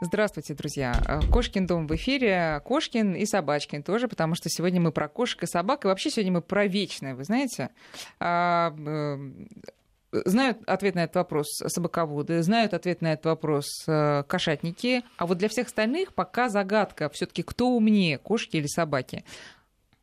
Здравствуйте, 0.00 0.54
друзья. 0.54 0.94
Кошкин 1.32 1.66
дом 1.66 1.88
в 1.88 1.96
эфире. 1.96 2.62
Кошкин 2.64 3.14
и 3.16 3.26
Собачкин 3.26 3.82
тоже, 3.82 4.06
потому 4.06 4.36
что 4.36 4.48
сегодня 4.48 4.80
мы 4.80 4.92
про 4.92 5.08
кошек 5.08 5.42
и 5.42 5.46
собак. 5.46 5.84
И 5.84 5.88
вообще 5.88 6.10
сегодня 6.10 6.32
мы 6.32 6.40
про 6.40 6.68
вечное, 6.68 7.16
вы 7.16 7.24
знаете. 7.24 7.70
А, 8.20 8.72
э, 8.86 9.16
знают 10.24 10.58
ответ 10.66 10.94
на 10.94 11.00
этот 11.00 11.16
вопрос 11.16 11.48
собаководы, 11.48 12.42
знают 12.42 12.74
ответ 12.74 13.00
на 13.00 13.14
этот 13.14 13.26
вопрос 13.26 13.66
э, 13.88 14.22
кошатники. 14.28 15.02
А 15.16 15.26
вот 15.26 15.38
для 15.38 15.48
всех 15.48 15.66
остальных 15.66 16.14
пока 16.14 16.48
загадка 16.48 17.08
все-таки, 17.08 17.42
кто 17.42 17.70
умнее, 17.70 18.18
кошки 18.18 18.56
или 18.56 18.68
собаки. 18.68 19.24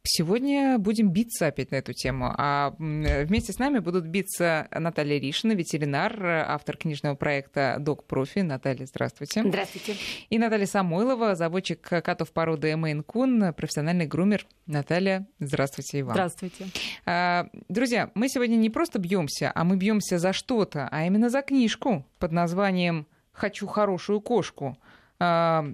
Сегодня 0.07 0.77
будем 0.77 1.09
биться 1.09 1.47
опять 1.47 1.71
на 1.71 1.77
эту 1.77 1.93
тему. 1.93 2.31
А 2.37 2.75
вместе 2.77 3.51
с 3.51 3.57
нами 3.57 3.79
будут 3.79 4.05
биться 4.05 4.67
Наталья 4.71 5.19
Ришина, 5.19 5.53
ветеринар, 5.53 6.23
автор 6.23 6.77
книжного 6.77 7.15
проекта 7.15 7.77
«Док 7.79 8.05
Профи». 8.05 8.39
Наталья, 8.39 8.85
здравствуйте. 8.85 9.43
Здравствуйте. 9.43 9.95
И 10.29 10.37
Наталья 10.37 10.67
Самойлова, 10.67 11.33
заводчик 11.33 11.81
котов 11.81 12.31
породы 12.31 12.75
Мэйн 12.77 13.01
Кун, 13.01 13.51
профессиональный 13.53 14.05
грумер. 14.05 14.45
Наталья, 14.67 15.27
здравствуйте 15.39 15.99
и 15.99 16.03
вам. 16.03 16.13
Здравствуйте. 16.13 16.67
А, 17.05 17.47
друзья, 17.67 18.11
мы 18.13 18.29
сегодня 18.29 18.57
не 18.57 18.69
просто 18.69 18.99
бьемся, 18.99 19.51
а 19.55 19.63
мы 19.63 19.75
бьемся 19.75 20.19
за 20.19 20.33
что-то, 20.33 20.87
а 20.91 21.05
именно 21.05 21.29
за 21.29 21.41
книжку 21.41 22.05
под 22.19 22.31
названием 22.31 23.07
«Хочу 23.31 23.65
хорошую 23.65 24.21
кошку». 24.21 24.77
А, 25.17 25.65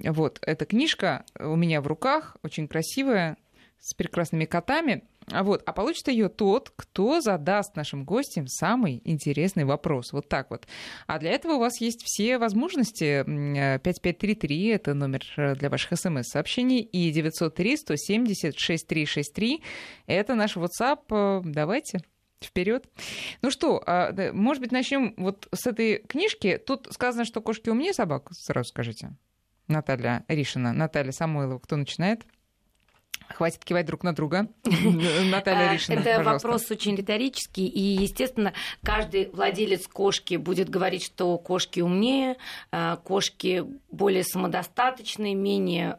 вот, 0.00 0.38
эта 0.42 0.66
книжка 0.66 1.24
у 1.40 1.56
меня 1.56 1.80
в 1.80 1.86
руках, 1.86 2.36
очень 2.42 2.68
красивая, 2.68 3.36
с 3.80 3.94
прекрасными 3.94 4.44
котами. 4.44 5.04
А 5.30 5.42
Вот. 5.42 5.62
А 5.66 5.72
получит 5.72 6.08
ее 6.08 6.28
тот, 6.28 6.70
кто 6.74 7.20
задаст 7.20 7.76
нашим 7.76 8.04
гостям 8.04 8.46
самый 8.46 9.02
интересный 9.04 9.64
вопрос. 9.64 10.12
Вот 10.12 10.28
так 10.28 10.50
вот. 10.50 10.66
А 11.06 11.18
для 11.18 11.32
этого 11.32 11.54
у 11.54 11.58
вас 11.58 11.80
есть 11.80 12.02
все 12.04 12.38
возможности. 12.38 13.24
5533— 13.24 14.66
это 14.68 14.94
номер 14.94 15.24
для 15.58 15.70
ваших 15.70 15.98
смс-сообщений. 15.98 16.80
И 16.80 17.12
903-170-6363— 17.12 19.62
это 20.06 20.34
наш 20.34 20.56
WhatsApp. 20.56 21.42
Давайте. 21.44 22.00
Вперед. 22.40 22.86
Ну 23.42 23.50
что, 23.50 23.82
а, 23.84 24.12
может 24.32 24.62
быть, 24.62 24.70
начнем 24.70 25.12
вот 25.16 25.48
с 25.52 25.66
этой 25.66 25.98
книжки. 25.98 26.56
Тут 26.64 26.86
сказано, 26.92 27.24
что 27.24 27.40
кошки 27.40 27.68
умнее 27.68 27.92
собак. 27.92 28.28
Сразу 28.32 28.68
скажите. 28.68 29.10
Наталья 29.66 30.24
Ришина, 30.28 30.72
Наталья 30.72 31.10
Самойлова. 31.10 31.58
Кто 31.58 31.74
начинает? 31.76 32.24
Хватит 33.34 33.64
кивать 33.64 33.86
друг 33.86 34.02
на 34.02 34.14
друга. 34.14 34.48
Наталья 34.64 35.72
Ришина, 35.72 36.00
Это 36.00 36.18
пожалуйста. 36.18 36.48
вопрос 36.48 36.70
очень 36.70 36.96
риторический, 36.96 37.66
и, 37.66 38.02
естественно, 38.02 38.52
каждый 38.82 39.30
владелец 39.30 39.86
кошки 39.86 40.36
будет 40.36 40.68
говорить, 40.68 41.04
что 41.04 41.36
кошки 41.38 41.80
умнее, 41.80 42.36
а, 42.70 42.96
кошки 42.96 43.64
более 43.90 44.24
самодостаточные, 44.24 45.34
менее, 45.34 45.98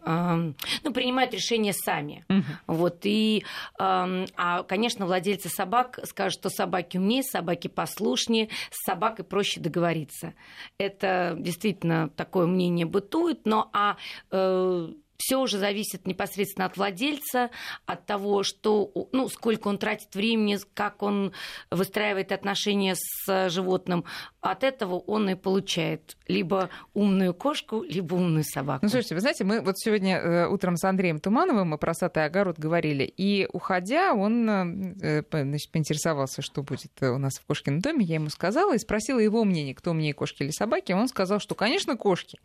ну, 0.83 0.93
принимают 0.93 1.33
решения 1.33 1.73
сами. 1.73 2.25
Угу. 2.29 2.43
Вот, 2.75 2.99
и, 3.03 3.43
а, 3.77 4.63
конечно, 4.67 5.05
владельцы 5.05 5.49
собак 5.49 5.99
скажут, 6.03 6.39
что 6.39 6.49
собаки 6.49 6.97
умнее, 6.97 7.23
собаки 7.23 7.67
послушнее, 7.67 8.49
с 8.71 8.85
собакой 8.85 9.25
проще 9.25 9.59
договориться. 9.59 10.33
Это 10.77 11.35
действительно 11.37 12.09
такое 12.09 12.47
мнение 12.47 12.85
бытует, 12.85 13.45
но 13.45 13.69
а 13.73 13.97
э, 14.31 14.89
все 15.19 15.37
уже 15.37 15.59
зависит 15.59 16.07
непосредственно 16.07 16.65
от 16.65 16.77
владельца, 16.77 17.49
от 17.85 18.05
того, 18.05 18.43
что, 18.43 18.91
ну, 19.11 19.27
сколько 19.27 19.67
он 19.67 19.77
тратит 19.77 20.15
времени, 20.15 20.57
как 20.73 21.03
он 21.03 21.33
выстраивает 21.69 22.31
отношения 22.31 22.95
с 22.95 23.49
животным. 23.49 24.05
От 24.39 24.63
этого 24.63 24.95
он 24.95 25.29
и 25.29 25.35
получает 25.35 26.15
либо 26.27 26.69
умную 26.93 27.33
кошку, 27.33 27.83
либо 27.83 28.15
умную 28.15 28.45
собаку. 28.45 28.79
Ну, 28.83 28.89
слушайте, 28.89 29.15
вы 29.15 29.21
знаете, 29.21 29.43
мы 29.43 29.59
вот 29.59 29.77
сегодня 29.77 30.17
э, 30.17 30.47
утром 30.47 30.77
с 30.77 30.85
Андреем 30.85 31.19
Тумановым 31.19 31.69
мы 31.69 31.77
про 31.77 31.93
сатый 31.93 32.23
огород 32.23 32.57
говорили, 32.57 33.03
и 33.03 33.45
уходя, 33.51 34.13
он 34.13 34.49
э, 34.49 35.23
значит, 35.29 35.69
поинтересовался, 35.71 36.41
что 36.41 36.63
будет 36.63 36.91
у 37.01 37.17
нас 37.17 37.33
в 37.39 37.45
кошкином 37.45 37.81
доме. 37.81 38.05
Я 38.05 38.15
ему 38.15 38.29
сказала 38.29 38.73
и 38.73 38.79
спросила 38.79 39.19
его 39.19 39.43
мнение, 39.43 39.75
кто 39.75 39.91
умнее, 39.91 40.13
кошки 40.13 40.43
или 40.43 40.51
собаки. 40.51 40.93
Он 40.93 41.09
сказал, 41.09 41.39
что, 41.39 41.55
конечно, 41.55 41.97
кошки. 41.97 42.39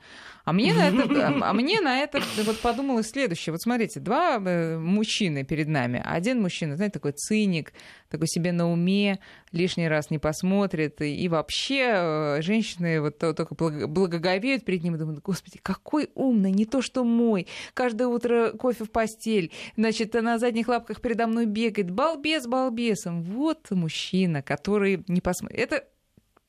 А 0.45 0.53
мне 0.53 0.75
на 0.75 0.89
это, 0.89 1.39
а 1.41 1.53
мне 1.53 1.81
на 1.81 2.01
это 2.01 2.21
вот 2.43 2.64
подумалось 2.65 3.11
следующее. 3.11 3.53
Вот 3.53 3.61
смотрите, 3.61 4.01
два 4.01 4.41
э, 4.43 4.79
мужчины 4.79 5.45
перед 5.45 5.69
нами. 5.69 6.03
Один 6.03 6.41
мужчина, 6.41 6.77
знаете, 6.77 6.95
такой 6.95 7.13
циник, 7.13 7.75
такой 8.09 8.27
себе 8.27 8.53
на 8.53 8.73
уме, 8.73 9.19
лишний 9.53 9.87
раз 9.87 10.11
не 10.11 10.19
посмотрит. 10.19 11.03
И 11.03 11.29
вообще 11.29 11.93
э, 11.95 12.39
женщины 12.41 13.03
вот 13.03 13.19
только 13.19 13.55
благоговеют 13.55 14.65
перед 14.65 14.83
ним 14.83 14.95
и 14.95 14.99
думают, 14.99 15.21
господи, 15.21 15.61
какой 15.63 16.09
умный, 16.15 16.53
не 16.53 16.65
то 16.65 16.81
что 16.81 17.05
мой. 17.05 17.47
Каждое 17.75 18.09
утро 18.09 18.53
кофе 18.53 18.85
в 18.85 18.91
постель, 18.91 19.53
значит, 19.77 20.15
на 20.15 20.39
задних 20.39 20.69
лапках 20.69 21.03
передо 21.03 21.27
мной 21.27 21.45
бегает. 21.45 21.91
Балбес 21.91 22.47
балбесом. 22.47 23.23
Вот 23.23 23.71
мужчина, 23.73 24.41
который 24.41 25.05
не 25.07 25.21
посмотрит. 25.21 25.61
Это 25.61 25.85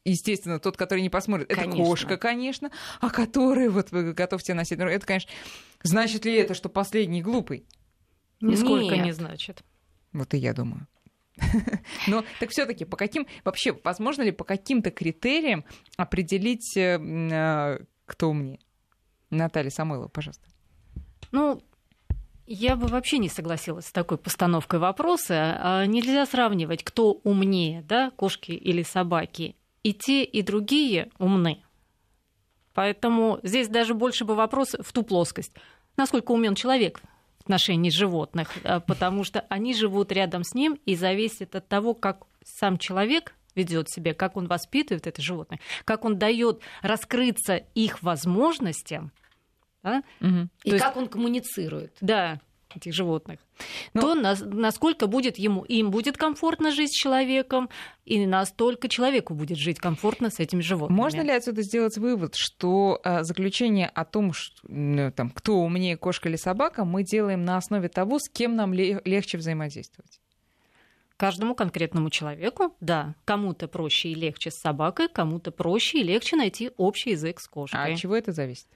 естественно, 0.06 0.60
тот, 0.60 0.78
который 0.78 1.02
не 1.02 1.10
посмотрит, 1.10 1.50
конечно. 1.50 1.70
это 1.70 1.78
кошка, 1.78 2.18
конечно, 2.18 2.72
а 3.02 3.10
который 3.10 3.70
вот 3.70 3.92
готов 3.92 4.42
тебе 4.44 4.54
носить. 4.54 4.80
Это, 4.80 5.06
конечно, 5.06 5.32
значит 5.84 6.26
ли 6.26 6.36
это, 6.36 6.54
что 6.54 6.70
последний 6.70 7.22
глупый? 7.22 7.66
Нисколько 8.40 8.96
Нет. 8.96 9.06
не 9.06 9.12
значит. 9.12 9.64
Вот 10.14 10.34
и 10.34 10.38
я 10.38 10.54
думаю. 10.54 10.88
Но 12.08 12.24
так 12.40 12.52
все-таки 12.52 12.86
по 12.86 12.96
каким 12.96 13.28
вообще 13.44 13.78
возможно 13.84 14.22
ли 14.22 14.32
по 14.32 14.46
каким-то 14.46 14.92
критериям 14.92 15.66
определить, 15.98 16.78
э, 16.78 16.98
э, 16.98 17.80
кто 18.06 18.30
умнее? 18.30 18.60
Наталья 19.32 19.70
Самойлова, 19.70 20.08
пожалуйста. 20.08 20.46
Ну, 21.32 21.62
я 22.46 22.76
бы 22.76 22.88
вообще 22.88 23.18
не 23.18 23.28
согласилась 23.28 23.88
с 23.88 23.92
такой 23.92 24.18
постановкой 24.18 24.80
вопроса. 24.80 25.58
А 25.60 25.86
нельзя 25.86 26.26
сравнивать, 26.26 26.84
кто 26.84 27.12
умнее, 27.12 27.82
да, 27.82 28.12
кошки 28.12 28.52
или 28.52 28.84
собаки 28.84 29.56
и 29.86 29.94
те, 29.94 30.24
и 30.24 30.42
другие 30.42 31.12
умны. 31.20 31.64
Поэтому 32.74 33.40
здесь 33.44 33.68
даже 33.68 33.94
больше 33.94 34.26
бы 34.26 34.34
вопрос 34.34 34.76
в 34.80 34.92
ту 34.92 35.04
плоскость. 35.04 35.54
Насколько 35.96 36.32
умен 36.32 36.56
человек 36.56 37.02
в 37.38 37.42
отношении 37.44 37.92
животных, 37.92 38.50
а, 38.64 38.80
потому 38.80 39.24
что 39.24 39.42
они 39.42 39.76
живут 39.76 40.12
рядом 40.12 40.44
с 40.44 40.56
ним 40.56 40.80
и 40.88 40.96
зависит 40.96 41.56
от 41.56 41.68
того, 41.68 41.94
как 41.94 42.26
сам 42.44 42.80
человек 42.80 43.36
ведет 43.54 43.88
себя, 43.88 44.16
как 44.16 44.38
он 44.38 44.48
воспитывает 44.48 45.06
это 45.06 45.22
животное, 45.22 45.60
как 45.86 46.04
он 46.04 46.18
дает 46.18 46.62
раскрыться 46.82 47.58
их 47.76 48.02
возможностям, 48.02 49.12
да? 49.84 50.02
угу. 50.20 50.50
и 50.64 50.72
То 50.72 50.80
как 50.80 50.96
есть... 50.96 50.98
он 50.98 51.08
коммуницирует. 51.10 51.96
Да, 52.02 52.42
этих 52.76 52.94
животных, 52.94 53.40
Но... 53.94 54.02
Ну, 54.02 54.08
то 54.08 54.16
нас, 54.16 54.44
насколько 54.46 55.08
будет 55.08 55.38
ему, 55.38 55.64
им 55.64 55.92
будет 55.92 56.18
комфортно 56.18 56.72
жить 56.72 56.92
с 56.92 56.96
человеком, 56.96 57.70
и 58.06 58.26
настолько 58.26 58.88
человеку 58.88 59.34
будет 59.34 59.58
жить 59.58 59.80
комфортно 59.80 60.30
с 60.30 60.40
этими 60.40 60.62
животными. 60.62 61.00
Можно 61.00 61.22
ли 61.22 61.32
отсюда 61.32 61.62
сделать 61.62 61.98
вывод, 61.98 62.36
что 62.36 63.00
а, 63.04 63.24
заключение 63.24 63.88
о 63.88 64.06
том, 64.06 64.34
что, 64.34 64.58
ну, 64.68 65.12
там, 65.12 65.30
кто 65.30 65.58
умнее, 65.58 65.98
кошка 65.98 66.30
или 66.30 66.36
собака, 66.36 66.86
мы 66.86 67.04
делаем 67.04 67.46
на 67.46 67.58
основе 67.58 67.90
того, 67.90 68.20
с 68.20 68.30
кем 68.30 68.56
нам 68.56 68.74
легче 68.74 69.38
взаимодействовать? 69.38 70.20
Каждому 71.18 71.56
конкретному 71.56 72.10
человеку, 72.10 72.76
да, 72.82 73.16
кому-то 73.24 73.70
проще 73.70 74.10
и 74.10 74.16
легче 74.16 74.52
с 74.52 74.56
собакой, 74.56 75.08
кому-то 75.08 75.52
проще 75.52 76.00
и 76.00 76.04
легче 76.04 76.36
найти 76.36 76.72
общий 76.76 77.12
язык 77.12 77.40
с 77.40 77.48
кошкой. 77.48 77.80
А 77.80 77.94
от 77.94 77.98
чего 77.98 78.18
это 78.18 78.34
зависит? 78.34 78.68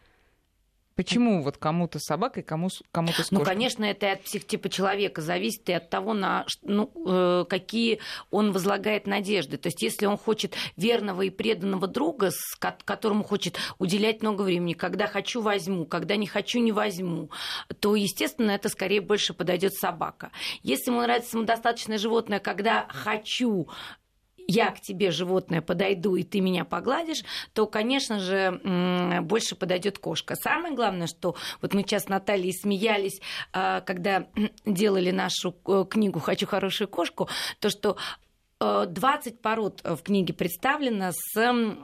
Почему 1.00 1.42
вот 1.42 1.56
кому-то 1.56 1.98
с 1.98 2.04
собакой, 2.04 2.44
кому, 2.44 2.68
кому-то 2.92 3.24
с 3.24 3.32
ну, 3.32 3.40
кошкой? 3.40 3.54
Ну, 3.54 3.58
конечно, 3.58 3.86
это 3.86 4.08
и 4.08 4.10
от 4.10 4.22
психотипа 4.22 4.68
человека 4.68 5.22
зависит, 5.22 5.70
и 5.70 5.72
от 5.72 5.90
того, 5.90 6.14
на, 6.14 6.46
ну, 6.62 6.92
э, 7.08 7.46
какие 7.50 8.00
он 8.32 8.52
возлагает 8.52 9.08
надежды. 9.08 9.56
То 9.56 9.68
есть, 9.68 9.82
если 9.82 10.08
он 10.08 10.18
хочет 10.18 10.56
верного 10.76 11.22
и 11.22 11.30
преданного 11.30 11.88
друга, 11.88 12.32
с, 12.32 12.58
которому 12.60 13.24
хочет 13.24 13.58
уделять 13.78 14.22
много 14.22 14.42
времени, 14.42 14.74
когда 14.74 15.08
хочу, 15.08 15.40
возьму, 15.40 15.86
когда 15.86 16.18
не 16.18 16.28
хочу, 16.28 16.60
не 16.60 16.74
возьму, 16.74 17.30
то, 17.80 17.96
естественно, 17.96 18.52
это 18.52 18.68
скорее 18.68 19.00
больше 19.00 19.34
подойдет 19.34 19.76
собака. 19.76 20.32
Если 20.64 20.92
ему 20.92 21.00
нравится 21.00 21.32
самодостаточное 21.32 21.98
животное, 21.98 22.40
когда 22.40 22.88
хочу, 22.90 23.70
я 24.50 24.72
к 24.72 24.82
тебе, 24.82 25.12
животное, 25.12 25.62
подойду, 25.62 26.16
и 26.16 26.24
ты 26.24 26.42
меня 26.42 26.66
погладишь, 26.66 27.24
то, 27.54 27.68
конечно 27.68 28.20
же, 28.20 29.22
больше 29.22 29.56
подойдет 29.56 30.00
кошка. 30.00 30.36
Самое 30.36 30.74
главное, 30.74 31.06
что 31.06 31.36
вот 31.62 31.76
мы 31.76 31.82
сейчас 31.82 32.06
с 32.06 32.10
Натальей 32.10 32.52
смеялись, 32.54 33.22
а, 33.54 33.82
когда 33.82 34.28
делали 34.66 35.12
нашу 35.12 35.56
э, 35.68 35.86
книгу 35.88 36.20
«Хочу 36.20 36.48
хорошую 36.48 36.88
кошку», 36.88 37.30
то, 37.60 37.70
что 37.70 37.98
20 38.60 39.34
э, 39.34 39.38
пород 39.38 39.82
в 39.84 39.98
книге 39.98 40.34
представлено 40.34 41.12
с 41.14 41.38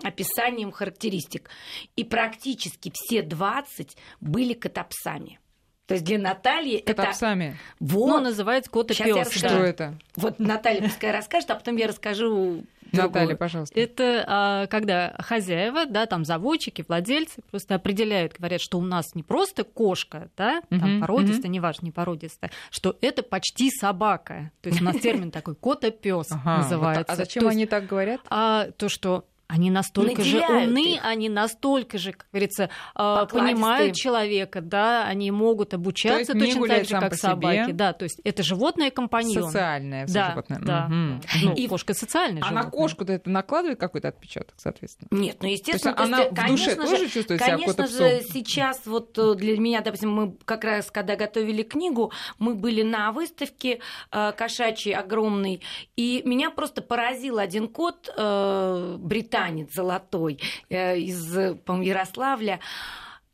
описанием 0.03 0.71
характеристик. 0.71 1.51
И 1.95 2.03
практически 2.03 2.91
все 2.93 3.21
20 3.21 3.95
были 4.21 4.53
котопсами. 4.53 5.39
То 5.87 5.93
есть 5.93 6.03
для 6.03 6.17
Натальи 6.17 6.79
Котопсами. 6.79 7.45
это... 7.45 7.57
Вот. 7.79 8.07
Ну, 8.07 8.19
называется 8.21 8.71
кот 8.71 8.91
и 8.91 8.95
пес. 8.95 9.31
Что 9.31 9.47
это? 9.47 9.93
Вот 10.15 10.39
Наталья 10.39 10.81
пускай 10.81 11.11
расскажет, 11.11 11.51
а 11.51 11.55
потом 11.55 11.75
я 11.75 11.87
расскажу 11.87 12.63
Наталья, 12.91 13.35
пожалуйста. 13.35 13.79
Это 13.79 14.23
а, 14.27 14.67
когда 14.67 15.15
хозяева, 15.19 15.85
да, 15.85 16.05
там 16.05 16.25
заводчики, 16.25 16.83
владельцы 16.87 17.41
просто 17.51 17.75
определяют, 17.75 18.33
говорят, 18.37 18.61
что 18.61 18.77
у 18.77 18.81
нас 18.81 19.15
не 19.15 19.23
просто 19.23 19.63
кошка, 19.63 20.29
да, 20.37 20.61
там 20.69 21.01
породистая, 21.01 21.51
неважно, 21.51 21.85
не 21.85 21.91
породистая, 21.91 22.51
что 22.69 22.97
это 23.01 23.23
почти 23.23 23.69
собака. 23.69 24.51
То 24.61 24.69
есть 24.69 24.81
у 24.81 24.85
нас 24.85 24.97
термин 24.97 25.31
такой 25.31 25.55
кот-пес 25.55 26.29
называется. 26.43 27.11
А 27.11 27.15
зачем 27.15 27.47
они 27.47 27.65
так 27.65 27.85
говорят? 27.85 28.21
А 28.29 28.69
то, 28.77 28.89
что 28.89 29.25
они 29.47 29.69
настолько 29.69 30.21
Наделяют 30.21 30.47
же 30.47 30.67
умны, 30.67 30.95
их. 30.95 31.01
они 31.03 31.29
настолько 31.29 31.97
же, 31.97 32.13
как 32.13 32.27
говорится, 32.31 32.69
а, 32.95 33.25
понимают 33.25 33.95
человека, 33.95 34.61
да, 34.61 35.05
они 35.05 35.29
могут 35.31 35.73
обучаться 35.73 36.33
точно 36.33 36.67
так 36.67 36.85
же, 36.85 36.99
как 36.99 37.15
собаки. 37.15 37.71
Да, 37.71 37.93
то 37.93 38.03
есть 38.03 38.19
это 38.23 38.43
животное 38.43 38.89
компаньон. 38.89 39.45
Социальное 39.45 40.07
да, 40.07 40.31
животное. 40.31 40.59
Да, 40.59 40.85
угу. 40.85 41.21
Ну, 41.43 41.53
и 41.53 41.67
кошка 41.67 41.93
социальная 41.93 42.41
А 42.41 42.45
животное. 42.45 42.63
на 42.63 42.71
кошку 42.71 43.03
это 43.03 43.29
накладывает 43.29 43.79
какой-то 43.79 44.07
отпечаток, 44.07 44.55
соответственно? 44.57 45.09
Нет, 45.11 45.37
ну 45.41 45.47
естественно. 45.47 45.93
То 45.93 46.03
есть 46.03 46.13
она 46.13 46.23
в 46.29 46.47
душе 46.49 46.71
же, 46.71 46.75
тоже 46.75 47.09
чувствует 47.09 47.41
себя 47.41 47.57
Конечно 47.57 47.87
же, 47.87 48.21
сейчас 48.33 48.81
вот 48.85 49.17
э, 49.17 49.35
для 49.35 49.57
меня, 49.57 49.81
допустим, 49.81 50.11
мы 50.11 50.35
как 50.45 50.63
раз, 50.63 50.89
когда 50.89 51.15
готовили 51.15 51.63
книгу, 51.63 52.11
мы 52.39 52.55
были 52.55 52.81
на 52.81 53.11
выставке 53.11 53.79
э, 54.11 54.31
кошачьей 54.35 54.95
огромной, 54.95 55.61
и 55.95 56.23
меня 56.25 56.49
просто 56.49 56.81
поразил 56.81 57.37
один 57.37 57.67
кот 57.67 58.11
э, 58.15 58.97
британский, 58.99 59.34
танец 59.35 59.73
золотой 59.73 60.39
э, 60.69 60.97
из, 60.97 61.59
по 61.65 61.81
Ярославля, 61.81 62.61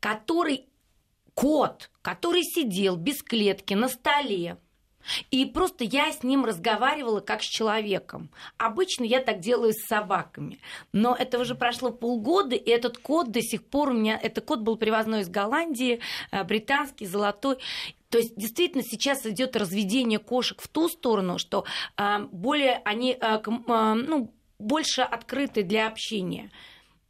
который 0.00 0.66
кот, 1.34 1.90
который 2.02 2.42
сидел 2.42 2.96
без 2.96 3.22
клетки 3.22 3.74
на 3.74 3.88
столе, 3.88 4.56
и 5.30 5.44
просто 5.46 5.84
я 5.84 6.12
с 6.12 6.22
ним 6.22 6.44
разговаривала 6.44 7.20
как 7.20 7.42
с 7.42 7.46
человеком. 7.46 8.30
Обычно 8.56 9.04
я 9.04 9.20
так 9.20 9.40
делаю 9.40 9.72
с 9.72 9.86
собаками. 9.86 10.60
Но 10.92 11.14
это 11.16 11.38
уже 11.38 11.54
прошло 11.54 11.90
полгода, 11.90 12.54
и 12.54 12.70
этот 12.70 12.98
кот 12.98 13.30
до 13.30 13.40
сих 13.40 13.64
пор 13.64 13.90
у 13.90 13.94
меня... 13.94 14.18
Этот 14.20 14.44
кот 14.44 14.60
был 14.60 14.76
привозной 14.76 15.20
из 15.20 15.28
Голландии, 15.28 16.00
э, 16.30 16.44
британский, 16.44 17.06
золотой. 17.06 17.58
То 18.10 18.18
есть 18.18 18.36
действительно 18.36 18.84
сейчас 18.84 19.26
идет 19.26 19.56
разведение 19.56 20.18
кошек 20.18 20.60
в 20.60 20.68
ту 20.68 20.88
сторону, 20.88 21.38
что 21.38 21.64
э, 21.96 22.18
более 22.30 22.80
они 22.84 23.16
э, 23.20 23.40
ну, 23.46 24.32
больше 24.62 25.02
открыты 25.02 25.62
для 25.62 25.86
общения. 25.86 26.50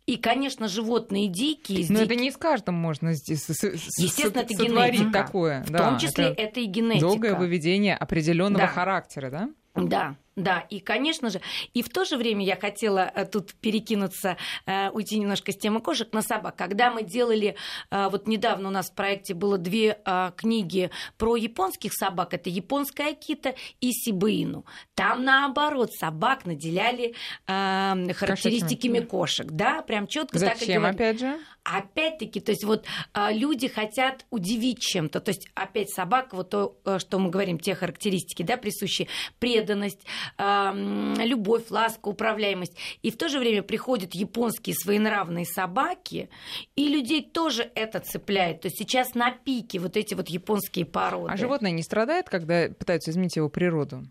И, 0.04 0.16
конечно, 0.16 0.66
животные 0.66 1.28
дикие. 1.28 1.86
Но 1.88 2.00
это 2.00 2.16
не 2.16 2.32
с 2.32 2.36
каждым 2.36 2.74
можно 2.74 3.14
здесь 3.14 3.48
Естественно, 3.48 4.40
это 4.40 4.54
генетика. 4.54 5.12
такое. 5.12 5.62
В 5.62 5.70
да, 5.70 5.90
том 5.90 5.98
числе 5.98 6.26
это, 6.26 6.42
это 6.42 6.60
и 6.60 6.64
генетика. 6.66 7.06
Долгое 7.06 7.34
выведение 7.36 7.96
определенного 7.96 8.66
да. 8.66 8.72
характера, 8.72 9.30
да? 9.30 9.50
Да, 9.76 10.16
да, 10.36 10.60
и, 10.70 10.80
конечно 10.80 11.28
же, 11.30 11.40
и 11.74 11.82
в 11.82 11.88
то 11.90 12.04
же 12.04 12.16
время 12.16 12.44
я 12.44 12.56
хотела 12.56 13.10
э, 13.14 13.26
тут 13.26 13.54
перекинуться, 13.54 14.38
э, 14.66 14.88
уйти 14.90 15.18
немножко 15.18 15.52
с 15.52 15.56
темы 15.56 15.80
кошек 15.80 16.12
на 16.12 16.22
собак. 16.22 16.56
Когда 16.56 16.90
мы 16.90 17.02
делали, 17.02 17.56
э, 17.90 18.08
вот 18.08 18.26
недавно 18.26 18.68
у 18.68 18.70
нас 18.70 18.90
в 18.90 18.94
проекте 18.94 19.34
было 19.34 19.58
две 19.58 19.98
книги 20.36 20.90
про 21.18 21.36
японских 21.36 21.92
собак, 21.92 22.34
это 22.34 22.48
японская 22.48 23.12
акита 23.12 23.54
и 23.80 23.92
сибаину. 23.92 24.64
Там, 24.94 25.24
наоборот, 25.24 25.92
собак 25.92 26.46
наделяли 26.46 27.14
характеристиками 27.46 29.00
кошек, 29.00 29.46
да, 29.46 29.82
прям 29.82 30.06
четко 30.06 30.38
так 30.38 30.62
и 30.62 30.72
опять 30.72 31.20
же? 31.20 31.38
Опять-таки, 31.64 32.40
то 32.40 32.50
есть 32.50 32.64
вот 32.64 32.86
люди 33.30 33.68
хотят 33.68 34.26
удивить 34.30 34.80
чем-то, 34.80 35.20
то 35.20 35.30
есть 35.30 35.48
опять 35.54 35.90
собака, 35.90 36.34
вот 36.34 36.50
то, 36.50 36.76
что 36.98 37.18
мы 37.18 37.30
говорим, 37.30 37.58
те 37.58 37.74
характеристики, 37.74 38.42
да, 38.42 38.56
присущие, 38.56 39.08
преданность, 39.38 40.04
любовь, 40.38 41.70
ласка, 41.70 42.08
управляемость. 42.08 42.76
И 43.02 43.10
в 43.10 43.16
то 43.16 43.28
же 43.28 43.38
время 43.38 43.62
приходят 43.62 44.14
японские 44.14 44.74
своенравные 44.74 45.46
собаки, 45.46 46.28
и 46.76 46.88
людей 46.88 47.22
тоже 47.22 47.70
это 47.74 48.00
цепляет. 48.00 48.62
То 48.62 48.66
есть 48.66 48.78
сейчас 48.78 49.14
на 49.14 49.30
пике 49.30 49.78
вот 49.78 49.96
эти 49.96 50.14
вот 50.14 50.28
японские 50.28 50.84
породы. 50.84 51.32
А 51.32 51.36
животное 51.36 51.70
не 51.70 51.82
страдает, 51.82 52.28
когда 52.28 52.68
пытаются 52.68 53.10
изменить 53.10 53.36
его 53.36 53.48
природу? 53.48 54.04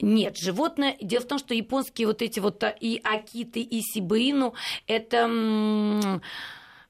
Нет, 0.00 0.36
животное. 0.36 0.96
Дело 1.00 1.22
в 1.22 1.28
том, 1.28 1.38
что 1.38 1.54
японские 1.54 2.08
вот 2.08 2.20
эти 2.20 2.40
вот 2.40 2.64
и 2.80 3.00
акиты, 3.04 3.60
и 3.60 3.80
сибаину 3.80 4.54
это 4.86 6.20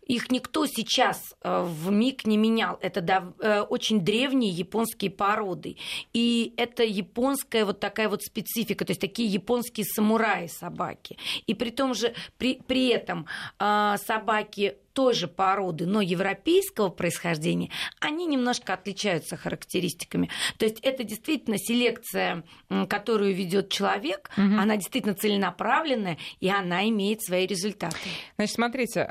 их 0.09 0.31
никто 0.31 0.67
сейчас 0.67 1.35
э, 1.43 1.63
в 1.63 1.91
миг 1.93 2.27
не 2.27 2.37
менял. 2.37 2.79
Это 2.81 3.33
э, 3.41 3.61
очень 3.61 4.01
древние 4.01 4.51
японские 4.51 5.11
породы. 5.11 5.77
И 6.15 6.55
это 6.57 6.83
японская 6.83 7.65
вот 7.65 7.79
такая 7.79 8.09
вот 8.09 8.23
специфика, 8.23 8.85
то 8.85 8.91
есть 8.91 9.01
такие 9.01 9.29
японские 9.29 9.85
самураи 9.85 10.47
собаки. 10.47 11.19
И 11.47 11.55
при 11.55 11.71
том 11.71 11.95
же, 11.95 12.15
при, 12.39 12.61
при 12.67 12.89
этом 12.89 13.27
э, 13.61 13.97
собаки 14.05 14.79
той 14.99 15.15
же 15.15 15.29
породы, 15.29 15.87
но 15.87 16.01
европейского 16.01 16.89
происхождения, 16.89 17.71
они 18.01 18.27
немножко 18.27 18.75
отличаются 18.75 19.37
характеристиками. 19.37 20.29
То 20.57 20.65
есть 20.65 20.81
это 20.81 21.05
действительно 21.05 21.57
селекция, 21.57 22.43
которую 22.89 23.33
ведет 23.33 23.69
человек, 23.69 24.29
угу. 24.37 24.59
она 24.59 24.75
действительно 24.75 25.15
целенаправленная, 25.15 26.19
и 26.41 26.49
она 26.49 26.89
имеет 26.89 27.23
свои 27.23 27.47
результаты. 27.47 27.97
Значит, 28.39 28.57
смотрите, 28.57 29.09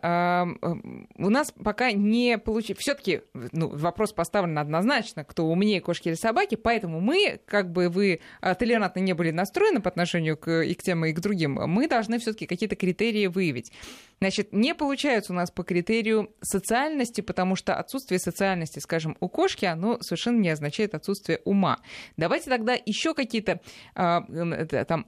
у 1.15 1.29
нас 1.29 1.53
пока 1.63 1.93
не 1.93 2.37
получилось... 2.37 2.81
все 2.81 2.93
таки 2.93 3.21
ну, 3.53 3.69
вопрос 3.69 4.11
поставлен 4.11 4.59
однозначно, 4.59 5.23
кто 5.23 5.45
умнее, 5.45 5.79
кошки 5.79 6.09
или 6.09 6.15
собаки, 6.15 6.55
поэтому 6.55 6.99
мы, 6.99 7.39
как 7.45 7.71
бы 7.71 7.87
вы 7.87 8.19
а, 8.41 8.55
толерантно 8.55 8.99
не 8.99 9.13
были 9.13 9.31
настроены 9.31 9.79
по 9.79 9.87
отношению 9.87 10.35
к, 10.35 10.63
и 10.63 10.73
к 10.73 10.83
тем, 10.83 11.05
и 11.05 11.13
к 11.13 11.21
другим, 11.21 11.53
мы 11.53 11.87
должны 11.87 12.19
все 12.19 12.33
таки 12.33 12.45
какие-то 12.45 12.75
критерии 12.75 13.27
выявить. 13.27 13.71
Значит, 14.19 14.51
не 14.51 14.73
получается 14.73 15.33
у 15.33 15.35
нас 15.35 15.51
по 15.51 15.63
критерию 15.63 16.33
социальности, 16.41 17.21
потому 17.21 17.55
что 17.55 17.75
отсутствие 17.75 18.19
социальности, 18.19 18.79
скажем, 18.79 19.15
у 19.19 19.29
кошки, 19.29 19.65
оно 19.65 19.99
совершенно 20.01 20.39
не 20.39 20.49
означает 20.49 20.95
отсутствие 20.95 21.39
ума. 21.45 21.79
Давайте 22.17 22.49
тогда 22.49 22.75
еще 22.85 23.13
какие-то 23.13 23.59
э, 23.95 24.85
там 24.87 25.07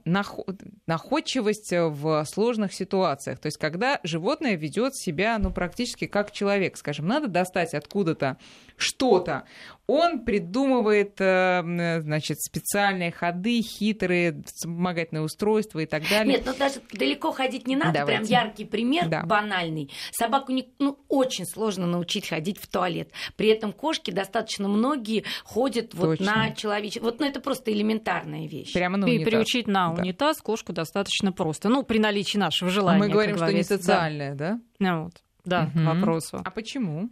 находчивость 0.86 1.72
в 1.72 2.24
сложных 2.24 2.72
ситуациях. 2.72 3.38
То 3.40 3.46
есть, 3.46 3.58
когда 3.58 4.00
животное 4.04 4.56
ведет 4.56 4.96
себя, 4.96 5.38
ну, 5.38 5.52
практически 5.52 6.06
как 6.06 6.32
человек, 6.32 6.76
скажем, 6.76 7.06
надо 7.06 7.26
достать 7.28 7.74
откуда-то 7.74 8.36
что-то, 8.76 9.44
он 9.90 10.20
придумывает, 10.20 11.16
э, 11.18 12.00
значит, 12.00 12.40
специальные 12.40 13.10
ходы, 13.10 13.60
хитрые 13.60 14.42
вспомогательные 14.46 15.22
устройства 15.22 15.80
и 15.80 15.86
так 15.86 16.04
далее. 16.08 16.36
Нет, 16.36 16.42
ну 16.46 16.54
даже 16.56 16.76
далеко 16.92 17.32
ходить 17.32 17.66
не 17.66 17.74
надо, 17.74 18.00
Давайте. 18.00 18.20
прям 18.20 18.30
яркий 18.30 18.64
пример, 18.64 18.99
да. 19.08 19.22
банальный. 19.22 19.90
Собаку 20.12 20.52
не, 20.52 20.72
ну, 20.78 20.98
очень 21.08 21.46
сложно 21.46 21.86
научить 21.86 22.28
ходить 22.28 22.58
в 22.58 22.66
туалет. 22.68 23.10
При 23.36 23.48
этом 23.48 23.72
кошки 23.72 24.10
достаточно 24.10 24.68
многие 24.68 25.24
ходят 25.44 25.94
вот 25.94 26.20
на 26.20 26.52
человеческий... 26.52 27.00
Вот 27.00 27.20
ну, 27.20 27.26
это 27.26 27.40
просто 27.40 27.72
элементарная 27.72 28.46
вещь. 28.46 28.72
Прямо 28.72 28.96
на 28.96 29.06
унитаз. 29.06 29.24
Переучить 29.24 29.66
на 29.66 29.92
да. 29.94 30.02
унитаз 30.02 30.40
кошку 30.40 30.72
достаточно 30.72 31.32
просто. 31.32 31.68
Ну, 31.68 31.82
при 31.82 31.98
наличии 31.98 32.38
нашего 32.38 32.70
желания. 32.70 32.98
А 32.98 33.06
мы 33.06 33.08
говорим, 33.08 33.36
что 33.36 33.52
не 33.52 33.62
социальное, 33.62 34.34
да? 34.34 34.54
да? 34.54 34.60
Ну, 34.78 35.04
вот. 35.04 35.14
Да, 35.44 35.70
угу. 35.74 35.84
вопросу. 35.84 36.40
А 36.44 36.50
почему? 36.50 37.10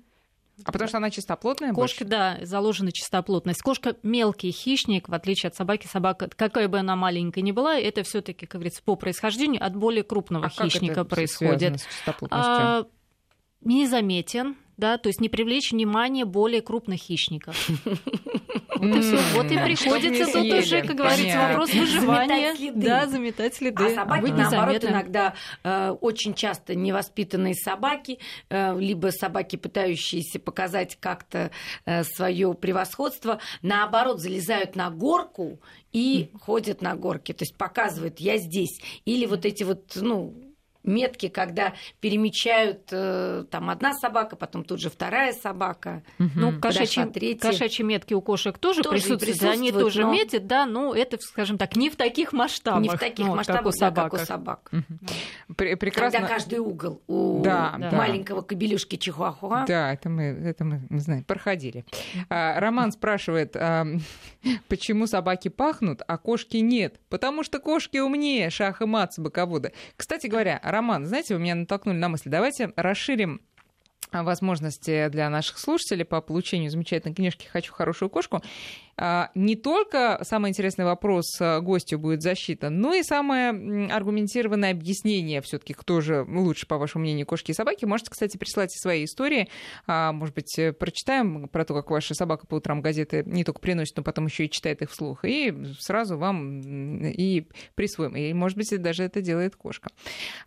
А 0.64 0.72
потому 0.72 0.88
что 0.88 0.98
она 0.98 1.10
чистоплотная 1.10 1.72
Кошка, 1.72 2.04
больше? 2.04 2.04
да, 2.04 2.38
заложена 2.42 2.92
чистоплотность. 2.92 3.62
Кошка 3.62 3.96
мелкий 4.02 4.50
хищник, 4.50 5.08
в 5.08 5.14
отличие 5.14 5.48
от 5.48 5.54
собаки. 5.54 5.86
Собака, 5.86 6.28
какая 6.34 6.68
бы 6.68 6.78
она 6.78 6.96
маленькая 6.96 7.42
ни 7.42 7.52
была, 7.52 7.76
это 7.78 8.02
все 8.02 8.20
таки 8.20 8.46
как 8.46 8.60
говорится, 8.60 8.82
по 8.82 8.96
происхождению 8.96 9.64
от 9.64 9.76
более 9.76 10.02
крупного 10.02 10.46
а 10.46 10.48
хищника 10.48 10.94
как 10.94 11.06
это 11.06 11.14
происходит. 11.14 11.80
С? 11.80 11.86
А, 12.30 12.86
незаметен, 13.60 14.56
да, 14.78 14.97
то 14.97 15.08
есть 15.08 15.20
не 15.20 15.28
привлечь 15.28 15.73
внимание 15.73 16.25
более 16.25 16.62
крупных 16.62 17.00
хищников. 17.00 17.68
Вот 18.78 18.94
и 18.94 19.00
все. 19.00 19.18
Вот 19.35 19.50
и 19.50 19.58
приходится 19.58 20.32
тут 20.32 20.52
уже, 20.52 20.82
как 20.82 20.97
говорится, 20.97 21.37
вопрос 21.37 21.75
выживания. 21.75 22.73
Да, 22.73 23.08
заметать 23.08 23.56
следы. 23.56 23.87
А 23.87 23.90
собаки, 23.90 24.30
наоборот, 24.30 24.85
иногда 24.85 25.35
э, 25.64 25.90
очень 26.00 26.32
часто 26.32 26.76
невоспитанные 26.76 27.54
собаки, 27.54 28.20
э, 28.50 28.78
либо 28.78 29.08
собаки, 29.08 29.56
пытающиеся 29.56 30.38
показать 30.38 30.97
как-то 31.00 31.50
э, 31.87 32.04
свое 32.04 32.54
превосходство, 32.54 33.40
наоборот, 33.62 34.20
залезают 34.20 34.76
на 34.76 34.90
горку 34.90 35.61
и 35.92 36.30
ходят 36.40 36.80
на 36.80 36.94
горке. 36.94 37.32
То 37.32 37.42
есть 37.42 37.56
показывают, 37.56 38.20
я 38.20 38.37
здесь. 38.37 38.80
Или 39.04 39.26
вот 39.26 39.44
эти 39.44 39.64
вот, 39.64 39.90
ну, 39.97 40.47
метки, 40.85 41.28
когда 41.28 41.75
перемечают 42.00 42.88
э, 42.90 43.44
там 43.50 43.70
одна 43.70 43.92
собака, 43.94 44.37
потом 44.37 44.64
тут 44.64 44.80
же 44.80 44.90
вторая 44.90 45.32
собака. 45.32 46.02
Угу. 46.18 46.30
Ну, 46.35 46.61
кошачьи, 46.61 47.35
кошачьи 47.35 47.85
метки 47.85 48.14
у 48.14 48.20
кошек 48.20 48.56
тоже, 48.58 48.82
тоже 48.82 48.90
присутствуют, 48.90 49.20
присутствуют, 49.20 49.54
они 49.54 49.73
тоже 49.73 50.02
но... 50.02 50.12
метят, 50.12 50.47
да, 50.47 50.66
но 50.66 50.94
это, 50.94 51.18
скажем 51.20 51.58
так, 51.58 51.76
не 51.76 51.90
в 51.90 51.97
таких 51.97 52.32
масштабах. 52.32 52.82
Не 52.82 52.88
в 52.88 52.99
таких 52.99 53.26
ну, 53.26 53.37
масштабах, 53.37 53.75
как 53.75 53.92
у, 53.92 53.94
да, 53.94 54.02
как 54.02 54.12
у 54.14 54.18
собак. 54.18 54.70
Угу. 54.73 55.54
Прекрасно. 55.54 56.18
Когда 56.18 56.35
каждый 56.35 56.58
угол 56.58 57.02
у 57.06 57.42
да, 57.42 57.76
маленького 57.92 58.42
кобелюшки 58.42 58.97
чихуахуа. 58.97 59.64
Да, 59.66 59.92
это 59.92 60.08
мы, 60.08 60.23
это 60.23 60.64
мы, 60.64 60.82
не 60.90 61.00
знаю, 61.00 61.25
проходили. 61.25 61.85
А, 62.28 62.58
Роман 62.61 62.92
спрашивает, 62.92 63.56
а, 63.56 63.87
почему 64.68 65.06
собаки 65.06 65.49
пахнут, 65.49 66.02
а 66.06 66.18
кошки 66.18 66.58
нет? 66.58 67.00
Потому 67.08 67.42
что 67.42 67.58
кошки 67.58 67.99
умнее, 67.99 68.50
шах 68.50 68.80
и 68.80 68.87
мат 68.87 69.14
с 69.14 69.18
боковода. 69.18 69.73
Кстати 69.97 70.26
говоря, 70.26 70.61
Роман, 70.70 71.06
знаете, 71.06 71.34
вы 71.34 71.40
меня 71.40 71.54
натолкнули 71.54 71.96
на 71.96 72.10
мысль. 72.10 72.28
Давайте 72.28 72.72
расширим 72.76 73.40
возможности 74.12 75.08
для 75.08 75.30
наших 75.30 75.58
слушателей 75.58 76.04
по 76.04 76.20
получению 76.20 76.70
замечательной 76.70 77.14
книжки 77.14 77.46
«Хочу 77.46 77.72
хорошую 77.72 78.10
кошку». 78.10 78.42
А, 78.98 79.30
не 79.34 79.54
только 79.54 80.18
самый 80.22 80.50
интересный 80.50 80.84
вопрос 80.84 81.36
а, 81.40 81.60
гостю 81.60 81.98
будет 81.98 82.22
засчитан, 82.22 82.80
но 82.80 82.94
и 82.94 83.02
самое 83.04 83.90
аргументированное 83.90 84.72
объяснение 84.72 85.40
все-таки, 85.40 85.72
кто 85.72 86.00
же 86.00 86.24
лучше, 86.28 86.66
по 86.66 86.78
вашему 86.78 87.02
мнению, 87.02 87.26
кошки 87.26 87.52
и 87.52 87.54
собаки. 87.54 87.84
Можете, 87.84 88.10
кстати, 88.10 88.36
присылать 88.36 88.72
свои 88.72 89.04
истории. 89.04 89.48
А, 89.86 90.12
может 90.12 90.34
быть, 90.34 90.58
э, 90.58 90.72
прочитаем 90.72 91.48
про 91.48 91.64
то, 91.64 91.74
как 91.74 91.90
ваша 91.90 92.14
собака 92.14 92.46
по 92.46 92.56
утрам 92.56 92.80
газеты 92.80 93.22
не 93.24 93.44
только 93.44 93.60
приносит, 93.60 93.96
но 93.96 94.02
потом 94.02 94.26
еще 94.26 94.46
и 94.46 94.50
читает 94.50 94.82
их 94.82 94.90
вслух. 94.90 95.24
И 95.24 95.54
сразу 95.78 96.18
вам 96.18 96.60
и 97.06 97.46
присвоим. 97.76 98.16
И, 98.16 98.32
может 98.32 98.58
быть, 98.58 98.68
даже 98.82 99.04
это 99.04 99.22
делает 99.22 99.54
кошка. 99.54 99.90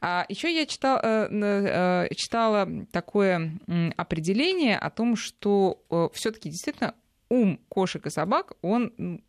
Еще 0.02 0.54
я 0.54 0.66
читал, 0.66 1.00
э, 1.02 1.30
э, 1.32 2.08
читала 2.16 2.68
такое 2.92 3.60
определение 3.96 4.78
о 4.78 4.90
том, 4.90 5.16
что 5.16 5.82
все-таки 6.14 6.50
действительно 6.50 6.96
ум 7.32 7.60
кошек 7.70 8.06
и 8.06 8.10
собак, 8.10 8.54
он 8.62 9.22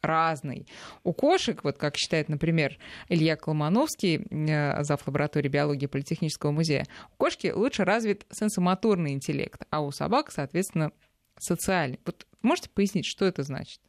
разный. 0.00 0.66
У 1.02 1.12
кошек, 1.12 1.64
вот 1.64 1.78
как 1.78 1.96
считает, 1.96 2.28
например, 2.28 2.78
Илья 3.08 3.36
Колмановский, 3.36 4.26
э, 4.30 4.84
зав. 4.84 5.06
лаборатории 5.06 5.48
биологии 5.48 5.86
Политехнического 5.86 6.52
музея, 6.52 6.86
у 7.12 7.16
кошки 7.16 7.50
лучше 7.54 7.84
развит 7.84 8.26
сенсомоторный 8.30 9.12
интеллект, 9.12 9.62
а 9.70 9.80
у 9.80 9.90
собак, 9.90 10.30
соответственно, 10.30 10.92
социальный. 11.38 11.98
Вот 12.04 12.26
можете 12.42 12.70
пояснить, 12.70 13.06
что 13.06 13.24
это 13.24 13.42
значит? 13.42 13.80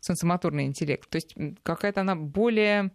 Сенсомоторный 0.00 0.66
интеллект. 0.66 1.08
То 1.08 1.16
есть 1.16 1.34
какая-то 1.62 2.02
она 2.02 2.14
более 2.16 2.90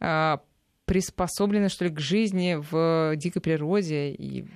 а, 0.00 0.42
приспособлена, 0.84 1.68
что 1.68 1.86
ли, 1.86 1.90
к 1.90 2.00
жизни 2.00 2.58
в 2.70 3.16
дикой 3.16 3.40
природе 3.40 4.10
и 4.10 4.46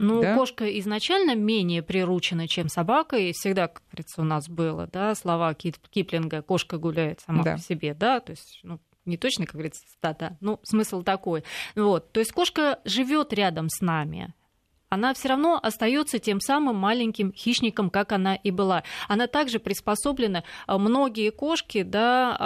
ну, 0.00 0.22
да? 0.22 0.34
кошка 0.34 0.66
изначально 0.80 1.34
менее 1.34 1.82
приручена, 1.82 2.48
чем 2.48 2.68
собака, 2.68 3.16
и 3.16 3.32
всегда, 3.32 3.68
как 3.68 3.82
говорится, 3.90 4.22
у 4.22 4.24
нас 4.24 4.48
было, 4.48 4.86
да, 4.86 5.14
слова 5.14 5.54
Киплинга 5.54 6.42
«кошка 6.42 6.78
гуляет 6.78 7.20
сама 7.20 7.44
да. 7.44 7.56
по 7.56 7.58
себе», 7.60 7.94
да, 7.94 8.20
то 8.20 8.30
есть, 8.30 8.60
ну, 8.62 8.80
не 9.04 9.16
точно, 9.16 9.44
как 9.44 9.54
говорится, 9.54 9.82
цитата, 9.86 10.36
ну, 10.40 10.58
смысл 10.62 11.02
такой. 11.02 11.44
Вот, 11.74 12.12
то 12.12 12.20
есть 12.20 12.32
кошка 12.32 12.80
живет 12.84 13.32
рядом 13.32 13.68
с 13.68 13.80
нами, 13.80 14.34
она 14.90 15.14
все 15.14 15.28
равно 15.28 15.58
остается 15.62 16.18
тем 16.18 16.40
самым 16.40 16.76
маленьким 16.76 17.32
хищником, 17.32 17.90
как 17.90 18.12
она 18.12 18.34
и 18.34 18.50
была. 18.50 18.82
Она 19.08 19.28
также 19.28 19.60
приспособлена. 19.60 20.44
Э, 20.66 20.76
многие 20.76 21.30
кошки, 21.30 21.82
да, 21.82 22.36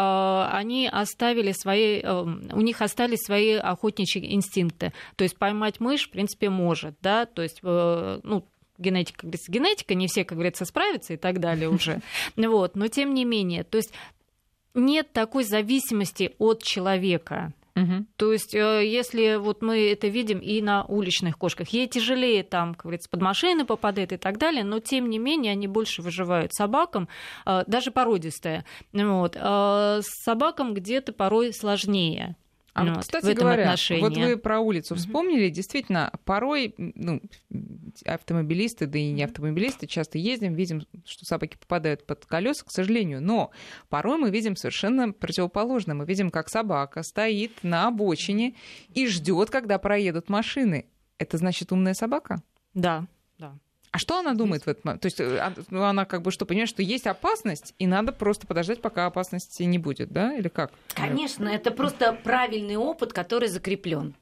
э, 0.52 0.56
они 0.56 0.86
оставили 0.86 1.52
свои, 1.52 2.00
э, 2.00 2.22
у 2.22 2.60
них 2.60 2.82
остались 2.82 3.24
свои 3.24 3.54
охотничьи 3.54 4.34
инстинкты. 4.34 4.92
То 5.16 5.24
есть 5.24 5.38
поймать 5.38 5.80
мышь, 5.80 6.06
в 6.06 6.10
принципе, 6.10 6.50
может, 6.50 6.94
да, 7.00 7.24
то 7.24 7.42
есть, 7.42 7.60
ну, 7.62 8.44
генетика, 8.76 9.20
как 9.20 9.30
говорится, 9.30 9.52
генетика, 9.52 9.94
не 9.94 10.06
все, 10.06 10.24
как 10.24 10.36
говорится, 10.36 10.66
справятся 10.66 11.14
и 11.14 11.16
так 11.16 11.40
далее 11.40 11.68
уже. 11.68 12.00
Вот, 12.36 12.76
но 12.76 12.88
тем 12.88 13.14
не 13.14 13.24
менее, 13.24 13.64
то 13.64 13.78
есть 13.78 13.92
нет 14.74 15.12
такой 15.12 15.44
зависимости 15.44 16.34
от 16.38 16.62
человека. 16.62 17.52
Угу. 17.76 18.06
То 18.16 18.32
есть, 18.32 18.54
э, 18.54 18.86
если 18.86 19.36
вот 19.36 19.60
мы 19.60 19.90
это 19.90 20.06
видим 20.06 20.38
и 20.38 20.62
на 20.62 20.84
уличных 20.84 21.36
кошках, 21.36 21.68
ей 21.70 21.88
тяжелее 21.88 22.44
там, 22.44 22.74
как 22.74 22.84
говорится, 22.84 23.10
под 23.10 23.20
машины 23.20 23.64
попадает 23.64 24.12
и 24.12 24.16
так 24.16 24.38
далее, 24.38 24.62
но 24.62 24.78
тем 24.78 25.10
не 25.10 25.18
менее 25.18 25.52
они 25.52 25.66
больше 25.66 26.00
выживают 26.00 26.54
собакам, 26.54 27.08
э, 27.46 27.64
даже 27.66 27.90
породистые. 27.90 28.64
Вот. 28.92 29.36
Э, 29.36 30.00
с 30.02 30.22
собакам 30.22 30.74
где-то 30.74 31.12
порой 31.12 31.52
сложнее. 31.52 32.36
А 32.74 32.84
вот, 32.84 32.98
кстати 33.02 33.32
говоря, 33.32 33.62
отношении. 33.62 34.00
вот 34.02 34.16
вы 34.16 34.36
про 34.36 34.58
улицу 34.58 34.96
вспомнили, 34.96 35.48
действительно, 35.48 36.12
порой 36.24 36.74
ну, 36.76 37.22
автомобилисты, 38.04 38.86
да 38.86 38.98
и 38.98 39.12
не 39.12 39.22
автомобилисты, 39.22 39.86
часто 39.86 40.18
ездим, 40.18 40.54
видим, 40.54 40.82
что 41.04 41.24
собаки 41.24 41.56
попадают 41.56 42.04
под 42.04 42.26
колеса, 42.26 42.64
к 42.64 42.72
сожалению, 42.72 43.22
но 43.22 43.52
порой 43.88 44.18
мы 44.18 44.30
видим 44.30 44.56
совершенно 44.56 45.12
противоположное. 45.12 45.94
Мы 45.94 46.04
видим, 46.04 46.32
как 46.32 46.48
собака 46.48 47.04
стоит 47.04 47.52
на 47.62 47.86
обочине 47.86 48.56
и 48.92 49.06
ждет, 49.06 49.50
когда 49.50 49.78
проедут 49.78 50.28
машины. 50.28 50.86
Это 51.18 51.38
значит 51.38 51.70
умная 51.70 51.94
собака? 51.94 52.42
Да, 52.74 53.06
да. 53.38 53.56
А 53.94 53.98
что 53.98 54.18
она 54.18 54.34
думает 54.34 54.66
в 54.66 54.68
этот 54.68 54.84
момент? 54.84 55.02
То 55.02 55.06
есть 55.06 55.20
э, 55.20 55.38
а, 55.38 55.52
ну, 55.70 55.84
она 55.84 56.04
как 56.04 56.22
бы 56.22 56.32
что, 56.32 56.44
понимает, 56.46 56.68
что 56.68 56.82
есть 56.82 57.06
опасность, 57.06 57.74
и 57.78 57.86
надо 57.86 58.10
просто 58.10 58.44
подождать, 58.44 58.82
пока 58.82 59.06
опасности 59.06 59.62
не 59.62 59.78
будет, 59.78 60.10
да? 60.10 60.34
Или 60.34 60.48
как? 60.48 60.72
Конечно, 60.94 61.46
это 61.46 61.70
просто 61.70 62.12
правильный 62.12 62.74
опыт, 62.74 63.12
который 63.12 63.46
закреплен. 63.46 64.16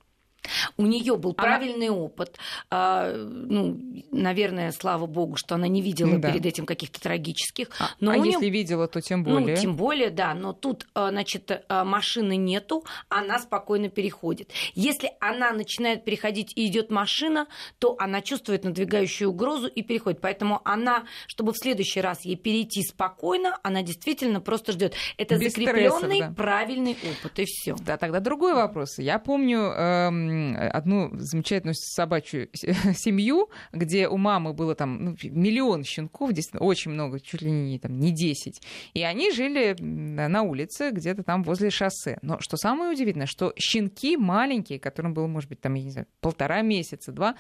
У 0.77 0.87
нее 0.87 1.17
был 1.17 1.35
она... 1.37 1.47
правильный 1.47 1.91
опыт. 1.91 2.39
А, 2.71 3.13
ну, 3.15 3.79
наверное, 4.11 4.73
слава 4.73 5.07
богу, 5.07 5.37
что 5.37 5.55
она 5.55 5.69
не 5.69 5.83
видела 5.83 6.19
да. 6.19 6.31
перед 6.31 6.47
этим 6.47 6.67
каких-то 6.67 7.01
трагических. 7.01 7.69
А, 7.79 7.91
но 8.01 8.13
а 8.13 8.17
если 8.17 8.47
нее... 8.47 8.51
видела, 8.51 8.89
то 8.89 9.01
тем 9.01 9.23
ну, 9.23 9.35
более. 9.35 9.57
Ну, 9.57 9.63
тем 9.63 9.77
более, 9.77 10.11
да. 10.11 10.35
Но 10.35 10.53
тут, 10.53 10.87
а, 10.95 11.11
значит, 11.11 11.65
а, 11.69 11.85
машины 11.85 12.37
нету, 12.37 12.85
она 13.09 13.39
спокойно 13.39 13.89
переходит. 13.89 14.51
Если 14.75 15.11
она 15.21 15.53
начинает 15.53 16.05
переходить 16.05 16.53
и 16.57 16.67
идет 16.67 16.91
машина, 16.91 17.47
то 17.79 17.97
она 17.99 18.21
чувствует 18.21 18.65
надвигающую 18.65 19.31
угрозу 19.31 19.67
и 19.67 19.83
переходит. 19.83 20.21
Поэтому 20.21 20.61
она, 20.65 21.05
чтобы 21.27 21.53
в 21.53 21.59
следующий 21.59 22.01
раз 22.01 22.25
ей 22.25 22.37
перейти 22.37 22.83
спокойно, 22.83 23.59
она 23.63 23.83
действительно 23.83 24.41
просто 24.41 24.73
ждет. 24.73 24.95
Это 25.17 25.39
закрепленный 25.39 26.21
да. 26.21 26.33
правильный 26.37 26.93
опыт 26.93 27.39
и 27.39 27.45
все. 27.45 27.75
Да, 27.81 27.97
тогда 27.97 28.21
другой 28.21 28.55
вопрос. 28.55 28.99
Я 28.99 29.19
помню. 29.19 29.59
Эм 29.59 30.42
одну 30.51 31.11
замечательную 31.19 31.75
собачью 31.75 32.49
семью, 32.55 33.51
где 33.73 34.09
у 34.09 34.17
мамы 34.17 34.53
было 34.53 34.75
там 34.75 35.05
ну, 35.05 35.17
миллион 35.23 35.85
щенков, 35.85 36.33
действительно, 36.33 36.67
очень 36.67 36.91
много, 36.91 37.21
чуть 37.21 37.43
ли 37.43 37.51
не, 37.51 37.79
там, 37.79 37.99
не 37.99 38.13
10. 38.13 38.63
И 38.95 39.03
они 39.03 39.33
жили 39.33 39.77
на 39.81 40.43
улице, 40.43 40.91
где-то 40.91 41.23
там 41.23 41.43
возле 41.43 41.71
шоссе. 41.71 42.19
Но 42.23 42.41
что 42.41 42.57
самое 42.57 42.93
удивительное, 42.93 43.27
что 43.27 43.53
щенки 43.57 44.17
маленькие, 44.17 44.79
которым 44.79 45.15
было, 45.15 45.27
может 45.27 45.49
быть, 45.49 45.61
там, 45.61 45.75
я 45.75 45.85
не 45.85 45.91
знаю, 45.91 46.07
полтора 46.21 46.63
месяца, 46.63 47.13
два, 47.13 47.37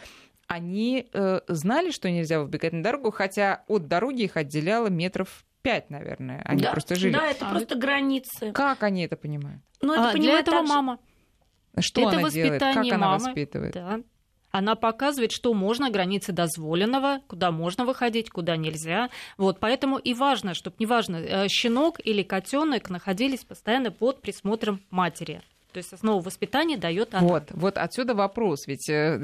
они 0.47 1.09
э, 1.12 1.40
знали, 1.49 1.90
что 1.90 2.11
нельзя 2.11 2.40
выбегать 2.40 2.73
на 2.73 2.82
дорогу, 2.82 3.11
хотя 3.11 3.64
от 3.68 3.88
дороги 3.88 4.23
их 4.23 4.37
отделяло 4.37 4.88
метров 4.88 5.44
пять, 5.62 5.90
наверное. 5.90 6.42
Они 6.44 6.62
да, 6.62 6.73
просто 6.73 6.94
жили. 6.97 7.12
Да, 7.12 7.30
это 7.30 7.47
а, 7.47 7.50
просто 7.50 7.76
границы. 7.76 8.52
Как 8.52 8.82
они 8.82 9.04
это 9.04 9.16
понимают? 9.16 9.62
Ну, 9.80 9.92
это 9.94 10.11
а, 10.11 10.12
понимает 10.12 10.32
для 10.32 10.40
этого 10.40 10.59
также... 10.59 10.73
мама. 10.73 10.99
Что 11.79 12.09
это 12.09 12.19
она 12.19 12.31
делает? 12.31 12.61
Как 12.61 12.76
мамы, 12.76 12.95
она 12.95 13.12
воспитывает? 13.14 13.75
Да. 13.75 14.00
Она 14.50 14.75
показывает, 14.75 15.33
что 15.33 15.55
можно, 15.55 15.91
границы 15.91 16.33
дозволенного, 16.33 17.21
куда 17.26 17.50
можно 17.50 17.87
выходить, 17.87 18.29
куда 18.31 18.57
нельзя. 18.57 19.09
Вот, 19.38 19.59
поэтому 19.59 19.97
и 19.97 20.12
важно, 20.12 20.52
чтобы 20.52 20.76
неважно, 20.79 21.17
э, 21.17 21.49
щенок 21.49 22.00
или 22.05 22.23
котенок 22.23 22.91
находились 22.91 23.45
постоянно 23.45 23.91
под 23.91 24.21
присмотром 24.21 24.83
матери. 24.91 25.41
То 25.73 25.79
есть 25.79 25.93
основу 25.93 26.21
воспитания 26.21 26.76
дает 26.76 27.14
она. 27.14 27.26
Вот, 27.26 27.45
вот 27.50 27.79
отсюда 27.79 28.14
вопрос. 28.14 28.67
Ведь 28.67 28.88
э, 28.91 29.17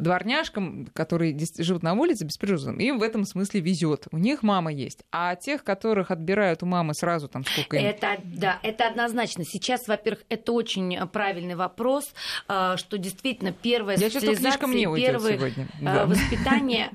дворняжкам, 0.00 0.86
которые 0.92 1.38
живут 1.58 1.84
на 1.84 1.94
улице 1.94 2.24
беспризорным, 2.24 2.80
им 2.80 2.98
в 2.98 3.02
этом 3.02 3.24
смысле 3.24 3.60
везет. 3.60 4.08
У 4.10 4.18
них 4.18 4.42
мама 4.42 4.72
есть. 4.72 5.04
А 5.12 5.36
тех, 5.36 5.62
которых 5.62 6.10
отбирают 6.10 6.64
у 6.64 6.66
мамы 6.66 6.94
сразу 6.94 7.28
там 7.28 7.44
сколько 7.44 7.76
им... 7.76 7.86
Это, 7.86 8.18
да, 8.24 8.58
это 8.62 8.88
однозначно. 8.88 9.44
Сейчас, 9.44 9.86
во-первых, 9.86 10.24
это 10.28 10.52
очень 10.52 10.96
э, 10.96 11.06
правильный 11.06 11.54
вопрос, 11.54 12.12
э, 12.48 12.74
что 12.76 12.98
действительно 12.98 13.52
первое 13.52 13.96
Я 13.96 14.10
социализация, 14.10 14.66
мне 14.66 14.92
первое 14.96 15.36
сегодня. 15.36 15.68
Да. 15.80 16.06
воспитание 16.06 16.90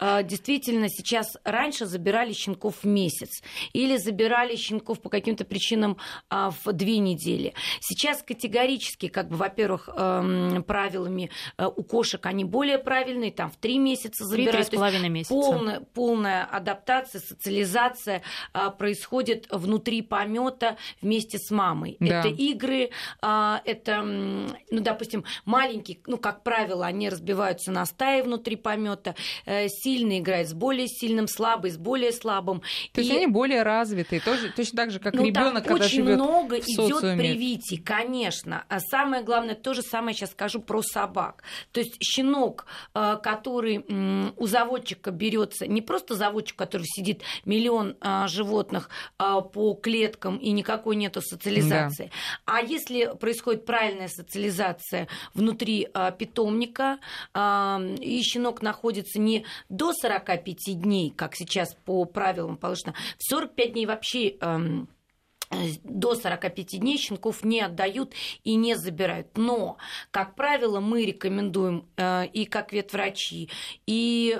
действительно 0.24 0.88
сейчас 0.88 1.36
раньше 1.44 1.84
забирали 1.84 2.32
щенков 2.32 2.76
в 2.82 2.86
месяц 2.86 3.42
или 3.74 3.98
забирали 3.98 4.56
щенков 4.56 5.00
по 5.00 5.10
каким-то 5.10 5.44
причинам 5.44 5.98
в 6.30 6.72
две 6.72 6.98
недели. 6.98 7.52
Сейчас 7.80 7.97
категорически, 8.22 9.08
как 9.08 9.28
бы, 9.28 9.36
во-первых, 9.36 9.88
эм, 9.94 10.62
правилами 10.62 11.30
э, 11.56 11.66
у 11.66 11.82
кошек 11.82 12.24
они 12.26 12.44
более 12.44 12.78
правильные, 12.78 13.32
там 13.32 13.50
в 13.50 13.56
три 13.56 13.78
месяца 13.78 14.24
забирают. 14.24 14.68
Три 14.68 14.76
половиной 14.76 15.08
месяца. 15.08 15.34
Полная, 15.34 15.80
полная 15.80 16.44
адаптация, 16.44 17.20
социализация 17.20 18.22
э, 18.54 18.70
происходит 18.78 19.46
внутри 19.50 20.02
помета 20.02 20.76
вместе 21.00 21.38
с 21.38 21.50
мамой. 21.50 21.96
Да. 22.00 22.20
Это 22.20 22.28
игры, 22.28 22.90
это, 23.20 24.02
ну, 24.02 24.80
допустим, 24.80 25.24
маленькие, 25.44 25.98
ну, 26.06 26.18
как 26.18 26.42
правило, 26.42 26.86
они 26.86 27.08
разбиваются 27.08 27.72
на 27.72 27.84
стаи 27.86 28.22
внутри 28.22 28.56
помета, 28.56 29.14
сильный 29.46 30.18
играет 30.18 30.48
с 30.48 30.54
более 30.54 30.86
сильным, 30.86 31.26
слабый 31.28 31.70
с 31.70 31.76
более 31.76 32.12
слабым. 32.12 32.62
То 32.92 33.00
есть 33.00 33.10
они 33.10 33.26
более 33.26 33.62
развитые, 33.62 34.20
тоже, 34.20 34.50
точно 34.50 34.76
так 34.76 34.90
же, 34.90 35.00
как 35.00 35.14
ну, 35.14 35.24
ребенок, 35.24 35.64
когда 35.64 35.84
очень 35.84 36.04
живет 36.04 36.16
много 36.16 36.60
в 36.60 36.68
идет 36.68 37.00
привитий, 37.00 37.78
конечно. 37.88 38.66
А 38.68 38.80
самое 38.80 39.22
главное, 39.22 39.54
то 39.54 39.72
же 39.72 39.80
самое 39.80 40.14
сейчас 40.14 40.32
скажу 40.32 40.60
про 40.60 40.82
собак. 40.82 41.42
То 41.72 41.80
есть 41.80 41.96
щенок, 42.02 42.66
э, 42.94 43.16
который 43.22 43.78
у 44.36 44.46
заводчика 44.46 45.10
берется, 45.10 45.66
не 45.66 45.80
просто 45.80 46.14
заводчик, 46.14 46.54
который 46.54 46.84
сидит 46.84 47.22
миллион 47.46 47.96
э, 47.98 48.28
животных 48.28 48.90
э, 49.18 49.40
по 49.54 49.72
клеткам 49.72 50.36
и 50.36 50.50
никакой 50.50 50.96
нету 50.96 51.22
социализации, 51.22 52.10
да. 52.46 52.58
а 52.58 52.60
если 52.60 53.16
происходит 53.18 53.64
правильная 53.64 54.08
социализация 54.08 55.08
внутри 55.32 55.88
питомника, 56.18 56.98
и 57.34 58.22
щенок 58.22 58.60
находится 58.62 59.18
не 59.18 59.46
до 59.68 59.92
45 59.94 60.80
дней, 60.80 61.10
как 61.10 61.34
сейчас 61.34 61.74
по 61.86 62.04
правилам 62.04 62.58
положено, 62.58 62.94
в 63.18 63.24
45 63.30 63.72
дней 63.72 63.86
вообще 63.86 64.30
эм, 64.40 64.88
до 65.84 66.14
45 66.14 66.80
дней 66.80 66.98
щенков 66.98 67.44
не 67.44 67.60
отдают 67.60 68.14
и 68.44 68.54
не 68.54 68.74
забирают. 68.74 69.28
Но, 69.36 69.78
как 70.10 70.34
правило, 70.34 70.80
мы 70.80 71.04
рекомендуем 71.04 71.86
э, 71.96 72.26
и 72.26 72.44
как 72.44 72.72
ветврачи, 72.72 73.48
и 73.86 74.38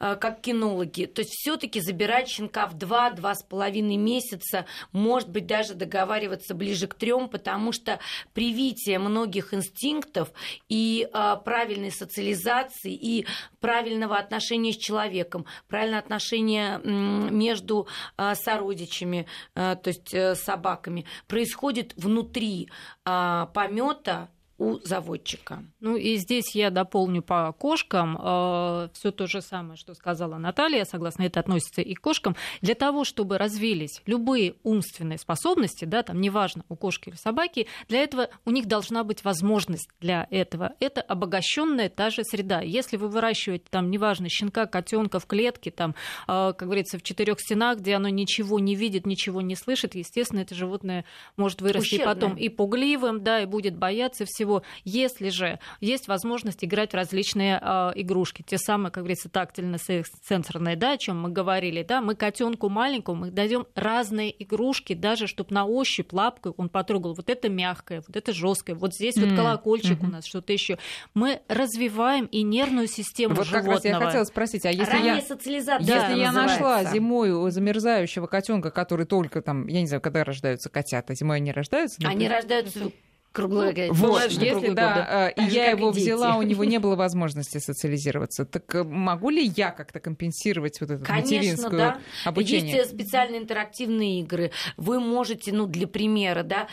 как 0.00 0.40
кинологи. 0.40 1.04
То 1.04 1.20
есть 1.20 1.32
все-таки 1.34 1.80
забирать 1.80 2.28
щенка 2.28 2.66
в 2.66 2.74
2-2,5 2.74 3.96
месяца, 3.96 4.64
может 4.92 5.28
быть, 5.28 5.46
даже 5.46 5.74
договариваться 5.74 6.54
ближе 6.54 6.86
к 6.86 6.94
трем, 6.94 7.28
потому 7.28 7.72
что 7.72 8.00
привитие 8.32 8.98
многих 8.98 9.52
инстинктов 9.52 10.32
и 10.68 11.08
а, 11.12 11.36
правильной 11.36 11.92
социализации, 11.92 12.94
и 12.94 13.26
правильного 13.60 14.16
отношения 14.16 14.72
с 14.72 14.78
человеком, 14.78 15.44
правильное 15.68 15.98
отношение 15.98 16.80
между 16.82 17.86
а, 18.16 18.34
сородичами, 18.34 19.26
то 19.54 19.80
есть 19.84 20.14
собаками, 20.40 21.04
происходит 21.26 21.92
внутри 21.96 22.70
помета 23.04 24.30
у 24.60 24.78
заводчика. 24.84 25.64
Ну 25.80 25.96
и 25.96 26.16
здесь 26.16 26.54
я 26.54 26.70
дополню 26.70 27.22
по 27.22 27.50
кошкам 27.52 28.18
э, 28.20 28.88
все 28.92 29.10
то 29.10 29.26
же 29.26 29.40
самое, 29.40 29.76
что 29.76 29.94
сказала 29.94 30.36
Наталья, 30.36 30.84
согласно 30.84 31.22
это 31.22 31.40
относится 31.40 31.80
и 31.80 31.94
к 31.94 32.00
кошкам. 32.02 32.36
Для 32.60 32.74
того, 32.74 33.04
чтобы 33.04 33.38
развились 33.38 34.02
любые 34.04 34.56
умственные 34.62 35.16
способности, 35.16 35.86
да, 35.86 36.02
там 36.02 36.20
неважно, 36.20 36.62
у 36.68 36.76
кошки 36.76 37.08
или 37.08 37.16
собаки, 37.16 37.68
для 37.88 38.02
этого 38.02 38.28
у 38.44 38.50
них 38.50 38.66
должна 38.66 39.02
быть 39.02 39.24
возможность 39.24 39.88
для 39.98 40.26
этого. 40.30 40.74
Это 40.78 41.00
обогащенная 41.00 41.88
та 41.88 42.10
же 42.10 42.22
среда. 42.22 42.60
Если 42.60 42.98
вы 42.98 43.08
выращиваете 43.08 43.64
там, 43.70 43.90
неважно, 43.90 44.28
щенка, 44.28 44.66
котенка 44.66 45.20
в 45.20 45.26
клетке, 45.26 45.70
там, 45.70 45.94
э, 46.28 46.52
как 46.52 46.64
говорится, 46.64 46.98
в 46.98 47.02
четырех 47.02 47.40
стенах, 47.40 47.78
где 47.78 47.94
оно 47.94 48.10
ничего 48.10 48.58
не 48.58 48.74
видит, 48.74 49.06
ничего 49.06 49.40
не 49.40 49.56
слышит, 49.56 49.94
естественно, 49.94 50.40
это 50.40 50.54
животное 50.54 51.06
может 51.38 51.62
вырасти 51.62 51.94
Ущербное. 51.94 52.14
потом 52.14 52.36
и 52.36 52.50
пугливым, 52.50 53.24
да, 53.24 53.40
и 53.40 53.46
будет 53.46 53.74
бояться 53.74 54.26
всего 54.26 54.49
всего. 54.50 54.62
Если 54.84 55.28
же 55.28 55.58
есть 55.80 56.08
возможность 56.08 56.64
играть 56.64 56.92
в 56.92 56.94
различные 56.94 57.60
э, 57.60 57.92
игрушки, 57.94 58.42
те 58.46 58.58
самые, 58.58 58.90
как 58.90 59.04
говорится, 59.04 59.28
тактильно-сенсорные, 59.28 60.76
да, 60.76 60.92
о 60.92 60.98
чем 60.98 61.20
мы 61.20 61.30
говорили, 61.30 61.82
да, 61.82 62.00
мы 62.00 62.14
котенку 62.14 62.68
маленькому 62.68 63.20
мы 63.20 63.30
дадим 63.30 63.66
разные 63.74 64.42
игрушки, 64.42 64.94
даже 64.94 65.26
чтобы 65.26 65.54
на 65.54 65.64
ощупь 65.66 66.12
лапкой 66.12 66.52
он 66.56 66.68
потрогал, 66.68 67.14
вот 67.14 67.28
это 67.28 67.48
мягкое, 67.48 68.02
вот 68.06 68.16
это 68.16 68.32
жесткое, 68.32 68.76
вот 68.76 68.94
здесь 68.94 69.16
mm-hmm. 69.16 69.30
вот 69.30 69.36
колокольчик 69.36 69.98
mm-hmm. 69.98 70.08
у 70.08 70.10
нас, 70.10 70.26
что-то 70.26 70.52
еще. 70.52 70.78
Мы 71.14 71.40
развиваем 71.48 72.26
и 72.26 72.42
нервную 72.42 72.86
систему 72.86 73.34
вот 73.34 73.46
животного. 73.46 73.74
как 73.74 73.74
раз 73.74 73.84
я 73.84 74.06
хотела 74.06 74.24
спросить, 74.24 74.66
а 74.66 74.70
если 74.70 74.92
Ранняя 74.92 75.16
я, 75.16 75.22
социализация 75.22 75.86
да, 75.86 76.08
если 76.08 76.20
я 76.20 76.32
нашла 76.32 76.84
зимой 76.84 77.32
у 77.32 77.48
замерзающего 77.50 78.26
котенка, 78.26 78.70
который 78.70 79.06
только 79.06 79.42
там, 79.42 79.66
я 79.66 79.80
не 79.80 79.86
знаю, 79.86 80.00
когда 80.00 80.24
рождаются 80.24 80.70
котята, 80.70 81.14
зимой 81.14 81.36
они 81.36 81.52
рождаются? 81.52 82.00
Например? 82.00 82.16
Они 82.16 82.36
рождаются 82.36 82.90
Круглый 83.32 83.90
вот, 83.90 84.22
если 84.28 84.70
да, 84.70 85.28
и 85.28 85.42
я 85.42 85.70
его 85.70 85.92
взяла, 85.92 86.36
у 86.36 86.42
него 86.42 86.64
не 86.64 86.78
было 86.78 86.96
возможности 86.96 87.58
социализироваться. 87.58 88.44
Так 88.44 88.74
э, 88.74 88.82
могу 88.82 89.30
ли 89.30 89.44
я 89.56 89.70
как-то 89.70 90.00
компенсировать 90.00 90.80
вот 90.80 90.90
это 90.90 91.04
Конечно, 91.04 91.36
материнское 91.36 91.70
да. 91.70 92.00
обучение? 92.24 92.74
Есть 92.74 92.90
специальные 92.90 93.42
интерактивные 93.42 94.20
игры. 94.20 94.50
Вы 94.76 94.98
можете, 94.98 95.52
ну, 95.52 95.66
для 95.66 95.86
примера, 95.86 96.42
да, 96.42 96.66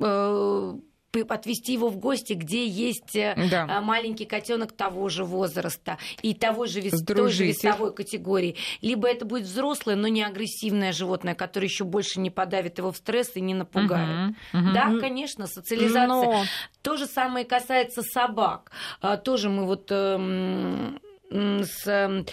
э, 0.00 0.78
отвести 1.20 1.74
его 1.74 1.88
в 1.88 1.98
гости, 1.98 2.32
где 2.32 2.66
есть 2.66 3.14
э, 3.16 3.34
да. 3.50 3.66
А, 3.68 3.80
маленький 3.80 4.24
котенок 4.24 4.72
того 4.72 5.08
же 5.08 5.24
возраста 5.24 5.98
и 6.22 6.34
того 6.34 6.66
же 6.66 6.80
вес... 6.80 7.02
той 7.04 7.30
же 7.30 7.46
весовой 7.46 7.92
категории. 7.94 8.56
Либо 8.80 9.08
это 9.08 9.24
будет 9.24 9.44
взрослое, 9.44 9.96
но 9.96 10.08
не 10.08 10.22
агрессивное 10.22 10.92
животное, 10.92 11.34
которое 11.34 11.66
еще 11.66 11.84
больше 11.84 12.20
не 12.20 12.30
подавит 12.30 12.78
его 12.78 12.92
в 12.92 12.96
стресс 12.96 13.36
и 13.36 13.40
не 13.40 13.54
напугает. 13.54 14.36
Угу, 14.52 14.60
угу. 14.60 14.72
Да, 14.72 14.98
конечно, 14.98 15.46
социализация. 15.46 16.06
Но... 16.06 16.44
То 16.82 16.96
же 16.96 17.06
самое 17.06 17.44
касается 17.44 18.02
собак. 18.02 18.72
А, 19.00 19.16
тоже 19.16 19.50
мы 19.50 19.66
вот 19.66 19.90
эм, 19.90 20.98
с 21.30 21.86
эм, 21.86 22.26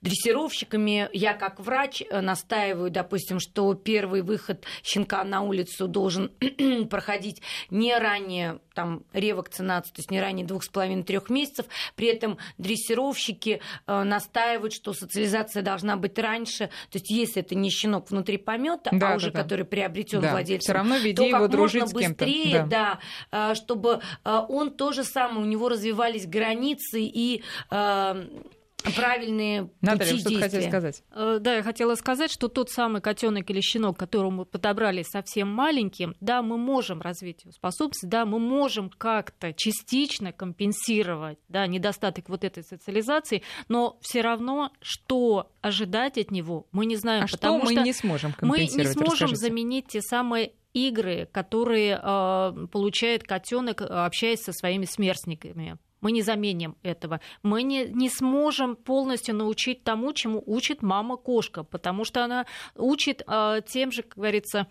дрессировщиками. 0.00 1.08
Я 1.12 1.34
как 1.34 1.60
врач 1.60 2.02
э, 2.02 2.20
настаиваю, 2.20 2.90
допустим, 2.90 3.40
что 3.40 3.74
первый 3.74 4.22
выход 4.22 4.64
щенка 4.82 5.24
на 5.24 5.42
улицу 5.42 5.88
должен 5.88 6.30
проходить 6.90 7.42
не 7.70 7.96
ранее 7.96 8.60
там, 8.74 9.02
ревакцинации, 9.12 9.90
то 9.90 9.98
есть 9.98 10.10
не 10.10 10.20
ранее 10.20 10.46
двух 10.46 10.62
с 10.62 10.68
половиной 10.68 11.02
трех 11.02 11.30
месяцев. 11.30 11.66
При 11.96 12.08
этом 12.08 12.38
дрессировщики 12.58 13.60
э, 13.86 14.02
настаивают, 14.04 14.72
что 14.72 14.92
социализация 14.92 15.62
должна 15.62 15.96
быть 15.96 16.18
раньше. 16.18 16.68
То 16.90 16.98
есть 16.98 17.10
если 17.10 17.42
это 17.42 17.54
не 17.54 17.70
щенок 17.70 18.10
внутри 18.10 18.36
помета, 18.36 18.90
да, 18.92 19.08
а 19.08 19.10
да, 19.10 19.16
уже 19.16 19.32
да. 19.32 19.42
который 19.42 19.64
приобретен 19.64 20.20
да. 20.20 20.30
владельцем, 20.30 20.64
Все 20.64 20.72
равно 20.72 20.96
веди 20.96 21.16
то 21.16 21.24
его 21.24 21.48
как 21.48 21.54
можно 21.54 21.86
быстрее, 21.86 22.66
да. 22.68 23.00
да, 23.30 23.54
чтобы 23.54 24.00
э, 24.24 24.40
он 24.48 24.70
то 24.70 24.92
же 24.92 25.02
самое, 25.02 25.40
у 25.40 25.48
него 25.48 25.68
развивались 25.68 26.26
границы 26.26 27.00
и 27.00 27.42
правильные 28.90 29.70
Наталья, 29.80 30.12
пути 30.12 30.20
что 30.20 30.28
ты 30.30 30.40
хотела 30.40 30.62
сказать? 30.62 31.02
Э, 31.12 31.38
да, 31.40 31.56
я 31.56 31.62
хотела 31.62 31.94
сказать, 31.94 32.30
что 32.30 32.48
тот 32.48 32.70
самый 32.70 33.00
котенок 33.00 33.48
или 33.50 33.60
щенок, 33.60 33.98
которого 33.98 34.30
мы 34.30 34.44
подобрали 34.44 35.02
совсем 35.02 35.48
маленьким, 35.48 36.14
да, 36.20 36.42
мы 36.42 36.56
можем 36.56 37.00
развить 37.00 37.42
его 37.42 37.52
способности, 37.52 38.06
да, 38.06 38.24
мы 38.24 38.38
можем 38.38 38.90
как-то 38.90 39.52
частично 39.52 40.32
компенсировать 40.32 41.38
да, 41.48 41.66
недостаток 41.66 42.28
вот 42.28 42.44
этой 42.44 42.62
социализации, 42.62 43.42
но 43.68 43.98
все 44.00 44.20
равно, 44.20 44.72
что 44.80 45.50
ожидать 45.60 46.18
от 46.18 46.30
него, 46.30 46.66
мы 46.72 46.86
не 46.86 46.96
знаем, 46.96 47.24
а 47.24 47.26
потому 47.26 47.66
что 47.66 47.74
мы 47.74 47.82
не 47.82 47.92
сможем 47.92 48.32
компенсировать? 48.32 48.76
Мы 48.76 48.84
не 48.84 48.90
сможем 48.90 49.30
Расскажите. 49.30 49.36
заменить 49.36 49.88
те 49.88 50.00
самые 50.00 50.52
игры, 50.72 51.28
которые 51.32 52.00
э, 52.02 52.66
получает 52.70 53.24
котенок, 53.24 53.82
общаясь 53.82 54.42
со 54.42 54.52
своими 54.52 54.84
сверстниками. 54.84 55.78
Мы 56.00 56.12
не 56.12 56.22
заменим 56.22 56.76
этого. 56.82 57.20
Мы 57.42 57.62
не, 57.62 57.84
не 57.86 58.08
сможем 58.08 58.76
полностью 58.76 59.34
научить 59.34 59.84
тому, 59.84 60.12
чему 60.12 60.42
учит 60.46 60.82
мама-кошка, 60.82 61.64
потому 61.64 62.04
что 62.04 62.24
она 62.24 62.46
учит 62.76 63.22
э, 63.26 63.60
тем 63.66 63.90
же, 63.90 64.02
как 64.02 64.16
говорится, 64.16 64.66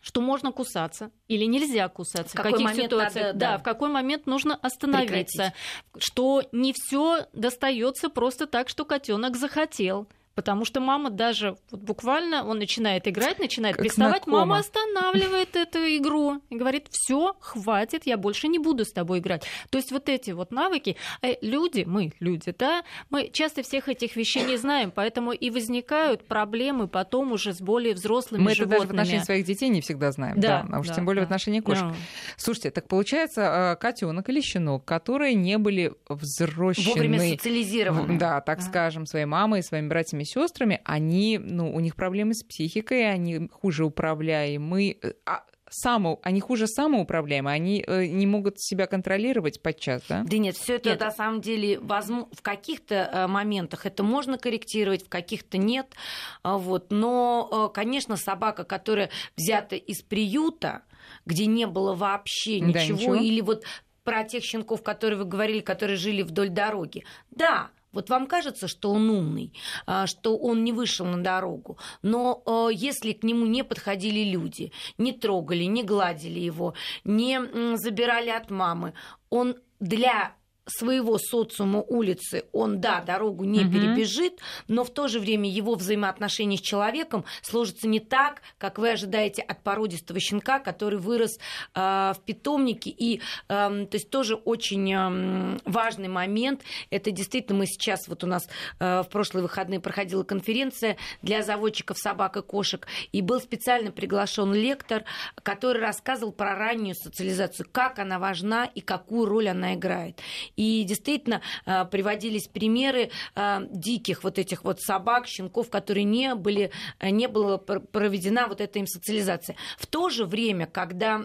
что 0.00 0.20
можно 0.20 0.50
кусаться 0.50 1.10
или 1.28 1.44
нельзя 1.44 1.88
кусаться, 1.88 2.36
в, 2.36 2.40
в 2.40 2.42
каких 2.42 2.70
ситуациях, 2.70 3.26
надо, 3.26 3.38
да, 3.38 3.52
да, 3.52 3.58
в 3.58 3.62
какой 3.62 3.90
момент 3.90 4.26
нужно 4.26 4.56
остановиться, 4.56 5.52
Прекратить. 5.52 6.02
что 6.02 6.42
не 6.52 6.72
все 6.72 7.26
достается 7.32 8.08
просто 8.08 8.46
так, 8.46 8.68
что 8.68 8.84
котенок 8.84 9.36
захотел. 9.36 10.08
Потому 10.34 10.64
что 10.64 10.80
мама 10.80 11.10
даже 11.10 11.56
вот 11.70 11.80
буквально 11.80 12.44
он 12.44 12.58
начинает 12.58 13.06
играть, 13.08 13.38
начинает 13.38 13.76
как 13.76 13.84
приставать, 13.84 14.22
знакомо. 14.24 14.38
мама 14.38 14.58
останавливает 14.58 15.56
эту 15.56 15.78
игру 15.78 16.40
и 16.50 16.56
говорит: 16.56 16.86
все, 16.90 17.34
хватит, 17.40 18.06
я 18.06 18.16
больше 18.16 18.48
не 18.48 18.58
буду 18.58 18.84
с 18.84 18.92
тобой 18.92 19.18
играть. 19.18 19.44
То 19.70 19.78
есть 19.78 19.92
вот 19.92 20.08
эти 20.08 20.30
вот 20.30 20.52
навыки, 20.52 20.96
э, 21.22 21.34
люди, 21.42 21.84
мы 21.86 22.12
люди, 22.20 22.54
да, 22.56 22.84
мы 23.10 23.28
часто 23.32 23.62
всех 23.62 23.88
этих 23.88 24.16
вещей 24.16 24.44
не 24.44 24.56
знаем, 24.56 24.92
поэтому 24.94 25.32
и 25.32 25.50
возникают 25.50 26.26
проблемы 26.26 26.88
потом 26.88 27.32
уже 27.32 27.52
с 27.52 27.60
более 27.60 27.94
взрослыми 27.94 28.42
мы 28.42 28.54
животными. 28.54 28.78
Мы 28.78 28.84
это 28.84 28.86
даже 28.86 28.88
в 28.88 29.00
отношении 29.00 29.24
своих 29.24 29.46
детей 29.46 29.68
не 29.68 29.80
всегда 29.80 30.12
знаем, 30.12 30.40
да, 30.40 30.62
да 30.62 30.76
а 30.76 30.80
уж 30.80 30.88
да, 30.88 30.94
тем 30.94 31.04
более 31.04 31.22
да. 31.22 31.26
в 31.26 31.28
отношении 31.28 31.60
кошек. 31.60 31.84
Да. 31.84 31.94
Слушайте, 32.36 32.70
так 32.70 32.86
получается 32.86 33.74
э, 33.74 33.80
котенок 33.80 34.28
или 34.28 34.40
щенок, 34.40 34.84
которые 34.84 35.34
не 35.34 35.58
были 35.58 35.92
взрослены, 36.08 36.88
вовремя 36.88 37.18
социализированы, 37.18 38.18
да, 38.18 38.40
так 38.40 38.58
да. 38.58 38.64
скажем, 38.64 39.06
своей 39.06 39.26
мамой, 39.26 39.62
своими 39.62 39.88
братьями 39.88 40.19
братьями, 40.20 40.24
сестрами, 40.24 40.80
они, 40.84 41.38
ну, 41.38 41.74
у 41.74 41.80
них 41.80 41.96
проблемы 41.96 42.34
с 42.34 42.42
психикой, 42.42 43.10
они 43.10 43.48
хуже 43.52 43.84
управляемы. 43.84 44.98
А 45.26 45.44
само, 45.68 46.18
они 46.22 46.40
хуже 46.40 46.66
самоуправляемы, 46.66 47.50
они 47.50 47.84
э, 47.86 48.06
не 48.06 48.26
могут 48.26 48.60
себя 48.60 48.86
контролировать 48.86 49.62
подчас, 49.62 50.02
да? 50.08 50.24
Да 50.26 50.36
нет, 50.36 50.56
все 50.56 50.76
это 50.76 50.90
нет. 50.90 51.00
на 51.00 51.12
самом 51.12 51.40
деле 51.40 51.78
возможно, 51.78 52.28
в 52.32 52.42
каких-то 52.42 52.94
э, 52.94 53.26
моментах 53.28 53.86
это 53.86 54.02
можно 54.02 54.36
корректировать, 54.36 55.04
в 55.04 55.08
каких-то 55.08 55.58
нет. 55.58 55.94
А, 56.42 56.58
вот. 56.58 56.90
Но, 56.90 57.68
э, 57.70 57.74
конечно, 57.74 58.16
собака, 58.16 58.64
которая 58.64 59.10
взята 59.36 59.76
из 59.76 60.02
приюта, 60.02 60.82
где 61.24 61.46
не 61.46 61.66
было 61.66 61.94
вообще 61.94 62.58
ничего, 62.58 62.72
да, 62.72 62.84
ничего. 62.84 63.14
или 63.14 63.40
вот 63.40 63.64
про 64.02 64.24
тех 64.24 64.42
щенков, 64.42 64.82
которые 64.82 65.20
вы 65.20 65.24
говорили, 65.24 65.60
которые 65.60 65.96
жили 65.96 66.22
вдоль 66.22 66.48
дороги. 66.48 67.04
Да, 67.30 67.70
вот 67.92 68.10
вам 68.10 68.26
кажется, 68.26 68.68
что 68.68 68.90
он 68.92 69.10
умный, 69.10 69.52
а, 69.86 70.06
что 70.06 70.36
он 70.36 70.64
не 70.64 70.72
вышел 70.72 71.06
на 71.06 71.22
дорогу, 71.22 71.78
но 72.02 72.42
а, 72.46 72.68
если 72.68 73.12
к 73.12 73.22
нему 73.22 73.46
не 73.46 73.64
подходили 73.64 74.30
люди, 74.30 74.72
не 74.98 75.12
трогали, 75.12 75.64
не 75.64 75.82
гладили 75.82 76.40
его, 76.40 76.74
не 77.04 77.40
забирали 77.76 78.30
от 78.30 78.50
мамы, 78.50 78.94
он 79.28 79.56
для 79.80 80.34
своего 80.66 81.18
социума 81.18 81.80
улицы 81.80 82.44
он, 82.52 82.80
да, 82.80 83.00
дорогу 83.00 83.44
не 83.44 83.60
угу. 83.60 83.72
перебежит, 83.72 84.40
но 84.68 84.84
в 84.84 84.90
то 84.90 85.08
же 85.08 85.20
время 85.20 85.48
его 85.50 85.74
взаимоотношения 85.74 86.56
с 86.56 86.60
человеком 86.60 87.24
сложатся 87.42 87.88
не 87.88 88.00
так, 88.00 88.42
как 88.58 88.78
вы 88.78 88.90
ожидаете 88.90 89.42
от 89.42 89.62
породистого 89.62 90.20
щенка, 90.20 90.58
который 90.58 90.98
вырос 90.98 91.38
э, 91.74 91.80
в 91.80 92.18
питомнике. 92.24 92.90
И, 92.90 93.18
э, 93.18 93.20
то 93.48 93.88
есть 93.92 94.10
тоже 94.10 94.34
очень 94.34 94.92
э, 94.92 95.58
важный 95.64 96.08
момент. 96.08 96.62
Это 96.90 97.10
действительно 97.10 97.58
мы 97.58 97.66
сейчас, 97.66 98.06
вот 98.08 98.24
у 98.24 98.26
нас 98.26 98.48
э, 98.78 99.02
в 99.02 99.08
прошлые 99.08 99.42
выходные 99.42 99.80
проходила 99.80 100.22
конференция 100.22 100.96
для 101.22 101.42
заводчиков 101.42 101.98
собак 101.98 102.36
и 102.36 102.42
кошек, 102.42 102.86
и 103.12 103.22
был 103.22 103.40
специально 103.40 103.90
приглашен 103.90 104.52
лектор, 104.52 105.04
который 105.42 105.82
рассказывал 105.82 106.32
про 106.32 106.54
раннюю 106.54 106.94
социализацию, 106.94 107.66
как 107.70 107.98
она 107.98 108.18
важна 108.18 108.64
и 108.64 108.80
какую 108.80 109.26
роль 109.26 109.48
она 109.48 109.74
играет. 109.74 110.20
И 110.60 110.84
действительно 110.84 111.40
э, 111.64 111.86
приводились 111.86 112.46
примеры 112.46 113.10
э, 113.34 113.60
диких 113.70 114.22
вот 114.22 114.38
этих 114.38 114.62
вот 114.62 114.78
собак, 114.82 115.26
щенков, 115.26 115.70
которые 115.70 116.04
не 116.04 116.34
были, 116.34 116.70
э, 116.98 117.08
не 117.08 117.28
была 117.28 117.56
проведена 117.56 118.46
вот 118.46 118.60
эта 118.60 118.78
им 118.78 118.86
социализация. 118.86 119.56
В 119.78 119.86
то 119.86 120.10
же 120.10 120.26
время, 120.26 120.66
когда 120.66 121.24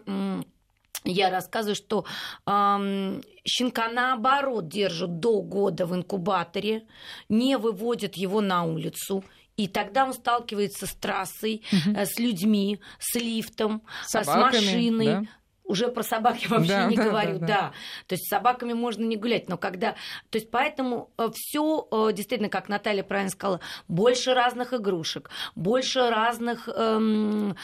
я 1.03 1.29
рассказываю, 1.29 1.75
что 1.75 2.05
э, 2.45 3.21
щенка 3.43 3.89
наоборот 3.89 4.69
держат 4.69 5.19
до 5.19 5.41
года 5.41 5.85
в 5.85 5.93
инкубаторе, 5.93 6.83
не 7.27 7.57
выводят 7.57 8.15
его 8.15 8.39
на 8.39 8.63
улицу. 8.63 9.25
И 9.57 9.67
тогда 9.67 10.05
он 10.05 10.13
сталкивается 10.13 10.87
с 10.87 10.93
трассой, 10.93 11.61
угу. 11.73 11.97
с 11.97 12.17
людьми, 12.19 12.79
с 12.99 13.15
лифтом, 13.15 13.81
Собаками, 14.05 14.59
с 14.59 14.65
машиной. 14.65 15.05
Да? 15.05 15.23
Уже 15.65 15.87
про 15.89 16.03
собак 16.03 16.37
я 16.37 16.49
вообще 16.49 16.69
да, 16.69 16.85
не 16.87 16.95
да, 16.95 17.03
говорю, 17.03 17.39
да, 17.39 17.45
да. 17.45 17.47
да. 17.47 17.73
То 18.07 18.13
есть 18.13 18.25
с 18.25 18.29
собаками 18.29 18.73
можно 18.73 19.03
не 19.03 19.17
гулять, 19.17 19.49
но 19.49 19.57
когда... 19.57 19.93
То 20.29 20.37
есть 20.37 20.51
поэтому 20.51 21.11
э, 21.17 21.29
все 21.33 21.87
э, 21.91 22.13
действительно, 22.13 22.49
как 22.49 22.69
Наталья 22.69 23.03
правильно 23.03 23.31
сказала, 23.31 23.59
больше 23.87 24.33
разных 24.33 24.73
игрушек, 24.73 25.29
больше 25.55 26.09
разных... 26.09 26.69
Эм, 26.69 27.55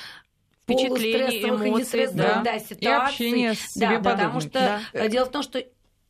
впечатлений, 0.64 1.44
эмоций, 1.50 2.08
да. 2.14 2.42
да, 2.44 2.60
ситуаций. 2.60 2.78
И 2.80 2.88
общение 2.88 3.54
с 3.56 3.74
себе 3.74 4.00
да, 4.00 4.12
потому 4.12 4.40
что 4.42 4.52
да. 4.52 4.80
Э, 4.94 5.10
дело 5.10 5.26
в 5.26 5.32
том, 5.32 5.44
что 5.44 5.64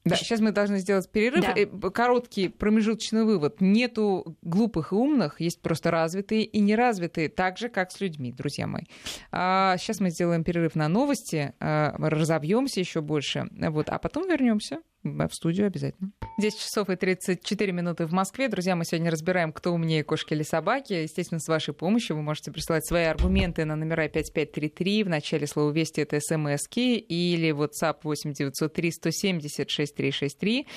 да, 0.03 0.15
сейчас 0.15 0.39
мы 0.39 0.51
должны 0.51 0.79
сделать 0.79 1.09
перерыв. 1.09 1.43
Да. 1.43 1.89
Короткий 1.91 2.49
промежуточный 2.49 3.23
вывод. 3.23 3.61
Нету 3.61 4.37
глупых 4.41 4.91
и 4.91 4.95
умных, 4.95 5.41
есть 5.41 5.61
просто 5.61 5.91
развитые 5.91 6.43
и 6.43 6.59
неразвитые, 6.59 7.29
так 7.29 7.57
же, 7.57 7.69
как 7.69 7.91
с 7.91 8.01
людьми, 8.01 8.31
друзья 8.31 8.67
мои. 8.67 8.83
А, 9.31 9.77
сейчас 9.77 9.99
мы 9.99 10.09
сделаем 10.09 10.43
перерыв 10.43 10.75
на 10.75 10.87
новости, 10.87 11.53
а, 11.59 11.95
разобьемся 11.97 12.79
еще 12.79 13.01
больше, 13.01 13.47
вот, 13.51 13.89
а 13.89 13.99
потом 13.99 14.27
вернемся 14.27 14.79
в 15.03 15.29
студию 15.31 15.67
обязательно. 15.67 16.11
10 16.37 16.59
часов 16.59 16.89
и 16.89 16.95
34 16.95 17.71
минуты 17.71 18.05
в 18.05 18.11
Москве. 18.11 18.47
Друзья, 18.47 18.75
мы 18.75 18.85
сегодня 18.85 19.11
разбираем, 19.11 19.51
кто 19.51 19.71
умнее, 19.71 20.03
кошки 20.03 20.33
или 20.33 20.43
собаки. 20.43 20.93
Естественно, 20.93 21.39
с 21.39 21.47
вашей 21.47 21.73
помощью 21.73 22.15
вы 22.15 22.21
можете 22.21 22.51
присылать 22.51 22.85
свои 22.85 23.05
аргументы 23.05 23.65
на 23.65 23.75
номера 23.75 24.07
5533. 24.07 25.03
В 25.03 25.09
начале 25.09 25.47
слова 25.47 25.71
«Вести»— 25.71 26.01
это 26.01 26.19
смс 26.19 26.67
или 26.75 27.51
WhatsApp 27.51 27.99
8903 28.03 28.91
170 28.91 29.69
6363. 29.69 30.67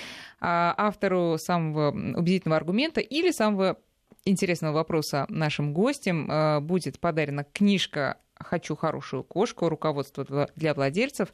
Автору 0.41 1.37
самого 1.39 1.91
убедительного 1.91 2.57
аргумента 2.57 3.01
или 3.01 3.31
самого 3.31 3.79
интересного 4.25 4.75
вопроса 4.75 5.27
нашим 5.29 5.75
гостям 5.75 6.29
а, 6.31 6.61
будет 6.61 6.99
подарена 6.99 7.45
книжка 7.45 8.19
«Хочу 8.39 8.77
хорошую 8.77 9.25
кошку. 9.25 9.69
Руководство 9.69 10.49
для 10.57 10.75
владельцев». 10.75 11.29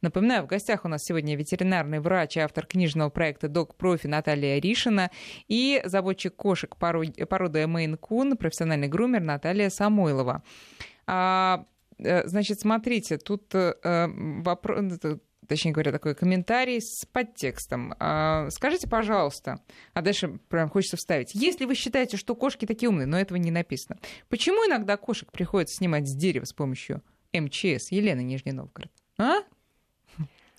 Напоминаю, 0.00 0.44
в 0.44 0.46
гостях 0.46 0.84
у 0.84 0.88
нас 0.88 1.04
сегодня 1.04 1.36
ветеринарный 1.36 2.00
врач 2.00 2.36
и 2.36 2.40
автор 2.40 2.66
книжного 2.66 3.10
проекта 3.10 3.48
«Док 3.48 3.74
Профи» 3.76 4.06
Наталья 4.06 4.58
Ришина 4.58 5.10
и 5.48 5.82
заводчик 5.84 6.34
кошек 6.34 6.76
породы 6.76 7.66
Мейн 7.66 7.96
Кун, 7.96 8.36
профессиональный 8.36 8.88
грумер 8.88 9.20
Наталья 9.20 9.70
Самойлова. 9.70 10.42
А, 11.06 11.66
э, 11.98 12.26
значит, 12.26 12.60
смотрите, 12.60 13.18
тут 13.18 13.54
э, 13.54 13.74
вопрос, 13.82 14.84
точнее 15.46 15.72
говоря, 15.72 15.92
такой 15.92 16.14
комментарий 16.14 16.80
с 16.80 17.04
подтекстом. 17.06 17.94
А, 17.98 18.48
скажите, 18.50 18.88
пожалуйста, 18.88 19.60
а 19.94 20.02
дальше 20.02 20.38
прям 20.48 20.68
хочется 20.68 20.96
вставить. 20.96 21.34
Если 21.34 21.64
вы 21.64 21.74
считаете, 21.74 22.16
что 22.16 22.34
кошки 22.34 22.66
такие 22.66 22.88
умные, 22.88 23.06
но 23.06 23.18
этого 23.18 23.38
не 23.38 23.50
написано, 23.50 23.98
почему 24.28 24.66
иногда 24.66 24.96
кошек 24.96 25.30
приходится 25.32 25.76
снимать 25.76 26.08
с 26.08 26.14
дерева 26.14 26.44
с 26.44 26.52
помощью 26.52 27.02
МЧС? 27.32 27.90
Елена 27.90 28.20
Нижний 28.20 28.52
Новгород. 28.52 28.90
А? 29.18 29.40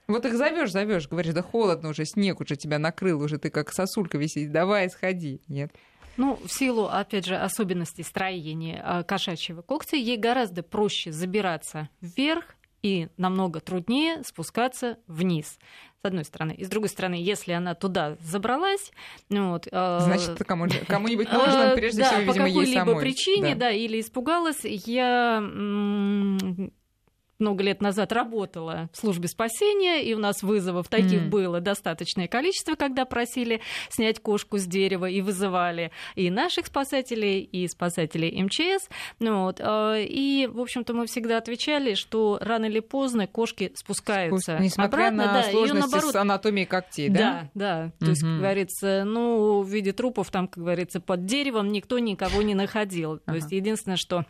Вот 0.07 0.25
их 0.25 0.35
зовешь, 0.35 0.71
зовешь, 0.71 1.09
говоришь, 1.09 1.33
да 1.33 1.41
холодно 1.41 1.89
уже, 1.89 2.05
снег 2.05 2.39
уже 2.39 2.55
тебя 2.55 2.79
накрыл, 2.79 3.21
уже 3.21 3.37
ты 3.37 3.49
как 3.49 3.73
сосулька 3.73 4.17
висит, 4.17 4.51
давай 4.51 4.89
сходи. 4.89 5.41
Нет. 5.49 5.71
Ну, 6.15 6.39
в 6.43 6.51
силу, 6.51 6.85
опять 6.85 7.25
же, 7.25 7.35
особенностей 7.35 8.03
строения 8.03 8.81
а, 8.83 9.03
кошачьего 9.03 9.61
когтя, 9.61 9.97
ей 9.97 10.17
гораздо 10.17 10.63
проще 10.63 11.11
забираться 11.11 11.89
вверх 12.01 12.56
и 12.81 13.09
намного 13.17 13.59
труднее 13.59 14.23
спускаться 14.23 14.97
вниз 15.07 15.57
с 16.01 16.05
одной 16.05 16.23
стороны. 16.25 16.53
И 16.53 16.63
с 16.63 16.69
другой 16.69 16.89
стороны, 16.89 17.15
если 17.15 17.51
она 17.51 17.73
туда 17.73 18.17
забралась, 18.21 18.91
ну 19.29 19.51
вот, 19.51 19.67
э, 19.71 19.99
значит, 20.01 20.37
кому, 20.45 20.67
кому-нибудь 20.87 21.31
нужно, 21.31 21.73
прежде 21.75 22.03
всего, 22.03 22.19
видимо, 22.19 22.33
по 22.33 22.49
какой-либо 22.49 22.99
причине, 22.99 23.55
да. 23.55 23.67
да, 23.67 23.71
или 23.71 23.99
испугалась, 23.99 24.63
я 24.63 25.39
много 27.39 27.63
лет 27.63 27.81
назад 27.81 28.11
работала 28.11 28.89
в 28.93 28.97
службе 28.97 29.27
спасения, 29.27 30.03
и 30.03 30.13
у 30.13 30.19
нас 30.19 30.43
вызовов 30.43 30.87
таких 30.87 31.23
mm. 31.23 31.29
было 31.29 31.59
достаточное 31.61 32.27
количество, 32.27 32.75
когда 32.75 33.05
просили 33.05 33.61
снять 33.89 34.19
кошку 34.19 34.57
с 34.57 34.65
дерева 34.65 35.07
и 35.07 35.21
вызывали 35.21 35.91
и 36.15 36.29
наших 36.29 36.67
спасателей, 36.67 37.41
и 37.41 37.67
спасателей 37.67 38.41
МЧС. 38.43 38.89
Ну, 39.19 39.43
вот. 39.43 39.59
Э, 39.59 40.03
и, 40.03 40.47
в 40.47 40.59
общем-то, 40.59 40.93
мы 40.93 41.05
всегда 41.05 41.37
отвечали, 41.37 41.93
что 41.93 42.37
рано 42.41 42.65
или 42.65 42.79
поздно 42.79 43.27
кошки 43.27 43.71
спускаются 43.75 44.53
Спуск... 44.53 44.59
Несмотря 44.59 45.09
обратно. 45.09 45.25
на 45.25 45.33
да, 45.33 45.43
сложности 45.43 45.91
наоборот... 45.91 46.13
с 46.13 46.15
анатомией 46.15 46.67
когтей, 46.67 47.09
да? 47.09 47.17
Да, 47.19 47.49
да. 47.53 47.91
То 47.99 48.05
mm-hmm. 48.05 48.09
есть, 48.09 48.21
как 48.21 48.37
говорится, 48.37 49.03
ну, 49.05 49.61
в 49.61 49.69
виде 49.69 49.93
трупов 49.93 50.31
там, 50.31 50.47
как 50.47 50.63
говорится, 50.63 50.99
под 50.99 51.25
деревом 51.25 51.71
никто 51.71 51.99
никого 51.99 52.41
не 52.41 52.55
находил. 52.55 53.19
То 53.19 53.35
есть, 53.35 53.51
единственное, 53.51 53.97
что 53.97 54.25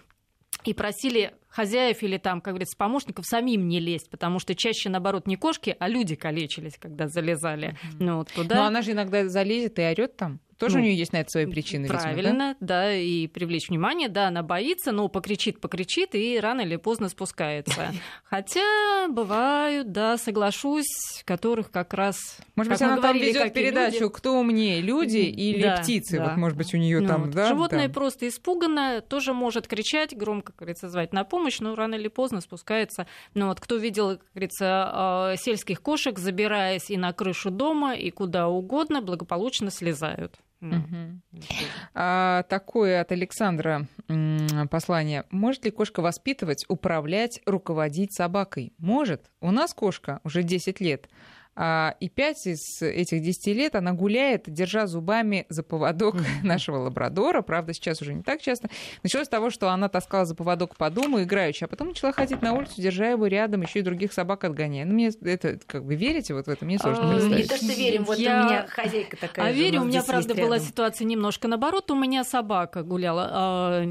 и 0.63 0.73
просили 0.73 1.33
хозяев 1.49 2.03
или 2.03 2.17
там, 2.17 2.41
как 2.41 2.53
говорится, 2.53 2.77
помощников 2.77 3.25
самим 3.25 3.67
не 3.67 3.79
лезть, 3.79 4.09
потому 4.09 4.39
что 4.39 4.55
чаще, 4.55 4.89
наоборот, 4.89 5.27
не 5.27 5.35
кошки, 5.35 5.75
а 5.79 5.87
люди 5.87 6.15
калечились, 6.15 6.77
когда 6.77 7.07
залезали 7.07 7.69
mm-hmm. 7.69 7.95
ну, 7.99 8.17
вот 8.17 8.31
туда. 8.31 8.55
Но 8.55 8.65
она 8.65 8.81
же 8.81 8.91
иногда 8.91 9.27
залезет 9.27 9.79
и 9.79 9.81
орет 9.83 10.15
там. 10.15 10.39
Тоже 10.57 10.77
ну, 10.77 10.81
у 10.81 10.85
нее 10.85 10.97
есть 10.97 11.13
на 11.13 11.17
это 11.17 11.29
свои 11.29 11.45
причины. 11.45 11.87
Правильно, 11.87 12.15
видимо, 12.15 12.37
да? 12.37 12.55
да, 12.59 12.95
и 12.95 13.27
привлечь 13.27 13.69
внимание, 13.69 14.09
да, 14.09 14.29
она 14.29 14.41
боится, 14.41 14.91
но 14.91 15.07
покричит, 15.07 15.61
покричит 15.61 16.15
и 16.15 16.39
рано 16.39 16.61
или 16.61 16.77
поздно 16.77 17.09
спускается. 17.09 17.93
Хотя 18.23 19.07
бывают, 19.07 19.91
да, 19.91 20.17
соглашусь, 20.17 21.23
которых 21.25 21.69
как 21.69 21.93
раз. 21.93 22.17
Может 22.55 22.73
быть, 22.73 22.81
она 22.81 22.99
там 22.99 23.17
ведет 23.17 23.53
передачу, 23.53 24.09
кто 24.09 24.39
умнее, 24.39 24.81
люди 24.81 25.17
или 25.17 25.61
да, 25.61 25.77
птицы? 25.77 26.17
Да. 26.17 26.29
Вот, 26.29 26.37
может 26.37 26.57
быть, 26.57 26.73
у 26.73 26.77
нее 26.77 27.01
ну, 27.01 27.07
там, 27.07 27.23
вот. 27.25 27.31
да. 27.35 27.47
Животное 27.49 27.87
да. 27.87 27.93
просто 27.93 28.27
испугано, 28.27 29.01
тоже 29.01 29.33
может 29.33 29.67
кричать, 29.67 30.17
громко, 30.17 30.53
как 30.53 30.55
говорится, 30.57 30.89
звать 30.89 31.13
на 31.13 31.23
помощь, 31.23 31.36
но 31.59 31.75
рано 31.75 31.95
или 31.95 32.07
поздно 32.07 32.41
спускается. 32.41 33.07
Ну 33.33 33.47
вот 33.47 33.59
кто 33.59 33.77
видел, 33.77 34.17
как 34.17 34.27
говорится, 34.33 34.65
а, 34.65 35.35
сельских 35.37 35.81
кошек, 35.81 36.17
забираясь 36.17 36.89
и 36.89 36.97
на 36.97 37.13
крышу 37.13 37.51
дома, 37.51 37.95
и 37.95 38.09
куда 38.11 38.47
угодно, 38.47 39.01
благополучно 39.01 39.71
слезают. 39.71 40.39
Угу. 40.59 41.21
А, 41.93 42.43
такое 42.43 43.01
от 43.01 43.11
Александра 43.11 43.87
послание. 44.71 45.25
Может 45.29 45.65
ли 45.65 45.71
кошка 45.71 46.01
воспитывать, 46.01 46.65
управлять, 46.67 47.41
руководить 47.45 48.13
собакой? 48.15 48.73
Может. 48.77 49.29
У 49.39 49.51
нас 49.51 49.73
кошка 49.73 50.19
уже 50.23 50.43
10 50.43 50.81
лет. 50.81 51.09
А, 51.59 51.95
и 51.99 52.07
пять 52.07 52.45
из 52.45 52.81
этих 52.83 53.23
десяти 53.23 53.51
лет 53.51 53.75
она 53.75 53.93
гуляет, 53.93 54.43
держа 54.45 54.85
зубами 54.85 55.47
за 55.49 55.63
поводок 55.63 56.15
нашего 56.43 56.77
лабрадора. 56.77 57.41
Правда, 57.41 57.73
сейчас 57.73 57.99
уже 58.01 58.13
не 58.13 58.21
так 58.21 58.41
часто. 58.41 58.69
Началось 59.01 59.25
с 59.25 59.29
того, 59.29 59.49
что 59.49 59.69
она 59.71 59.89
таскала 59.89 60.25
за 60.25 60.35
поводок 60.35 60.75
по 60.77 60.89
дому 60.91 61.23
играючи, 61.23 61.63
а 61.63 61.67
потом 61.67 61.89
начала 61.89 62.11
ходить 62.11 62.43
на 62.43 62.53
улицу, 62.53 62.73
держа 62.79 63.07
его 63.09 63.25
рядом, 63.25 63.61
еще 63.63 63.79
и 63.79 63.81
других 63.81 64.13
собак 64.13 64.43
отгоняя. 64.43 64.85
Ну, 64.85 64.93
мне 64.93 65.09
это, 65.23 65.59
как 65.65 65.81
вы 65.81 65.95
верите 65.95 66.35
вот 66.35 66.45
в 66.45 66.49
это? 66.49 66.63
Мне 66.63 66.77
сложно 66.77 67.09
А, 67.09 67.13
представить. 67.15 67.37
Не 67.37 67.47
то, 67.49 67.57
что 67.57 67.73
верим, 67.73 68.03
вот 68.03 68.17
Я- 68.19 68.41
у 68.41 68.45
меня 68.45 68.67
хозяйка 68.67 69.17
такая. 69.17 69.47
А 69.47 69.51
верю, 69.51 69.81
у 69.81 69.85
меня, 69.85 70.03
правда, 70.03 70.35
была 70.35 70.59
ситуация 70.59 71.05
немножко 71.05 71.47
наоборот. 71.47 71.89
У 71.89 71.95
меня 71.95 72.23
собака 72.23 72.83
гуляла, 72.83 73.83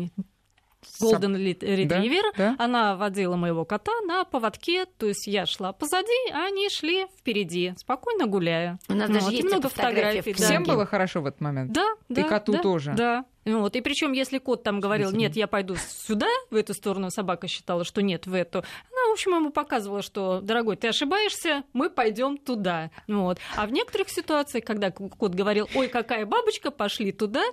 Golden 1.00 1.36
Retriever. 1.36 2.32
Да? 2.36 2.56
Она 2.58 2.96
водила 2.96 3.36
моего 3.36 3.64
кота 3.64 3.92
на 4.06 4.24
поводке, 4.24 4.86
то 4.86 5.06
есть 5.06 5.26
я 5.26 5.46
шла 5.46 5.72
позади, 5.72 6.30
а 6.32 6.46
они 6.46 6.68
шли 6.68 7.06
впереди, 7.18 7.74
спокойно 7.76 8.26
гуляя. 8.26 8.78
У 8.88 8.94
нас 8.94 9.08
Вот, 9.08 9.20
даже 9.20 9.32
и 9.32 9.36
есть 9.36 9.48
много 9.48 9.68
фотография 9.68 10.16
фотографий. 10.16 10.32
в 10.32 10.38
да. 10.38 10.44
Всем 10.44 10.64
было 10.64 10.86
хорошо 10.86 11.20
в 11.20 11.26
этот 11.26 11.40
момент? 11.40 11.72
Да, 11.72 11.86
да. 12.08 12.22
коту 12.24 12.52
да, 12.52 12.58
тоже? 12.58 12.94
Да. 12.96 13.24
Вот. 13.44 13.76
И 13.76 13.80
причем, 13.80 14.12
если 14.12 14.38
кот 14.38 14.62
там 14.62 14.80
говорил, 14.80 15.12
нет, 15.12 15.36
я 15.36 15.46
пойду 15.46 15.76
сюда, 15.76 16.26
в 16.50 16.56
эту 16.56 16.74
сторону, 16.74 17.10
собака 17.10 17.46
считала, 17.46 17.84
что 17.84 18.02
нет, 18.02 18.26
в 18.26 18.34
эту. 18.34 18.58
Она, 18.58 19.10
в 19.10 19.12
общем, 19.12 19.34
ему 19.34 19.50
показывала, 19.50 20.02
что, 20.02 20.40
дорогой, 20.40 20.76
ты 20.76 20.88
ошибаешься, 20.88 21.62
мы 21.72 21.88
пойдем 21.88 22.38
туда. 22.38 22.90
Вот. 23.06 23.38
А 23.56 23.66
в 23.66 23.72
некоторых 23.72 24.10
ситуациях, 24.10 24.64
когда 24.64 24.90
кот 24.90 25.34
говорил, 25.34 25.68
ой, 25.74 25.88
какая 25.88 26.26
бабочка, 26.26 26.70
пошли 26.70 27.12
туда, 27.12 27.44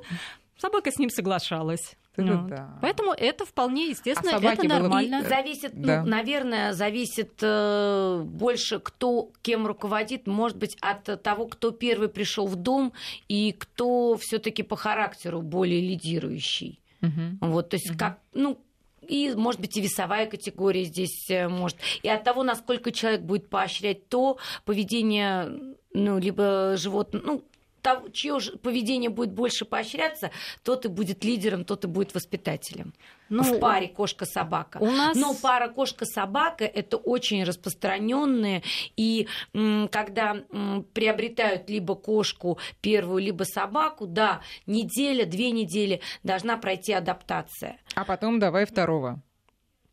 собака 0.57 0.91
с 0.91 0.97
ним 0.97 1.09
соглашалась. 1.09 1.95
Вот. 2.15 2.47
да. 2.47 2.77
Поэтому 2.81 3.11
это 3.11 3.45
вполне 3.45 3.89
естественно, 3.89 4.37
А 4.37 4.39
это 4.39 4.61
было- 4.61 4.67
нормально. 4.79 5.21
И 5.25 5.27
зависит, 5.29 5.71
Да. 5.73 6.03
ну, 6.03 6.09
наверное, 6.09 6.73
зависит 6.73 7.33
э, 7.41 8.21
больше, 8.23 8.79
кто 8.79 9.31
кем 9.41 9.65
руководит, 9.65 10.27
может 10.27 10.57
быть, 10.57 10.77
от 10.81 11.21
того, 11.23 11.47
кто 11.47 11.71
первый 11.71 12.09
пришел 12.09 12.45
в 12.47 12.55
дом 12.55 12.93
и 13.27 13.51
кто 13.57 14.17
все-таки 14.19 14.61
по 14.63 14.75
характеру 14.75 15.41
более 15.41 15.81
лидирующий. 15.81 16.79
Мгм. 17.01 17.37
Вот, 17.41 17.69
то 17.69 17.75
есть 17.77 17.97
как, 17.97 18.19
ну, 18.33 18.59
и, 19.07 19.33
может 19.35 19.59
быть, 19.59 19.75
и 19.75 19.81
весовая 19.81 20.27
категория 20.27 20.83
здесь 20.85 21.29
э, 21.29 21.47
может. 21.49 21.77
И 22.03 22.07
от 22.09 22.23
того, 22.23 22.43
насколько 22.43 22.91
человек 22.91 23.21
будет 23.21 23.49
поощрять 23.49 24.07
то 24.07 24.37
поведение, 24.65 25.51
ну, 25.93 26.17
либо 26.19 26.75
животное, 26.77 27.21
ну, 27.25 27.43
того, 27.83 28.09
чье 28.09 28.39
же 28.39 28.57
поведение 28.57 29.11
будет 29.11 29.31
больше 29.33 29.65
поощряться, 29.65 30.31
тот 30.63 30.85
и 30.85 30.87
будет 30.87 31.23
лидером, 31.23 31.65
тот 31.65 31.83
и 31.83 31.87
будет 31.87 32.15
воспитателем. 32.15 32.93
Ну, 33.29 33.43
в 33.43 33.59
паре 33.59 33.87
кошка-собака. 33.87 34.77
у 34.79 34.89
нас- 34.91 35.15
Но 35.17 35.33
пара 35.35 35.67
кошка-собака 35.69 36.65
это 36.65 36.97
очень 36.97 37.43
распространенные. 37.43 38.63
И 38.95 39.27
м, 39.53 39.87
когда 39.89 40.43
м, 40.51 40.83
приобретают 40.93 41.69
либо 41.69 41.95
кошку 41.95 42.57
первую, 42.81 43.21
либо 43.23 43.43
собаку, 43.43 44.05
да, 44.07 44.41
неделя, 44.65 45.25
две 45.25 45.51
недели 45.51 46.01
должна 46.23 46.57
пройти 46.57 46.93
адаптация. 46.93 47.77
А 47.95 48.05
потом 48.05 48.39
давай 48.39 48.65
второго. 48.65 49.21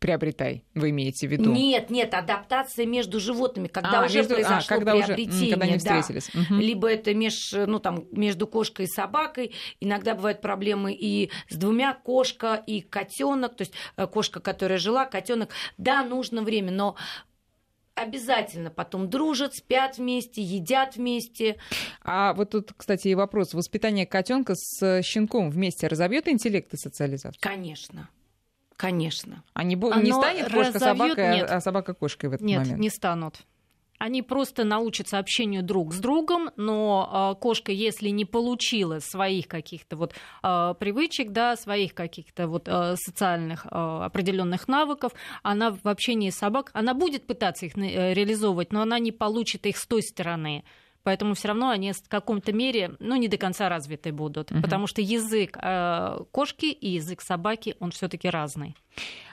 Приобретай, 0.01 0.63
вы 0.73 0.89
имеете 0.89 1.27
в 1.27 1.31
виду. 1.31 1.51
Нет, 1.53 1.91
нет, 1.91 2.15
адаптация 2.15 2.87
между 2.87 3.19
животными, 3.19 3.67
когда 3.67 4.01
А, 4.01 4.05
уже 4.07 4.17
между- 4.17 4.33
а, 4.33 4.35
произошло 4.37 4.75
когда 4.75 4.95
уже, 4.95 5.11
м, 5.11 5.15
приобретение, 5.15 5.49
когда 5.51 5.65
они 5.67 5.77
да. 5.77 6.01
встретились. 6.01 6.33
Мгм. 6.33 6.59
Либо 6.59 6.87
это 6.91 7.13
меж, 7.13 7.51
ну, 7.53 7.77
там, 7.79 8.05
между 8.11 8.47
кошкой 8.47 8.85
и 8.85 8.87
собакой. 8.87 9.53
Иногда 9.79 10.15
бывают 10.15 10.41
проблемы 10.41 10.91
и 10.91 11.29
с 11.49 11.55
двумя 11.55 11.93
кошка 11.93 12.55
и 12.65 12.81
котенок, 12.81 13.55
то 13.55 13.61
есть 13.61 13.73
э, 13.95 14.07
кошка, 14.07 14.39
которая 14.39 14.79
жила, 14.79 15.05
котенок. 15.05 15.51
Да, 15.77 16.03
нужно 16.03 16.41
время, 16.41 16.71
но 16.71 16.95
обязательно 17.93 18.71
потом 18.71 19.07
дружат, 19.07 19.53
спят 19.53 19.99
вместе, 19.99 20.41
едят 20.41 20.95
вместе. 20.95 21.57
А 22.03 22.33
вот 22.33 22.49
тут, 22.49 22.73
кстати, 22.75 23.09
и 23.09 23.13
вопрос. 23.13 23.53
Воспитание 23.53 24.07
котенка 24.07 24.55
с 24.55 25.03
щенком 25.03 25.51
вместе 25.51 25.85
разобьет 25.85 26.27
интеллект 26.27 26.73
и 26.73 26.77
социализацию? 26.77 27.39
Конечно. 27.39 28.09
Конечно. 28.81 29.43
А 29.53 29.63
не, 29.63 29.75
бо- 29.75 29.93
не 29.95 30.09
Оно 30.11 30.21
станет 30.21 30.45
кошка 30.45 30.73
разовьёт? 30.73 30.79
собакой, 30.97 31.29
а- 31.31 31.35
Нет. 31.35 31.51
а 31.51 31.61
собака 31.61 31.93
кошкой 31.93 32.29
в 32.29 32.33
этот 32.33 32.45
Нет, 32.47 32.59
момент? 32.63 32.79
не 32.79 32.89
станут. 32.89 33.41
Они 33.99 34.23
просто 34.23 34.63
научатся 34.63 35.19
общению 35.19 35.61
друг 35.61 35.93
с 35.93 35.99
другом, 35.99 36.49
но 36.55 37.07
а, 37.11 37.35
кошка, 37.35 37.71
если 37.71 38.09
не 38.09 38.25
получила 38.25 38.97
своих 38.97 39.47
каких-то 39.47 39.95
вот 39.95 40.15
а, 40.41 40.73
привычек, 40.73 41.29
да, 41.31 41.55
своих 41.55 41.93
каких-то 41.93 42.47
вот 42.47 42.67
социальных 42.95 43.67
определенных 43.67 44.67
навыков, 44.67 45.11
она 45.43 45.69
в 45.71 45.87
общении 45.87 46.31
с 46.31 46.37
собак, 46.37 46.71
она 46.73 46.95
будет 46.95 47.27
пытаться 47.27 47.67
их 47.67 47.77
э, 47.77 48.13
реализовывать, 48.15 48.73
но 48.73 48.81
она 48.81 48.97
не 48.97 49.11
получит 49.11 49.67
их 49.67 49.77
с 49.77 49.85
той 49.85 50.01
стороны. 50.01 50.63
Поэтому 51.03 51.33
все 51.33 51.47
равно 51.49 51.69
они 51.69 51.93
в 51.93 52.07
каком-то 52.07 52.53
мере, 52.53 52.95
ну, 52.99 53.15
не 53.15 53.27
до 53.27 53.37
конца 53.37 53.69
развиты 53.69 54.11
будут. 54.11 54.51
Мгм. 54.51 54.61
Потому 54.61 54.87
что 54.87 55.01
язык 55.01 55.57
э, 55.61 56.17
кошки 56.31 56.65
и 56.65 56.89
язык 56.91 57.21
собаки, 57.21 57.75
он 57.79 57.91
все-таки 57.91 58.29
разный. 58.29 58.75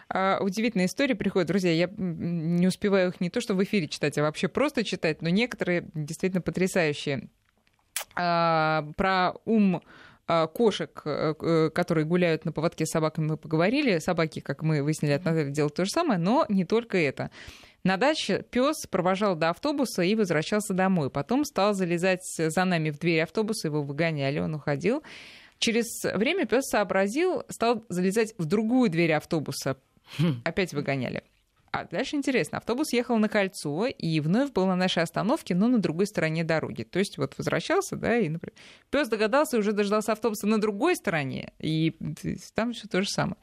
А, 0.09 0.39
удивительные 0.41 0.87
истории 0.87 1.15
приходят, 1.15 1.49
друзья. 1.49 1.73
Я 1.73 1.91
не 1.97 2.67
успеваю 2.67 3.11
их 3.11 3.21
не 3.21 3.29
то 3.29 3.41
что 3.41 3.55
в 3.55 3.63
эфире 3.63 3.89
читать, 3.89 4.17
а 4.17 4.23
вообще 4.23 4.49
просто 4.49 4.85
читать, 4.85 5.21
но 5.21 5.29
некоторые 5.29 5.89
действительно 5.95 6.41
потрясающие. 6.41 7.29
А, 8.15 8.87
про 8.97 9.35
ум 9.45 9.83
а, 10.31 10.47
кошек, 10.47 11.01
э, 11.07 11.35
э, 11.41 11.71
которые 11.71 12.05
гуляют 12.05 12.45
на 12.45 12.53
поводке 12.53 12.85
с 12.85 12.91
собаками, 12.91 13.29
мы 13.29 13.37
поговорили. 13.39 13.99
Собаки, 13.99 14.41
как 14.41 14.63
мы 14.63 14.83
выяснили 14.83 15.13
от 15.13 15.25
Натальи, 15.25 15.51
делают 15.51 15.75
то 15.75 15.85
же 15.85 15.91
самое, 15.91 16.19
но 16.19 16.45
не 16.49 16.65
только 16.65 16.99
это. 16.99 17.31
На 17.85 17.97
даче 17.97 18.45
пес 18.51 18.87
провожал 18.87 19.37
до 19.37 19.51
автобуса 19.51 20.03
и 20.03 20.15
возвращался 20.15 20.75
домой. 20.75 21.11
Потом 21.11 21.45
стал 21.45 21.75
залезать 21.75 22.25
за 22.37 22.65
нами 22.65 22.91
в 22.91 22.99
дверь 22.99 23.23
автобуса, 23.23 23.69
его 23.69 23.83
выгоняли, 23.83 24.41
он 24.41 24.55
уходил. 24.55 25.03
Через 25.59 25.87
время 26.05 26.47
пес 26.47 26.65
сообразил, 26.67 27.45
стал 27.49 27.85
залезать 27.89 28.35
в 28.39 28.45
другую 28.45 28.91
дверь 28.91 29.13
автобуса. 29.13 29.77
Опять 30.45 30.73
выгоняли. 30.73 31.23
А 31.71 31.85
дальше 31.85 32.17
интересно. 32.17 32.59
Автобус 32.59 32.93
ехал 32.93 33.19
на 33.19 33.29
кольцо 33.29 33.87
и 33.87 34.21
вновь 34.21 34.53
был 34.53 34.67
на 34.67 34.77
нашей 34.77 35.03
остановке, 35.03 35.55
но 35.55 35.69
на 35.69 35.79
другой 35.79 36.07
стороне 36.07 36.43
дороги. 36.43 36.83
То 36.83 36.99
есть 36.99 37.19
вот 37.19 37.35
возвращался, 37.37 37.97
да, 37.97 38.17
и, 38.17 38.29
например, 38.29 38.55
пес 38.91 39.09
догадался 39.09 39.57
и 39.57 39.61
уже 39.61 39.73
дождался 39.73 40.13
автобуса 40.13 40.47
на 40.47 40.59
другой 40.59 40.97
стороне, 40.97 41.53
и 41.59 41.95
там 42.55 42.73
все 42.73 42.89
то 42.89 43.03
же 43.03 43.09
самое. 43.09 43.37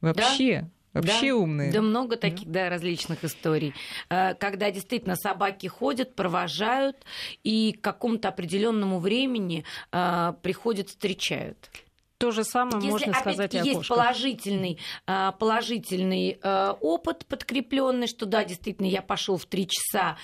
Вообще, 0.00 0.70
вообще 0.92 1.28
Да, 1.28 1.36
умные. 1.36 1.72
Да, 1.72 1.82
много 1.82 2.16
таких, 2.16 2.48
да, 2.48 2.68
различных 2.68 3.24
историй. 3.24 3.74
Э, 4.08 4.34
Когда 4.34 4.70
действительно 4.70 5.16
собаки 5.16 5.66
ходят, 5.66 6.14
провожают, 6.14 6.96
и 7.44 7.72
к 7.72 7.80
какому-то 7.82 8.28
определенному 8.28 8.98
времени 8.98 9.64
э, 9.92 10.32
приходят, 10.42 10.88
встречают. 10.88 11.70
То 12.18 12.30
же 12.30 12.44
самое 12.44 12.76
Если 12.76 12.90
можно 12.90 13.12
сказать 13.14 13.54
и 13.54 13.58
о 13.58 13.62
есть 13.62 13.76
кошках. 13.78 13.96
положительный, 13.98 14.78
э, 15.06 15.32
положительный 15.38 16.40
опыт 16.80 17.26
подкрепленный, 17.26 18.06
что 18.06 18.24
да, 18.24 18.44
действительно, 18.44 18.86
я 18.86 19.02
пошел 19.02 19.36
в 19.36 19.44
три 19.46 19.68
часа. 19.68 20.16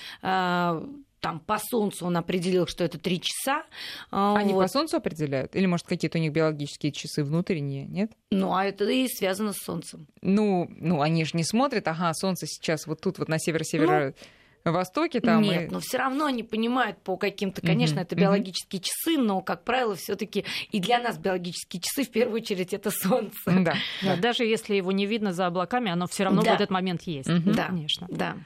Э, 1.22 1.28
Там 1.28 1.40
по 1.40 1.58
солнцу 1.58 2.06
он 2.06 2.16
определил, 2.16 2.66
что 2.66 2.85
это 2.85 2.98
три 2.98 3.20
часа. 3.20 3.64
э, 4.11 4.35
Они 4.37 4.52
вот. 4.52 4.62
по 4.62 4.68
солнцу 4.68 4.96
определяют? 4.96 5.54
Или, 5.56 5.66
может, 5.66 5.87
какие-то 5.87 6.18
у 6.18 6.20
них 6.20 6.32
биологические 6.32 6.92
часы 6.92 7.24
внутренние, 7.24 7.87
нет? 7.87 8.12
Ну, 8.30 8.54
а 8.54 8.64
это 8.64 8.88
и 8.88 9.06
связано 9.08 9.52
с 9.52 9.58
солнцем. 9.58 10.06
Ну, 10.20 10.68
ну, 10.78 11.00
они 11.00 11.24
же 11.24 11.32
не 11.35 11.44
смотрят, 11.44 11.87
ага, 11.88 12.12
солнце 12.14 12.46
сейчас 12.46 12.87
вот 12.87 13.00
тут, 13.00 13.18
вот 13.18 13.28
на 13.28 13.38
северо-северо 13.38 14.14
востоке 14.70 15.20
там. 15.20 15.42
Нет, 15.42 15.70
и- 15.70 15.72
но 15.75 15.81
все 15.81 15.98
равно 15.98 16.27
они 16.27 16.42
понимают 16.44 16.98
по 17.03 17.16
каким-то, 17.16 17.61
конечно, 17.61 17.96
Мгм, 17.96 18.03
это 18.05 18.14
биологические 18.14 18.81
часы, 18.81 19.18
но, 19.18 19.40
как 19.40 19.64
правило, 19.64 19.96
все-таки 19.96 20.44
и 20.70 20.79
для 20.79 21.01
нас 21.01 21.18
биологические 21.18 21.81
часы 21.81 22.05
в 22.05 22.11
первую 22.12 22.40
очередь 22.42 22.72
это 22.72 22.90
солнце. 22.90 23.33
Да. 23.46 23.75
Да, 24.03 24.16
даже 24.16 24.44
если 24.44 24.75
его 24.77 24.92
не 24.92 25.07
видно 25.07 25.33
за 25.33 25.46
облаками, 25.46 25.90
оно 25.90 26.07
все 26.07 26.25
равно 26.25 26.42
Да. 26.42 26.53
в 26.53 26.55
этот 26.55 26.70
момент 26.70 27.03
есть. 27.03 27.29
Мгм. 27.29 27.53
Да. 27.55 27.66
Конечно. 27.66 28.07
Да. 28.11 28.37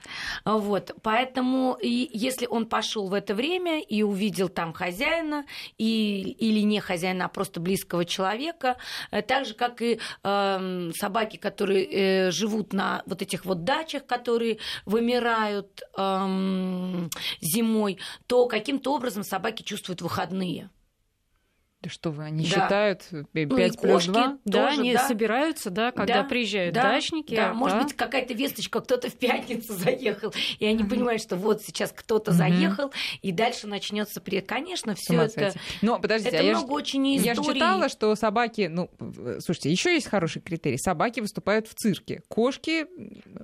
Вот. 0.45 0.93
Поэтому 1.03 1.77
и 1.81 2.09
если 2.13 2.47
он 2.47 2.67
пошел 2.67 3.09
в 3.09 3.15
это 3.15 3.35
время 3.35 3.81
и 3.81 4.03
увидел 4.03 4.49
там 4.49 4.73
хозяина, 4.73 5.45
и, 5.77 6.23
или 6.39 6.61
не 6.61 6.81
хозяина, 6.81 7.27
а 7.27 7.29
просто 7.29 7.61
близкого 7.61 8.05
человека, 8.05 8.77
э, 9.11 9.23
так 9.23 9.45
же, 9.45 9.55
как 9.55 9.83
и 9.83 9.99
эм, 10.23 10.93
собаки, 10.95 11.37
которые 11.37 11.85
э, 11.85 12.31
живут 12.31 12.73
на 12.73 13.03
вот 13.07 13.21
этих 13.23 13.45
вот 13.45 13.65
дачах, 13.65 14.07
которые 14.07 14.59
вымирают 14.87 15.83
эм, 15.99 16.06
зимой, 17.41 17.99
то 18.27 18.47
каким-то 18.47 18.95
образом 18.95 19.25
собаки 19.25 19.63
чувствуют 19.63 20.03
выходные. 20.03 20.71
Да 21.87 21.91
что 21.91 22.11
вы, 22.11 22.25
они 22.25 22.45
да. 22.45 22.51
считают 22.51 23.09
5 23.33 23.49
ну, 23.49 23.57
плюс 23.57 23.77
кошки 23.77 24.11
2? 24.11 24.39
Да, 24.45 24.69
они 24.69 24.93
да. 24.93 25.07
собираются, 25.07 25.71
да, 25.71 25.93
когда 25.93 26.23
да, 26.23 26.25
приезжают 26.25 26.75
да, 26.75 26.83
дачники. 26.83 27.35
Да, 27.35 27.49
да. 27.49 27.55
может 27.55 27.83
быть, 27.83 27.95
какая-то 27.95 28.35
весточка, 28.35 28.81
кто-то 28.81 29.09
в 29.09 29.15
пятницу 29.15 29.73
заехал, 29.75 30.35
и 30.59 30.67
они 30.67 30.85
понимают, 30.85 31.23
что 31.23 31.37
вот 31.37 31.63
сейчас 31.63 31.93
кто-то 31.93 32.33
заехал, 32.33 32.93
и 33.23 33.33
дальше 33.33 33.67
начнется 33.67 34.21
при... 34.21 34.41
Конечно, 34.41 34.95
все 34.95 35.23
это... 35.23 35.53
Но 35.83 35.99
подождите, 35.99 36.37
это 36.37 36.47
а 36.47 36.51
много 36.51 36.69
я 36.69 36.75
очень 36.75 37.17
историй. 37.17 37.29
Я 37.29 37.55
читала, 37.55 37.89
что 37.89 38.15
собаки, 38.15 38.69
ну, 38.71 38.91
слушайте, 39.41 39.71
еще 39.71 39.95
есть 39.95 40.09
хороший 40.09 40.43
критерий. 40.43 40.79
Собаки 40.79 41.21
выступают 41.21 41.69
в 41.69 41.75
цирке, 41.75 42.23
кошки 42.29 42.87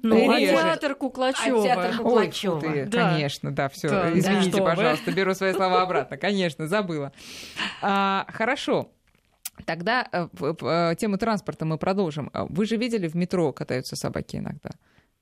ну, 0.02 0.30
а 0.30 0.40
театр 0.40 0.94
Куклачева. 0.94 1.60
А 1.60 1.64
театр 1.64 1.96
Куклачева. 1.96 2.56
Ой, 2.56 2.62
ты, 2.62 2.86
да. 2.86 3.10
конечно, 3.10 3.54
да, 3.54 3.68
все. 3.68 3.88
Да, 3.88 4.18
Извините, 4.18 4.58
да, 4.58 4.64
пожалуйста, 4.64 5.12
беру 5.12 5.34
свои 5.34 5.52
слова 5.52 5.82
обратно. 5.82 6.16
Конечно, 6.16 6.66
забыла. 6.66 7.12
А, 7.80 8.26
хорошо. 8.32 8.90
Тогда 9.66 10.08
э, 10.12 10.28
э, 10.40 10.94
тему 10.96 11.18
транспорта 11.18 11.64
мы 11.64 11.78
продолжим. 11.78 12.30
Вы 12.32 12.66
же 12.66 12.76
видели, 12.76 13.06
в 13.06 13.14
метро 13.14 13.52
катаются 13.52 13.96
собаки 13.96 14.36
иногда. 14.36 14.70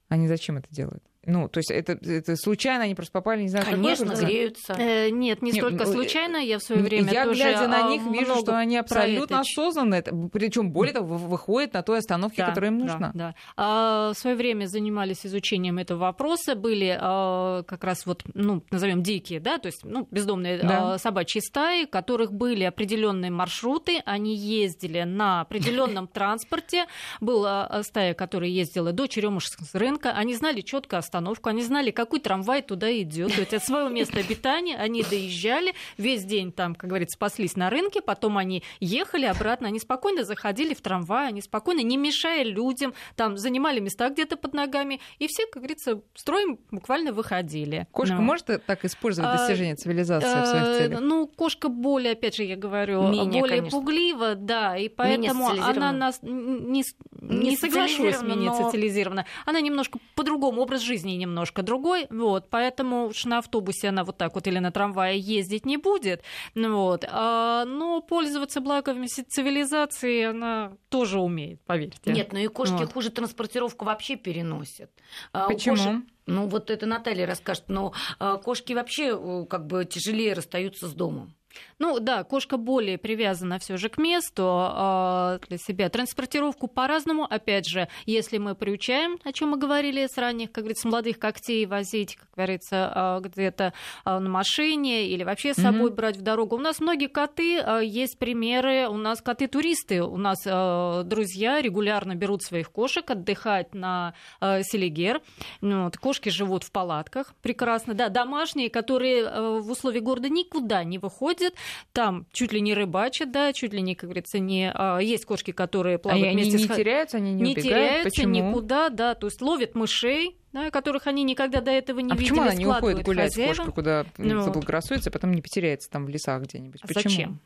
Они 0.09 0.29
зачем 0.29 0.57
это 0.57 0.69
делают? 0.71 1.05
Ну, 1.27 1.49
то 1.49 1.59
есть 1.59 1.71
это, 1.71 1.93
это 1.93 2.35
случайно 2.37 2.85
они 2.85 2.95
просто 2.95 3.13
попали, 3.13 3.43
не 3.43 3.49
знаю, 3.49 3.67
Конечно, 3.67 4.07
какой 4.07 4.25
греются. 4.25 4.73
Э, 4.73 5.11
нет, 5.11 5.43
не 5.43 5.53
столько 5.53 5.85
нет, 5.85 5.87
ну, 5.87 5.93
случайно. 5.93 6.37
Я 6.39 6.59
в 6.59 6.63
свое 6.63 6.83
время 6.83 7.13
я, 7.13 7.25
тоже 7.25 7.43
глядя 7.43 7.69
на 7.69 7.91
них, 7.91 8.03
вижу, 8.11 8.37
что 8.37 8.57
они 8.57 8.79
абсолютно 8.79 9.41
осознанно. 9.41 10.03
Причем 10.33 10.71
более 10.71 10.95
того, 10.95 11.17
выходят 11.19 11.75
на 11.75 11.83
той 11.83 11.99
остановке, 11.99 12.39
да, 12.39 12.49
которая 12.49 12.71
им 12.71 12.79
нужна. 12.79 13.11
Да, 13.13 13.13
да. 13.15 13.35
А, 13.57 14.13
в 14.15 14.19
свое 14.19 14.35
время 14.35 14.65
занимались 14.65 15.27
изучением 15.27 15.77
этого 15.77 15.99
вопроса. 15.99 16.55
Были 16.55 16.97
а, 16.99 17.65
как 17.65 17.85
раз 17.85 18.07
вот, 18.07 18.23
ну, 18.33 18.65
назовем 18.71 19.03
дикие, 19.03 19.41
да, 19.41 19.59
то 19.59 19.67
есть 19.67 19.85
ну, 19.85 20.09
бездомные 20.11 20.59
да. 20.59 20.95
а, 20.95 20.99
собачьи 20.99 21.43
стаи, 21.43 21.85
у 21.85 21.89
которых 21.89 22.33
были 22.33 22.65
определенные 22.65 23.31
маршруты. 23.31 24.01
Они 24.07 24.35
ездили 24.35 25.03
на 25.03 25.43
определенном 25.43 26.09
транспорте. 26.13 26.87
Была 27.21 27.83
стая, 27.83 28.15
которая 28.15 28.49
ездила 28.49 28.93
до 28.93 29.07
Черемушского 29.07 29.67
рынка. 29.75 30.13
Они 30.13 30.35
знали 30.35 30.63
четко 30.63 30.97
остановку, 31.11 31.49
они 31.49 31.63
знали, 31.63 31.91
какой 31.91 32.21
трамвай 32.21 32.63
туда 32.63 32.91
идет. 33.01 33.35
То 33.35 33.41
есть 33.41 33.53
от 33.55 33.65
своего 33.65 33.89
места 33.89 34.21
обитания 34.21 34.77
они 34.77 35.03
доезжали, 35.03 35.75
весь 35.99 36.25
день 36.25 36.53
там, 36.53 36.75
как 36.77 36.89
говорится, 36.89 37.17
спаслись 37.17 37.57
на 37.57 37.69
рынке, 37.69 38.01
потом 38.01 38.39
они 38.39 38.63
ехали 38.79 39.27
обратно, 39.27 39.67
они 39.67 39.81
спокойно 39.81 40.25
заходили 40.25 40.73
в 40.75 40.81
трамвай, 40.81 41.29
они 41.29 41.43
спокойно, 41.43 41.81
не 41.81 41.97
мешая 41.97 42.45
людям, 42.45 42.95
там 43.17 43.37
занимали 43.37 43.81
места 43.81 44.09
где-то 44.11 44.37
под 44.37 44.55
ногами, 44.55 45.01
и 45.19 45.27
все, 45.27 45.47
как 45.47 45.63
говорится, 45.63 46.01
строем 46.15 46.59
буквально 46.71 47.13
выходили. 47.13 47.89
Кошка 47.91 48.17
ну. 48.17 48.23
может 48.23 48.47
так 48.65 48.85
использовать 48.85 49.31
а, 49.31 49.39
достижение 49.39 49.75
цивилизации 49.75 50.43
в 50.43 50.47
своих 50.47 50.65
э, 50.65 50.79
целях? 50.79 51.01
Ну, 51.01 51.27
кошка 51.27 51.69
более, 51.69 52.13
опять 52.13 52.37
же, 52.37 52.45
я 52.45 52.57
говорю, 52.57 53.09
менее, 53.09 53.41
более 53.41 53.59
конечно. 53.59 53.79
пуглива, 53.79 54.35
да, 54.37 54.77
и 54.77 54.89
поэтому 54.89 55.49
она 55.49 55.93
нас 55.93 56.21
не, 56.23 56.85
не, 57.31 57.51
не 57.51 57.57
соглашусь 57.57 58.23
менее 58.23 58.51
но... 58.51 58.65
социализирована. 58.65 59.27
Она 59.47 59.61
немножко 59.61 59.99
по-другому 60.15 60.63
образ 60.63 60.83
жизни 60.83 61.13
немножко 61.13 61.63
другой, 61.63 62.07
вот, 62.11 62.49
поэтому 62.51 63.07
уж 63.07 63.25
на 63.25 63.39
автобусе 63.39 63.89
она 63.89 64.05
вот 64.05 64.17
так 64.17 64.35
вот 64.35 64.47
или 64.47 64.59
на 64.59 64.71
трамвае 64.71 65.19
ездить 65.19 65.67
не 65.67 65.77
будет, 65.77 66.23
вот, 66.55 67.05
а, 67.09 67.65
но 67.65 68.01
пользоваться 68.01 68.61
благами 68.61 69.07
цивилизации 69.07 70.25
она 70.25 70.73
тоже 70.89 71.21
умеет, 71.21 71.61
поверьте. 71.67 72.13
Нет, 72.13 72.33
ну 72.33 72.39
и 72.39 72.47
кошки 72.47 72.81
вот. 72.81 72.93
хуже 72.93 73.11
транспортировку 73.11 73.85
вообще 73.85 74.17
переносят. 74.17 74.91
А, 75.33 75.49
Почему? 75.49 75.77
Кошек... 75.77 75.93
Ну, 76.27 76.47
вот 76.47 76.71
это 76.71 76.87
Наталья 76.87 77.27
расскажет, 77.27 77.65
но 77.69 77.93
а, 78.19 78.37
кошки 78.37 78.73
вообще 78.73 79.19
э, 79.19 79.47
как 79.49 79.67
бы 79.67 79.85
тяжелее 79.85 80.35
расстаются 80.35 80.87
с 80.87 80.93
домом. 80.93 81.35
Ну 81.79 81.99
да, 81.99 82.25
кошка 82.25 82.57
более 82.57 82.99
привязана 82.99 83.59
все 83.59 83.77
же 83.77 83.89
к 83.89 83.99
месту 83.99 84.43
э, 84.43 85.39
для 85.49 85.59
себя. 85.59 85.89
Транспортировку 85.89 86.69
по-разному. 86.69 87.25
Опять 87.25 87.67
же, 87.67 87.89
если 88.07 88.39
мы 88.39 88.55
приучаем, 88.55 89.19
о 89.25 89.33
чем 89.33 89.51
мы 89.51 89.57
говорили 89.57 90.07
с 90.07 90.19
ранних, 90.19 90.53
как 90.53 90.65
говорится, 90.65 90.89
молодых 90.89 91.19
когтей 91.19 91.65
возить, 91.67 92.17
как 92.17 92.29
говорится, 92.37 92.93
э, 92.95 93.29
где-то 93.29 93.73
э, 94.05 94.19
на 94.19 94.29
машине 94.29 95.07
или 95.09 95.25
вообще 95.25 95.55
с 95.55 95.57
собой 95.57 95.91
mm-hmm. 95.91 95.95
брать 95.95 96.17
в 96.19 96.23
дорогу. 96.23 96.57
У 96.57 96.61
нас 96.61 96.81
многие 96.81 97.09
коты, 97.09 97.59
э, 97.59 97.81
есть 97.83 98.19
примеры, 98.19 98.87
у 98.89 98.97
нас 98.97 99.23
коты-туристы, 99.23 100.03
у 100.03 100.17
нас 100.19 100.39
э, 100.45 101.03
друзья 101.05 101.63
регулярно 101.63 102.15
берут 102.15 102.43
своих 102.43 102.71
кошек 102.71 103.11
отдыхать 103.11 103.75
на 103.75 104.15
э, 104.41 104.63
Селигер. 104.63 105.23
Ну, 105.63 105.85
вот, 105.85 105.97
кошки 105.97 106.29
живут 106.29 106.65
в 106.65 106.73
палатках 106.73 107.35
прекрасно. 107.43 107.95
Да, 107.95 108.11
домашние, 108.11 108.69
которые 108.69 109.23
э, 109.23 109.61
в 109.61 109.71
условиях 109.71 110.05
города 110.05 110.29
никуда 110.29 110.85
не 110.85 110.99
выходят 110.99 111.40
ходят, 111.41 111.55
там 111.93 112.27
чуть 112.33 112.53
ли 112.53 112.61
не 112.61 112.75
рыбачат, 112.75 113.33
да, 113.33 113.53
чуть 113.53 113.73
ли 113.73 113.81
не, 113.81 113.95
как 113.95 114.05
говорится, 114.09 114.39
не... 114.39 114.71
А, 114.73 114.99
есть 114.99 115.25
кошки, 115.25 115.53
которые 115.53 115.99
плавают 115.99 116.29
а 116.29 116.33
вместе 116.33 116.57
они 116.57 116.65
с... 116.65 116.69
не 116.69 116.77
теряются, 116.77 117.17
они 117.17 117.33
не, 117.33 117.43
не 117.43 117.53
убегают? 117.53 117.65
теряются 117.65 118.11
Почему? 118.11 118.35
никуда, 118.35 118.89
да, 118.89 119.15
то 119.15 119.27
есть 119.27 119.41
ловят 119.41 119.75
мышей, 119.75 120.37
да, 120.53 120.71
которых 120.71 121.07
они 121.07 121.25
никогда 121.25 121.61
до 121.61 121.71
этого 121.71 122.01
не 122.01 122.13
а 122.13 122.15
видели. 122.15 122.29
почему 122.29 122.43
она 122.43 122.55
не 122.55 122.67
уходит 122.67 123.05
гулять, 123.05 123.31
хозяевам? 123.31 123.57
кошка, 123.57 123.73
куда 123.73 124.07
ну, 124.19 124.43
заблагорассудится, 124.43 125.11
а 125.11 125.13
потом 125.13 125.33
не 125.33 125.43
потеряется 125.43 125.91
там 125.91 126.07
в 126.07 126.09
лесах 126.09 126.43
где-нибудь? 126.43 126.81
Почему? 126.83 127.03
Зачем? 127.03 127.41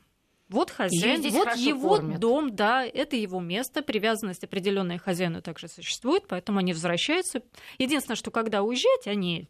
Вот 0.51 0.71
хозяин, 0.71 1.23
вот 1.31 1.57
его 1.57 1.97
кормят. 1.97 2.21
дом, 2.21 2.55
да, 2.55 2.85
это 2.85 3.17
его 3.17 3.41
место, 3.41 3.83
привязанность 3.83 4.45
определенная 4.45 4.99
хозяину 4.99 5.41
также 5.41 5.69
существует, 5.69 6.25
поэтому 6.29 6.59
они 6.59 6.75
возвращаются. 6.75 7.41
Единственное, 7.79 8.17
что 8.17 8.31
когда 8.31 8.63
уезжать, 8.63 9.07
они 9.07 9.49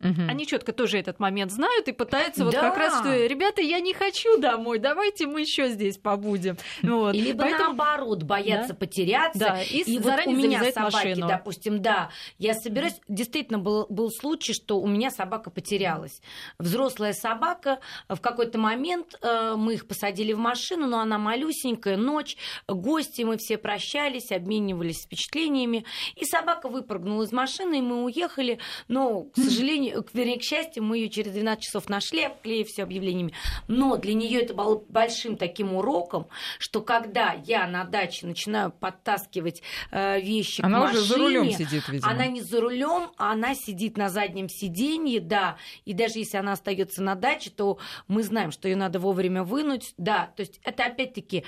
Угу. 0.00 0.22
Они 0.28 0.46
четко 0.46 0.72
тоже 0.72 0.98
этот 0.98 1.18
момент 1.18 1.50
знают 1.50 1.88
и 1.88 1.92
пытаются 1.92 2.40
да. 2.40 2.44
вот 2.44 2.54
как 2.54 2.76
раз, 2.76 3.00
что 3.00 3.26
ребята, 3.26 3.62
я 3.62 3.80
не 3.80 3.92
хочу 3.92 4.38
домой, 4.38 4.78
давайте 4.78 5.26
мы 5.26 5.40
еще 5.40 5.68
здесь 5.70 5.98
побудем. 5.98 6.56
Вот. 6.82 7.14
И 7.14 7.20
либо 7.20 7.42
Поэтому... 7.42 7.74
наоборот 7.74 8.22
боятся 8.22 8.70
да. 8.70 8.74
потеряться. 8.74 9.38
Да. 9.38 9.62
И, 9.62 9.82
и 9.82 9.98
вот 9.98 10.26
у 10.26 10.30
меня 10.30 10.64
собаки, 10.70 10.94
машину. 10.94 11.26
допустим, 11.26 11.82
да, 11.82 12.10
я 12.38 12.54
собираюсь. 12.54 13.00
Действительно 13.08 13.58
был 13.58 13.86
был 13.88 14.10
случай, 14.10 14.52
что 14.52 14.80
у 14.80 14.86
меня 14.86 15.10
собака 15.10 15.50
потерялась. 15.50 16.20
Взрослая 16.58 17.12
собака 17.12 17.80
в 18.08 18.20
какой-то 18.20 18.58
момент 18.58 19.18
э, 19.20 19.54
мы 19.56 19.74
их 19.74 19.88
посадили 19.88 20.32
в 20.32 20.38
машину, 20.38 20.86
но 20.86 21.00
она 21.00 21.18
малюсенькая, 21.18 21.96
ночь, 21.96 22.36
гости, 22.68 23.22
мы 23.22 23.36
все 23.36 23.58
прощались, 23.58 24.30
обменивались 24.30 25.04
впечатлениями, 25.04 25.84
и 26.14 26.24
собака 26.24 26.68
выпрыгнула 26.68 27.24
из 27.24 27.32
машины, 27.32 27.78
и 27.78 27.82
мы 27.82 28.04
уехали, 28.04 28.60
но, 28.86 29.24
к 29.24 29.36
сожалению 29.36 29.87
вернее, 30.12 30.38
к 30.38 30.42
счастью, 30.42 30.82
мы 30.82 30.98
ее 30.98 31.08
через 31.08 31.32
12 31.32 31.62
часов 31.62 31.88
нашли, 31.88 32.24
обклеив 32.24 32.68
все 32.68 32.82
объявлениями. 32.82 33.32
Но 33.66 33.96
для 33.96 34.14
нее 34.14 34.42
это 34.42 34.54
было 34.54 34.82
большим 34.88 35.36
таким 35.36 35.74
уроком, 35.74 36.26
что 36.58 36.80
когда 36.82 37.32
я 37.32 37.66
на 37.66 37.84
даче 37.84 38.26
начинаю 38.26 38.70
подтаскивать 38.70 39.62
э, 39.90 40.20
вещи 40.20 40.60
она 40.62 40.78
к 40.78 40.82
машине, 40.82 41.00
уже 41.00 41.08
за 41.08 41.18
рулем 41.18 41.50
сидит, 41.50 41.88
видимо. 41.88 42.10
Она 42.10 42.26
не 42.26 42.40
за 42.40 42.60
рулем, 42.60 43.10
а 43.16 43.32
она 43.32 43.54
сидит 43.54 43.96
на 43.96 44.08
заднем 44.08 44.48
сиденье, 44.48 45.20
да. 45.20 45.56
И 45.84 45.92
даже 45.92 46.18
если 46.18 46.36
она 46.36 46.52
остается 46.52 47.02
на 47.02 47.14
даче, 47.14 47.50
то 47.50 47.78
мы 48.06 48.22
знаем, 48.22 48.50
что 48.50 48.68
ее 48.68 48.76
надо 48.76 48.98
вовремя 48.98 49.44
вынуть, 49.44 49.94
да. 49.96 50.32
То 50.36 50.40
есть 50.40 50.60
это 50.64 50.84
опять-таки 50.84 51.44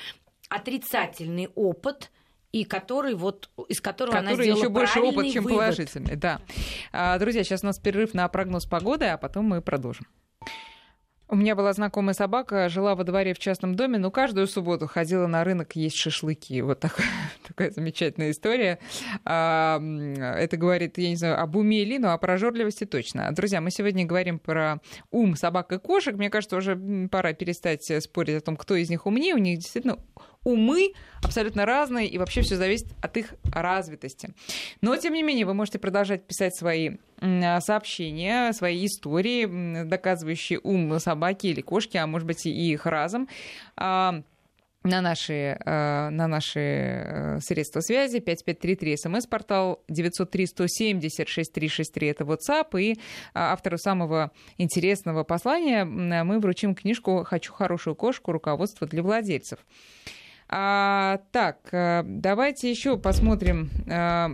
отрицательный 0.49 1.49
опыт, 1.55 2.11
и 2.53 2.65
который 2.65 3.15
вот 3.15 3.51
из 3.69 3.81
которого 3.81 4.17
который 4.17 4.51
она 4.51 4.57
еще 4.57 4.69
больше 4.69 5.01
опыт, 5.01 5.33
чем 5.33 5.45
вывод. 5.45 5.59
положительный. 5.59 6.17
Да. 6.17 6.41
А, 6.93 7.19
друзья, 7.19 7.45
сейчас 7.45 7.63
у 7.63 7.67
нас 7.67 7.79
перерыв 7.79 8.15
на 8.15 8.29
прогноз 8.29 8.67
погоды, 8.67 9.07
а 9.07 9.17
потом 9.17 9.47
мы 9.47 9.63
продолжим. 9.63 10.07
У 11.33 11.37
меня 11.37 11.55
была 11.55 11.73
знакомая 11.73 12.13
собака, 12.13 12.69
жила 12.69 12.97
во 12.97 13.05
дворе 13.05 13.35
в 13.35 13.39
частном 13.39 13.77
доме, 13.77 13.99
но 13.99 14.11
каждую 14.11 14.49
субботу 14.49 14.89
ходила 14.89 15.29
на 15.29 15.45
рынок 15.45 15.77
есть 15.77 15.95
шашлыки. 15.95 16.61
Вот 16.61 16.81
такая, 16.81 17.07
такая 17.47 17.71
замечательная 17.71 18.33
история. 18.33 18.81
А, 19.25 19.81
это 20.37 20.57
говорит, 20.57 20.99
я 20.99 21.09
не 21.09 21.15
знаю, 21.15 21.41
об 21.41 21.55
уме 21.55 21.85
Ли, 21.85 22.01
но 22.01 22.13
о 22.13 22.19
прожорливости 22.19 22.85
точно. 22.85 23.31
Друзья, 23.31 23.61
мы 23.61 23.71
сегодня 23.71 24.05
говорим 24.05 24.41
про 24.41 24.81
ум 25.13 25.37
собак 25.37 25.71
и 25.73 25.79
кошек. 25.79 26.17
Мне 26.17 26.31
кажется, 26.31 26.57
уже 26.57 26.75
пора 27.09 27.33
перестать 27.33 27.85
спорить 28.03 28.39
о 28.39 28.41
том, 28.41 28.57
кто 28.57 28.75
из 28.75 28.91
них 28.91 29.07
умнее. 29.07 29.37
У 29.37 29.39
них 29.39 29.61
действительно 29.61 29.99
умы 30.45 30.93
абсолютно 31.23 31.67
разные, 31.67 32.09
и 32.09 32.19
вообще 32.19 32.43
все 32.43 32.57
зависит 32.57 32.89
от 33.03 33.17
их 33.17 33.35
развитости. 33.53 34.35
Но, 34.81 34.97
тем 34.97 35.15
не 35.15 35.23
менее, 35.23 35.47
вы 35.47 35.55
можете 35.55 35.79
продолжать 35.79 36.27
писать 36.27 36.57
свои 36.57 36.97
сообщения, 37.21 38.53
свои 38.53 38.85
истории, 38.87 39.85
доказывающие 39.85 40.59
ум 40.63 40.99
собаки 40.99 41.47
или 41.49 41.61
кошки, 41.61 41.99
а 41.99 42.07
может 42.07 42.27
быть 42.27 42.47
и 42.47 42.73
их 42.73 42.87
разом 42.87 43.29
а, 43.77 44.23
на 44.83 45.03
наши, 45.03 45.59
на 45.67 46.27
наши 46.27 46.61
э, 46.61 47.39
средства 47.41 47.81
связи 47.81 48.21
5533 48.21 48.97
смс-портал 48.97 49.85
903-170-6363 49.91 52.11
это 52.11 52.25
WhatsApp 52.25 52.81
и 52.81 52.99
а, 53.35 53.53
автору 53.53 53.77
самого 53.77 54.31
интересного 54.57 55.23
послания 55.23 55.85
мы 55.85 56.41
вручим 56.41 56.75
книжку 56.75 57.25
«Хочу 57.25 57.53
хорошую 57.53 57.95
кошку. 57.95 58.33
Руководство 58.33 58.87
для 58.87 59.03
владельцев». 59.03 59.59
А, 60.53 61.21
так, 61.31 61.69
э, 61.71 62.03
давайте 62.05 62.69
еще 62.69 62.99
посмотрим. 62.99 63.71
А, 63.89 64.31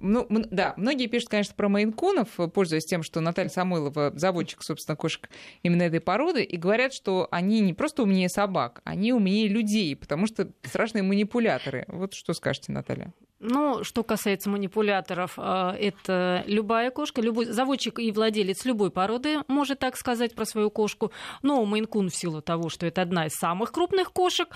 ну, 0.00 0.26
да, 0.30 0.74
многие 0.76 1.08
пишут, 1.08 1.28
конечно, 1.28 1.54
про 1.56 1.68
мейнкунов, 1.68 2.28
пользуясь 2.54 2.86
тем, 2.86 3.02
что 3.02 3.20
Наталья 3.20 3.50
Самойлова 3.50 4.12
заводчик, 4.14 4.62
собственно, 4.62 4.94
кошек 4.94 5.28
именно 5.64 5.82
этой 5.82 6.00
породы, 6.00 6.44
и 6.44 6.56
говорят, 6.56 6.94
что 6.94 7.26
они 7.32 7.60
не 7.60 7.74
просто 7.74 8.04
умнее 8.04 8.28
собак, 8.28 8.80
они 8.84 9.12
умнее 9.12 9.48
людей, 9.48 9.96
потому 9.96 10.28
что 10.28 10.48
страшные 10.62 11.02
манипуляторы. 11.02 11.84
Вот 11.88 12.14
что 12.14 12.32
скажете, 12.32 12.70
Наталья? 12.70 13.12
Ну, 13.40 13.82
что 13.82 14.04
касается 14.04 14.50
манипуляторов, 14.50 15.34
э, 15.36 15.72
это 15.80 16.44
любая 16.46 16.92
кошка, 16.92 17.20
любой 17.20 17.46
заводчик 17.46 17.98
и 17.98 18.12
владелец 18.12 18.64
любой 18.64 18.92
породы 18.92 19.38
может 19.48 19.80
так 19.80 19.96
сказать 19.96 20.34
про 20.34 20.44
свою 20.44 20.70
кошку. 20.70 21.10
Но 21.42 21.64
Мейнкун 21.64 22.10
в 22.10 22.14
силу 22.14 22.40
того, 22.40 22.68
что 22.68 22.86
это 22.86 23.02
одна 23.02 23.26
из 23.26 23.32
самых 23.32 23.72
крупных 23.72 24.12
кошек, 24.12 24.48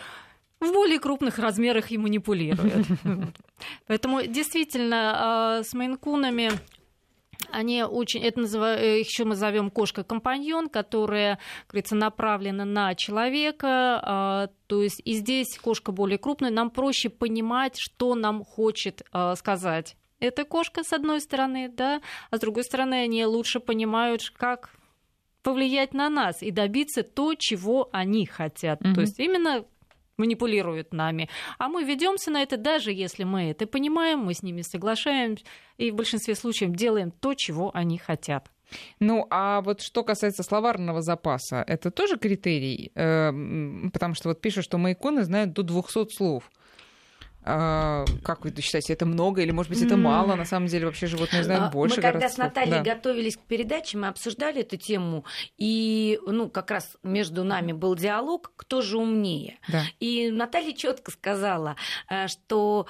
в 0.61 0.73
более 0.73 0.99
крупных 0.99 1.38
размерах 1.38 1.90
и 1.90 1.99
манипулирует. 1.99 2.87
Поэтому 3.87 4.23
действительно 4.23 5.61
э, 5.61 5.64
с 5.64 5.75
мейнкунами 5.75 6.51
они 7.51 7.83
очень, 7.83 8.23
это 8.23 8.40
называю, 8.40 8.79
э, 8.79 9.01
еще 9.01 9.25
мы 9.25 9.35
зовем 9.35 9.71
кошка-компаньон, 9.71 10.69
которая, 10.69 11.38
говорится, 11.69 11.95
направлена 11.95 12.64
на 12.64 12.95
человека. 12.95 14.01
А, 14.03 14.49
то 14.67 14.83
есть 14.83 15.01
и 15.05 15.14
здесь 15.14 15.59
кошка 15.59 15.93
более 15.93 16.19
крупная, 16.19 16.51
нам 16.51 16.71
проще 16.71 17.11
понимать, 17.11 17.77
что 17.79 18.14
нам 18.14 18.45
хочет 18.45 19.03
а, 19.12 19.35
сказать 19.37 19.97
эта 20.21 20.45
кошка, 20.45 20.83
с 20.83 20.93
одной 20.93 21.20
стороны, 21.20 21.68
да, 21.68 22.01
а 22.31 22.37
с 22.37 22.41
другой 22.41 22.64
стороны, 22.64 22.95
они 22.95 23.26
лучше 23.26 23.61
понимают, 23.61 24.22
как 24.31 24.70
повлиять 25.43 25.93
на 25.93 26.09
нас 26.09 26.43
и 26.43 26.51
добиться 26.51 27.03
то, 27.03 27.35
чего 27.35 27.91
они 27.93 28.24
хотят. 28.24 28.81
Mm-hmm. 28.81 28.95
То 28.95 29.01
есть 29.03 29.18
именно 29.18 29.64
манипулируют 30.17 30.93
нами. 30.93 31.29
А 31.59 31.69
мы 31.69 31.85
ведемся 31.85 32.31
на 32.31 32.43
это, 32.43 32.57
даже 32.57 32.93
если 32.93 33.25
мы 33.25 33.51
это 33.51 33.67
понимаем, 33.67 34.21
мы 34.21 34.35
с 34.35 34.43
ними 34.43 34.62
соглашаемся 34.62 35.45
и 35.77 35.91
в 35.91 35.95
большинстве 35.95 36.35
случаев 36.35 36.73
делаем 36.73 37.11
то, 37.11 37.35
чего 37.35 37.71
они 37.75 37.99
хотят. 37.99 38.51
Ну, 39.01 39.27
а 39.31 39.61
вот 39.61 39.83
что 39.83 40.03
касается 40.03 40.43
словарного 40.43 41.03
запаса, 41.03 41.62
это 41.67 41.91
тоже 41.91 42.17
критерий? 42.17 42.93
Э, 42.95 43.31
потому 43.93 44.15
что 44.15 44.29
вот 44.29 44.41
пишут, 44.41 44.65
что 44.65 44.79
майконы 44.79 45.25
знают 45.25 45.53
до 45.53 45.62
200 45.62 46.15
слов. 46.15 46.51
А, 47.47 48.07
как 48.22 48.45
вы 48.45 48.55
считаете, 48.61 48.95
это 48.95 49.05
много 49.05 49.42
или, 49.42 49.51
может 49.51 49.70
быть, 49.70 49.82
это 49.82 49.97
мало? 49.97 50.34
На 50.34 50.47
самом 50.47 50.66
деле 50.66 50.86
вообще 50.86 51.07
животные 51.07 51.45
знают 51.45 51.64
а, 51.64 51.70
больше. 51.70 51.97
Мы 51.97 52.03
когда 52.03 52.28
с 52.28 52.38
Натальей 52.38 52.82
да. 52.82 52.95
готовились 52.95 53.36
к 53.36 53.40
передаче, 53.40 53.99
мы 53.99 54.09
обсуждали 54.09 54.62
эту 54.62 54.76
тему, 54.76 55.26
и 55.59 56.18
ну, 56.26 56.49
как 56.49 56.70
раз 56.70 56.97
между 57.03 57.45
нами 57.45 57.72
был 57.72 57.95
диалог, 57.97 58.53
кто 58.57 58.80
же 58.80 58.97
умнее. 58.97 59.59
Да. 59.68 59.82
И 60.01 60.30
Наталья 60.30 60.72
четко 60.72 61.11
сказала, 61.11 61.76
э, 62.09 62.28
что 62.28 62.86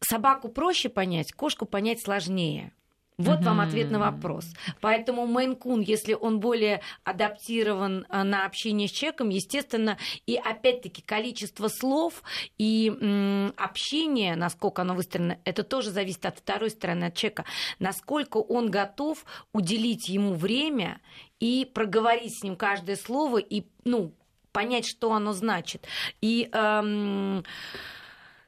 собаку 0.00 0.48
проще 0.48 0.88
понять, 0.88 1.32
кошку 1.32 1.64
понять 1.64 2.00
сложнее. 2.00 2.72
Вот 3.16 3.40
mm-hmm. 3.40 3.44
вам 3.44 3.60
ответ 3.60 3.90
на 3.92 4.00
вопрос. 4.00 4.44
Поэтому 4.80 5.24
Мейн-кун, 5.26 5.82
если 5.82 6.14
он 6.14 6.40
более 6.40 6.80
адаптирован 7.04 8.06
э, 8.08 8.22
на 8.24 8.44
общение 8.44 8.88
с 8.88 8.90
человеком, 8.90 9.28
естественно, 9.28 9.98
и 10.26 10.34
опять-таки 10.34 11.00
количество 11.00 11.68
слов 11.68 12.24
и 12.58 12.88
м, 12.88 13.54
общение, 13.56 14.34
насколько 14.34 14.82
оно 14.82 14.94
выстроено, 14.94 15.38
это 15.44 15.62
тоже 15.62 15.92
зависит 15.92 16.26
от 16.26 16.38
второй 16.38 16.70
стороны, 16.70 17.04
от 17.04 17.14
человека. 17.14 17.44
Насколько 17.78 18.38
он 18.38 18.68
готов 18.68 19.24
уделить 19.52 20.08
ему 20.08 20.34
время 20.34 21.00
и 21.38 21.70
проговорить 21.72 22.40
с 22.40 22.42
ним 22.42 22.56
каждое 22.56 22.96
слово 22.96 23.38
и, 23.38 23.62
ну, 23.84 24.12
понять, 24.50 24.86
что 24.86 25.12
оно 25.12 25.32
значит. 25.32 25.86
И... 26.20 26.48
Эм, 26.52 27.44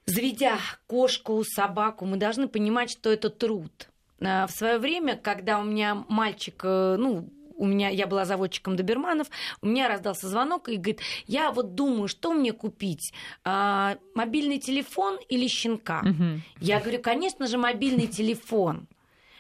заведя 0.09 0.59
кошку, 0.87 1.43
собаку, 1.45 2.07
мы 2.07 2.17
должны 2.17 2.47
понимать, 2.47 2.93
что 2.93 3.11
это 3.11 3.29
труд 3.29 3.89
в 4.21 4.49
свое 4.51 4.79
время, 4.79 5.17
когда 5.17 5.59
у 5.59 5.65
меня 5.65 6.05
мальчик, 6.09 6.61
э, 6.65 6.97
ну, 6.99 7.29
у 7.57 7.67
меня, 7.67 7.89
я 7.89 8.07
была 8.07 8.25
заводчиком 8.25 8.77
доберманов, 8.77 9.29
у 9.63 9.67
меня 9.67 9.89
раздался 9.89 10.29
звонок 10.29 10.69
и 10.69 10.77
говорит, 10.77 11.01
я 11.27 11.51
вот 11.51 11.75
думаю, 11.75 12.09
что 12.09 12.33
мне 12.33 12.53
купить, 12.53 13.13
а, 13.45 13.97
мобильный 14.15 14.59
телефон 14.59 15.19
или 15.29 15.49
щенка? 15.49 16.01
Угу. 16.01 16.41
Я 16.61 16.81
говорю, 16.81 17.01
конечно 17.03 17.47
же, 17.47 17.59
мобильный 17.59 18.07
телефон. 18.07 18.89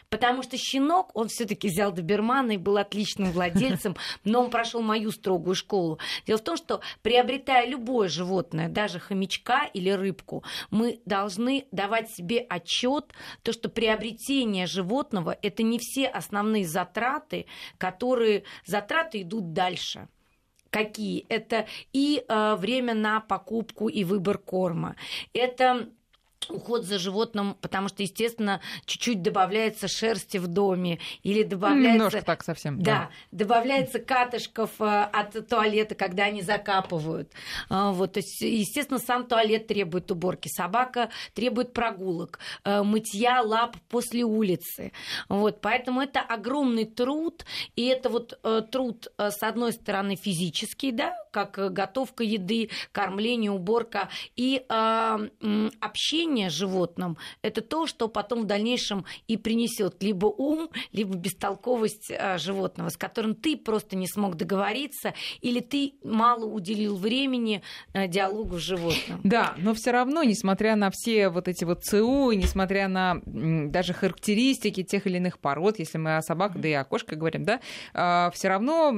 Потому 0.09 0.43
что 0.43 0.57
щенок, 0.57 1.11
он 1.15 1.29
все-таки 1.29 1.69
взял 1.69 1.93
добермана 1.93 2.53
и 2.53 2.57
был 2.57 2.77
отличным 2.77 3.33
владельцем, 3.33 3.97
но 4.25 4.43
он 4.45 4.51
прошел 4.51 4.83
мою 4.83 5.11
строгую 5.11 5.55
школу. 5.55 5.99
Дело 6.27 6.39
в 6.39 6.45
том, 6.45 6.57
что 6.57 6.81
приобретая 7.03 7.67
любое 7.67 8.09
животное, 8.09 8.69
даже 8.69 9.01
хомячка 9.01 9.65
или 9.73 9.91
рыбку, 9.91 10.45
мы 10.71 11.01
должны 11.07 11.67
давать 11.73 12.11
себе 12.11 12.39
отчет, 12.49 13.13
то, 13.43 13.53
что 13.53 13.69
приобретение 13.69 14.67
животного 14.67 15.37
это 15.43 15.63
не 15.63 15.79
все 15.79 16.07
основные 16.07 16.67
затраты, 16.67 17.47
которые 17.79 18.45
затраты 18.65 19.23
идут 19.23 19.53
дальше 19.53 20.09
какие? 20.77 21.25
Это 21.31 21.67
и 21.95 22.23
э, 22.29 22.57
время 22.57 22.93
на 22.93 23.21
покупку 23.21 23.89
и 23.89 24.05
выбор 24.05 24.37
корма. 24.37 24.97
Это 25.33 25.89
уход 26.49 26.85
за 26.85 26.99
животным, 26.99 27.57
потому 27.61 27.89
что, 27.89 28.03
естественно, 28.03 28.61
чуть-чуть 28.85 29.23
добавляется 29.23 29.89
шерсти 29.89 30.39
в 30.39 30.47
доме 30.47 30.99
или 31.23 31.43
добавляется... 31.43 31.93
Немножко 31.93 32.23
так 32.23 32.45
совсем. 32.45 32.81
Да, 32.83 32.93
да. 32.93 33.11
добавляется 33.33 33.99
катышков 33.99 34.71
э, 34.81 34.85
от 34.85 35.49
туалета, 35.49 35.95
когда 35.95 36.25
они 36.25 36.43
закапывают. 36.43 37.33
А, 37.69 37.93
вот, 37.93 38.15
то 38.15 38.21
есть, 38.21 38.41
естественно, 38.41 38.99
сам 38.99 39.27
туалет 39.27 39.67
требует 39.67 40.11
уборки, 40.11 40.49
собака 40.49 41.11
требует 41.35 41.73
прогулок, 41.73 42.39
э, 42.65 42.83
мытья 42.83 43.43
лап 43.43 43.77
после 43.89 44.25
улицы. 44.25 44.93
Вот, 45.29 45.61
поэтому 45.61 46.01
это 46.01 46.21
огромный 46.21 46.85
труд, 46.85 47.45
и 47.75 47.87
это 47.87 48.09
вот 48.09 48.39
э, 48.43 48.63
труд, 48.71 49.09
с 49.19 49.43
одной 49.43 49.73
стороны, 49.73 50.17
физический, 50.17 50.93
да, 50.93 51.15
как 51.31 51.73
готовка 51.73 52.25
еды, 52.25 52.71
кормление, 52.93 53.51
уборка, 53.51 54.09
и 54.37 54.65
э, 54.69 55.29
общение 55.81 56.36
общение 56.37 56.51
с 56.51 56.53
животным– 56.53 57.17
это 57.43 57.61
то, 57.61 57.87
что 57.87 58.09
потом 58.09 58.43
в 58.43 58.47
дальнейшем 58.47 59.05
и 59.29 59.37
принесет 59.37 60.03
либо 60.03 60.27
ум, 60.27 60.69
либо 60.93 61.15
бестолковость 61.17 62.11
а, 62.11 62.39
животного, 62.39 62.91
с 62.91 62.97
которым 62.97 63.35
ты 63.35 63.57
просто 63.57 63.97
не 63.97 64.07
смог 64.07 64.37
договориться, 64.37 65.15
или 65.41 65.61
ты 65.61 65.95
мало 66.05 66.45
уделил 66.45 66.97
времени 66.97 67.63
а, 67.93 68.07
диалогу 68.07 68.59
с 68.59 68.63
животным. 68.63 69.21
Да, 69.25 69.55
но 69.59 69.75
все 69.75 69.91
равно, 69.91 70.23
несмотря 70.23 70.77
на 70.77 70.91
все 70.91 71.29
вот 71.29 71.49
эти 71.49 71.65
вот 71.65 71.85
ЦУ, 71.85 72.33
несмотря 72.33 72.89
на 72.89 73.21
даже 73.25 73.93
характеристики 73.93 74.83
тех 74.83 75.07
или 75.07 75.17
иных 75.17 75.39
пород, 75.39 75.79
если 75.79 75.99
мы 75.99 76.17
о 76.17 76.23
собаках, 76.23 76.61
да 76.61 76.69
и 76.69 76.73
о 76.73 76.85
кошках 76.85 77.19
говорим, 77.19 77.45
да, 77.45 77.61
а, 77.95 78.31
все 78.35 78.49
равно 78.49 78.89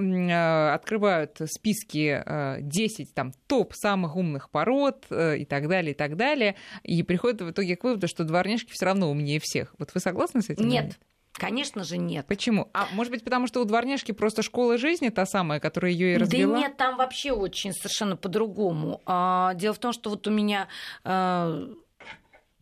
открывают 0.72 1.38
списки 1.46 2.22
10 2.60 3.14
там 3.14 3.32
топ 3.46 3.74
самых 3.74 4.16
умных 4.16 4.50
пород 4.50 5.06
э, 5.10 5.38
и 5.38 5.44
так 5.44 5.68
далее, 5.68 5.92
и 5.92 5.94
так 5.94 6.16
далее, 6.16 6.54
и 6.82 7.02
приходят 7.02 7.27
приходит 7.28 7.42
в 7.42 7.50
итоге 7.50 7.76
к 7.76 7.84
выводу, 7.84 8.08
что 8.08 8.24
дворняжки 8.24 8.72
все 8.72 8.86
равно 8.86 9.10
умнее 9.10 9.40
всех. 9.40 9.74
Вот 9.78 9.90
вы 9.94 10.00
согласны 10.00 10.42
с 10.42 10.50
этим? 10.50 10.68
Нет. 10.68 10.98
Конечно 11.32 11.84
же, 11.84 11.98
нет. 11.98 12.26
Почему? 12.26 12.68
А 12.72 12.88
может 12.92 13.12
быть, 13.12 13.22
потому 13.22 13.46
что 13.46 13.60
у 13.60 13.64
дворняжки 13.64 14.10
просто 14.10 14.42
школа 14.42 14.76
жизни 14.76 15.08
та 15.08 15.24
самая, 15.24 15.60
которая 15.60 15.92
ее 15.92 16.14
и 16.14 16.16
развела? 16.16 16.54
Да 16.54 16.60
нет, 16.60 16.76
там 16.76 16.96
вообще 16.96 17.30
очень 17.30 17.72
совершенно 17.72 18.16
по-другому. 18.16 19.00
А, 19.06 19.54
дело 19.54 19.74
в 19.74 19.78
том, 19.78 19.92
что 19.92 20.10
вот 20.10 20.26
у 20.26 20.32
меня 20.32 20.66
а, 21.04 21.68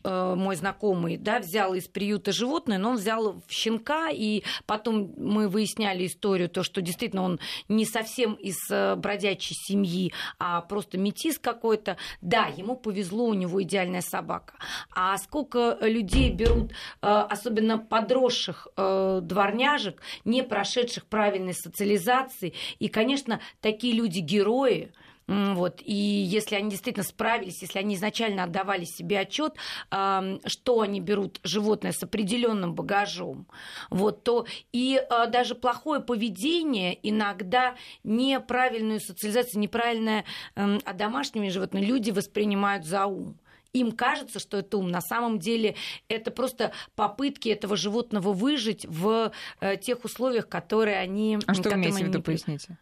Э, 0.06 0.34
мой 0.36 0.54
знакомый, 0.54 1.16
да, 1.16 1.40
взял 1.40 1.74
из 1.74 1.88
приюта 1.88 2.30
животное, 2.30 2.78
но 2.78 2.90
он 2.90 2.96
взял 2.96 3.42
щенка, 3.48 4.10
и 4.10 4.44
потом 4.64 5.12
мы 5.16 5.48
выясняли 5.48 6.06
историю, 6.06 6.48
то, 6.48 6.62
что 6.62 6.80
действительно 6.80 7.22
он 7.22 7.40
не 7.68 7.84
совсем 7.84 8.34
из 8.34 8.56
э, 8.70 8.94
бродячей 8.94 9.56
семьи, 9.56 10.12
а 10.38 10.60
просто 10.60 10.96
метис 10.96 11.40
какой-то. 11.40 11.96
Да, 12.20 12.46
ему 12.46 12.76
повезло, 12.76 13.24
у 13.24 13.34
него 13.34 13.60
идеальная 13.64 14.00
собака. 14.00 14.54
А 14.94 15.18
сколько 15.18 15.76
людей 15.80 16.30
берут, 16.30 16.70
э, 16.70 16.76
особенно 17.00 17.78
подросших 17.78 18.68
дворняжек, 18.76 20.00
не 20.24 20.42
прошедших 20.42 21.06
правильной 21.06 21.54
социализации, 21.54 22.54
и, 22.78 22.88
конечно, 22.88 23.40
такие 23.60 23.94
люди 23.94 24.20
герои, 24.20 24.92
вот. 25.26 25.80
И 25.84 25.92
если 25.92 26.54
они 26.54 26.70
действительно 26.70 27.04
справились, 27.04 27.60
если 27.62 27.78
они 27.78 27.96
изначально 27.96 28.44
отдавали 28.44 28.84
себе 28.84 29.20
отчет, 29.20 29.54
что 29.88 30.80
они 30.80 31.00
берут 31.00 31.40
животное 31.42 31.92
с 31.92 32.02
определенным 32.02 32.74
багажом, 32.74 33.46
вот, 33.90 34.22
то 34.22 34.46
и 34.72 35.00
а, 35.10 35.26
даже 35.26 35.54
плохое 35.54 36.00
поведение 36.00 36.98
иногда 37.02 37.74
неправильную 38.04 39.00
социализацию, 39.00 39.60
неправильное 39.60 40.24
а 40.54 40.92
домашними 40.92 41.48
животными 41.48 41.84
люди 41.84 42.10
воспринимают 42.10 42.84
за 42.84 43.06
ум 43.06 43.36
им 43.72 43.92
кажется, 43.92 44.38
что 44.38 44.56
это 44.58 44.78
ум. 44.78 44.88
На 44.88 45.00
самом 45.00 45.38
деле 45.38 45.76
это 46.08 46.30
просто 46.30 46.72
попытки 46.94 47.48
этого 47.48 47.76
животного 47.76 48.32
выжить 48.32 48.86
в 48.86 49.32
э, 49.60 49.76
тех 49.76 50.04
условиях, 50.04 50.48
которые 50.48 50.96
они... 50.96 51.38
А 51.46 51.54
что 51.54 51.68
вы 51.70 51.76
имеете 51.76 52.04
в 52.04 52.08
виду, 52.08 52.22
поясните? 52.22 52.78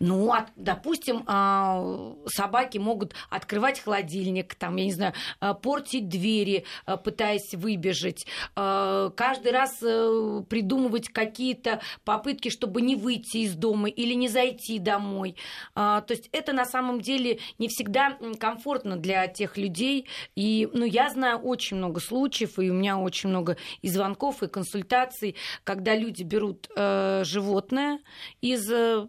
Ну, 0.00 0.32
от, 0.32 0.46
допустим, 0.56 1.24
а, 1.26 2.14
собаки 2.26 2.78
могут 2.78 3.14
открывать 3.30 3.80
холодильник, 3.80 4.54
там, 4.54 4.76
я 4.76 4.84
не 4.84 4.92
знаю, 4.92 5.12
а, 5.40 5.54
портить 5.54 6.08
двери, 6.08 6.64
а, 6.86 6.96
пытаясь 6.96 7.54
выбежать, 7.54 8.26
каждый 8.54 9.52
раз 9.52 9.82
э, 9.82 10.42
придумывать 10.48 11.08
какие-то 11.08 11.80
попытки, 12.04 12.48
чтобы 12.48 12.82
не 12.82 12.96
выйти 12.96 13.38
из 13.38 13.54
дома 13.54 13.88
или 13.88 14.14
не 14.14 14.28
зайти 14.28 14.78
домой. 14.78 15.36
То 15.74 16.04
есть 16.08 16.28
это 16.32 16.52
на 16.52 16.64
самом 16.64 17.00
деле 17.00 17.38
не 17.58 17.68
всегда 17.68 18.18
комфортно 18.38 18.96
для 18.96 19.26
тех 19.28 19.56
людей. 19.56 20.06
И 20.36 20.68
ну, 20.72 20.84
я 20.84 21.10
знаю 21.10 21.38
очень 21.38 21.76
много 21.76 22.00
случаев, 22.00 22.58
и 22.58 22.70
у 22.70 22.74
меня 22.74 22.98
очень 22.98 23.30
много 23.30 23.56
и 23.82 23.88
звонков, 23.88 24.42
и 24.42 24.48
консультаций, 24.48 25.36
когда 25.64 25.94
люди 25.94 26.22
берут 26.22 26.68
э, 26.76 27.22
животное 27.24 28.00
из 28.40 28.70
э, 28.70 29.08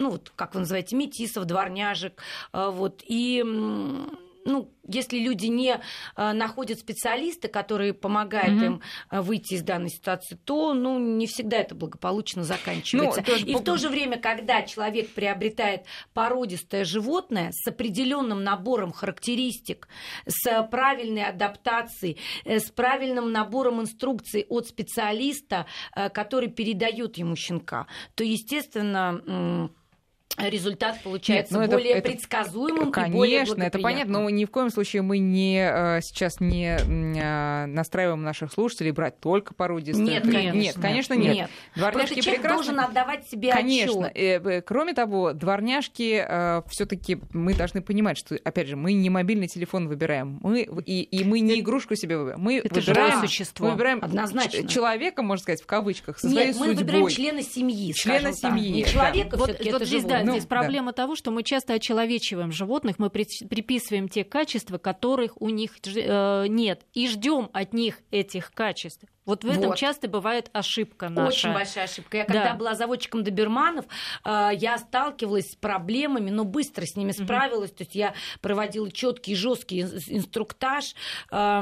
ну, 0.00 0.10
вот, 0.10 0.32
как 0.34 0.54
вы 0.54 0.60
называете, 0.60 0.96
метисов, 0.96 1.44
дворняжек, 1.44 2.22
э, 2.52 2.70
вот, 2.70 3.04
и 3.06 3.44
ну, 4.46 4.72
если 4.88 5.18
люди 5.18 5.46
не 5.46 5.78
э, 6.16 6.32
находят 6.32 6.78
специалиста, 6.78 7.48
который 7.48 7.92
помогает 7.92 8.50
mm-hmm. 8.50 8.66
им 8.66 8.80
э, 9.10 9.20
выйти 9.20 9.54
из 9.54 9.62
данной 9.62 9.90
ситуации, 9.90 10.38
то 10.44 10.72
ну, 10.72 10.98
не 10.98 11.26
всегда 11.26 11.58
это 11.58 11.74
благополучно 11.74 12.42
заканчивается. 12.42 13.22
Ну. 13.26 13.34
И 13.34 13.54
в 13.54 13.62
то 13.62 13.76
же 13.76 13.90
время, 13.90 14.18
когда 14.18 14.62
человек 14.62 15.10
приобретает 15.10 15.84
породистое 16.14 16.86
животное 16.86 17.50
с 17.52 17.66
определенным 17.68 18.42
набором 18.42 18.92
характеристик, 18.92 19.88
с 20.26 20.62
правильной 20.70 21.24
адаптацией, 21.24 22.16
с 22.46 22.70
правильным 22.70 23.32
набором 23.32 23.82
инструкций 23.82 24.46
от 24.48 24.66
специалиста, 24.66 25.66
который 26.14 26.48
передает 26.48 27.18
ему 27.18 27.36
щенка, 27.36 27.86
то, 28.14 28.24
естественно, 28.24 29.70
результат 30.38 31.00
получается 31.02 31.58
Нет, 31.58 31.70
ну 31.70 31.76
более 31.76 31.94
это, 31.94 32.10
предсказуемым 32.10 32.92
конечно, 32.92 33.12
и 33.12 33.16
более 33.16 33.40
это 33.42 33.78
понятно, 33.78 34.20
но 34.20 34.30
ни 34.30 34.44
в 34.44 34.50
коем 34.50 34.70
случае 34.70 35.02
мы 35.02 35.18
не 35.18 35.58
э, 35.58 36.00
сейчас 36.02 36.40
не 36.40 36.76
э, 36.76 37.66
настраиваем 37.66 38.22
наших 38.22 38.52
слушателей 38.52 38.92
брать 38.92 39.18
только 39.20 39.54
породистые. 39.54 40.06
Нет, 40.06 40.22
конечно, 40.22 40.58
нет, 40.58 40.76
конечно, 40.80 41.14
нет. 41.14 41.34
нет. 41.34 41.50
Дворняжки 41.76 42.20
прекрасно... 42.22 42.48
должен 42.48 42.80
отдавать 42.80 43.28
себе 43.28 43.52
Конечно. 43.52 44.06
Отчет. 44.06 44.46
Э, 44.46 44.62
кроме 44.62 44.94
того, 44.94 45.32
дворняжки 45.32 46.24
все-таки 46.68 47.18
мы 47.32 47.54
должны 47.54 47.82
понимать, 47.82 48.18
что, 48.18 48.36
опять 48.42 48.68
же, 48.68 48.76
мы 48.76 48.92
не 48.92 49.10
мобильный 49.10 49.48
телефон 49.48 49.88
выбираем, 49.88 50.38
мы 50.42 50.62
и, 50.86 51.02
и 51.02 51.24
мы 51.24 51.40
не 51.40 51.60
игрушку 51.60 51.96
себе 51.96 52.18
выбираем, 52.18 52.40
мы 52.40 52.58
это 52.58 52.74
выбираем 52.80 53.20
существо. 53.20 53.66
Мы 53.66 53.72
выбираем 53.72 53.98
Однозначно. 54.02 54.66
человека, 54.68 55.22
можно 55.22 55.42
сказать, 55.42 55.62
в 55.62 55.66
кавычках, 55.66 56.18
со 56.18 56.28
нет, 56.28 56.54
своей 56.54 56.70
мы 56.70 56.76
судьбой. 56.76 56.76
выбираем 56.76 57.08
члена 57.08 57.42
семьи, 57.42 57.92
члена 57.92 58.32
семьи, 58.32 58.70
не 58.70 58.84
человека, 58.84 59.36
вот, 59.36 59.48
вот 59.48 59.60
это 59.60 59.84
здесь, 59.84 60.04
да, 60.04 60.19
ну, 60.24 60.32
здесь 60.32 60.46
проблема 60.46 60.92
да. 60.92 61.02
того, 61.02 61.16
что 61.16 61.30
мы 61.30 61.42
часто 61.42 61.74
очеловечиваем 61.74 62.52
животных, 62.52 62.98
мы 62.98 63.10
приписываем 63.10 64.08
те 64.08 64.24
качества, 64.24 64.78
которых 64.78 65.40
у 65.40 65.48
них 65.48 65.76
э, 65.86 66.46
нет, 66.48 66.86
и 66.92 67.08
ждем 67.08 67.50
от 67.52 67.72
них 67.72 67.98
этих 68.10 68.52
качеств. 68.52 69.04
Вот 69.30 69.44
в 69.44 69.48
этом 69.48 69.68
вот. 69.68 69.78
часто 69.78 70.08
бывает 70.08 70.50
ошибка 70.52 71.08
наша. 71.08 71.28
Очень 71.28 71.52
большая 71.52 71.84
ошибка. 71.84 72.16
Я 72.16 72.24
да. 72.24 72.32
когда 72.32 72.54
была 72.54 72.74
заводчиком 72.74 73.22
доберманов, 73.22 73.84
э, 74.24 74.50
я 74.54 74.76
сталкивалась 74.76 75.52
с 75.52 75.54
проблемами, 75.54 76.30
но 76.30 76.44
быстро 76.44 76.84
с 76.84 76.96
ними 76.96 77.12
справилась. 77.12 77.70
Угу. 77.70 77.76
То 77.76 77.84
есть 77.84 77.94
я 77.94 78.14
проводила 78.40 78.90
четкий, 78.90 79.36
жесткий 79.36 79.82
инструктаж 79.82 80.96
э, 81.30 81.60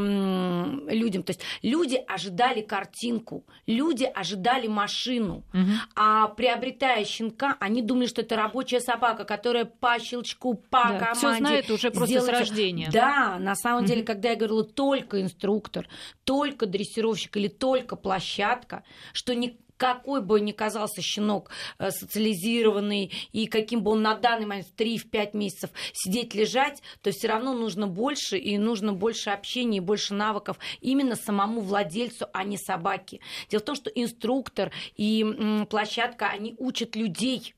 людям. 0.88 1.24
То 1.24 1.32
есть 1.32 1.42
люди 1.60 2.02
ожидали 2.08 2.62
картинку, 2.62 3.44
люди 3.66 4.04
ожидали 4.04 4.66
машину, 4.66 5.44
угу. 5.52 5.72
а 5.94 6.28
приобретая 6.28 7.04
щенка, 7.04 7.58
они 7.60 7.82
думали, 7.82 8.06
что 8.06 8.22
это 8.22 8.34
рабочая 8.36 8.80
собака, 8.80 9.24
которая 9.24 9.66
по 9.66 9.98
щелчку, 9.98 10.54
по 10.54 10.84
да, 10.84 10.98
команде. 10.98 11.18
Все 11.18 11.36
знает 11.36 11.70
уже 11.70 11.90
просто 11.90 12.06
сделает... 12.06 12.34
с 12.34 12.38
рождения. 12.38 12.88
Да, 12.90 13.36
на 13.38 13.54
самом 13.54 13.80
угу. 13.80 13.88
деле, 13.88 14.04
когда 14.04 14.30
я 14.30 14.36
говорила 14.36 14.64
только 14.64 15.20
инструктор, 15.20 15.86
только 16.24 16.64
дрессировщик 16.64 17.36
или 17.36 17.57
только 17.58 17.96
площадка, 17.96 18.84
что 19.12 19.34
ни 19.34 19.58
какой 19.78 20.20
бы 20.20 20.40
ни 20.40 20.52
казался 20.52 21.00
щенок 21.00 21.50
э, 21.78 21.90
социализированный 21.90 23.12
и 23.32 23.46
каким 23.46 23.82
бы 23.82 23.92
он 23.92 24.02
на 24.02 24.14
данный 24.14 24.44
момент 24.44 24.66
в 24.66 24.74
3-5 24.74 25.36
месяцев 25.36 25.70
сидеть, 25.94 26.34
лежать, 26.34 26.82
то 27.00 27.10
все 27.12 27.28
равно 27.28 27.54
нужно 27.54 27.86
больше 27.86 28.36
и 28.36 28.58
нужно 28.58 28.92
больше 28.92 29.30
общения 29.30 29.78
и 29.78 29.80
больше 29.80 30.14
навыков 30.14 30.58
именно 30.80 31.14
самому 31.14 31.60
владельцу, 31.60 32.26
а 32.32 32.44
не 32.44 32.58
собаке. 32.58 33.20
Дело 33.48 33.62
в 33.62 33.64
том, 33.64 33.76
что 33.76 33.88
инструктор 33.90 34.72
и 34.96 35.66
площадка, 35.70 36.26
они 36.26 36.54
учат 36.58 36.96
людей 36.96 37.54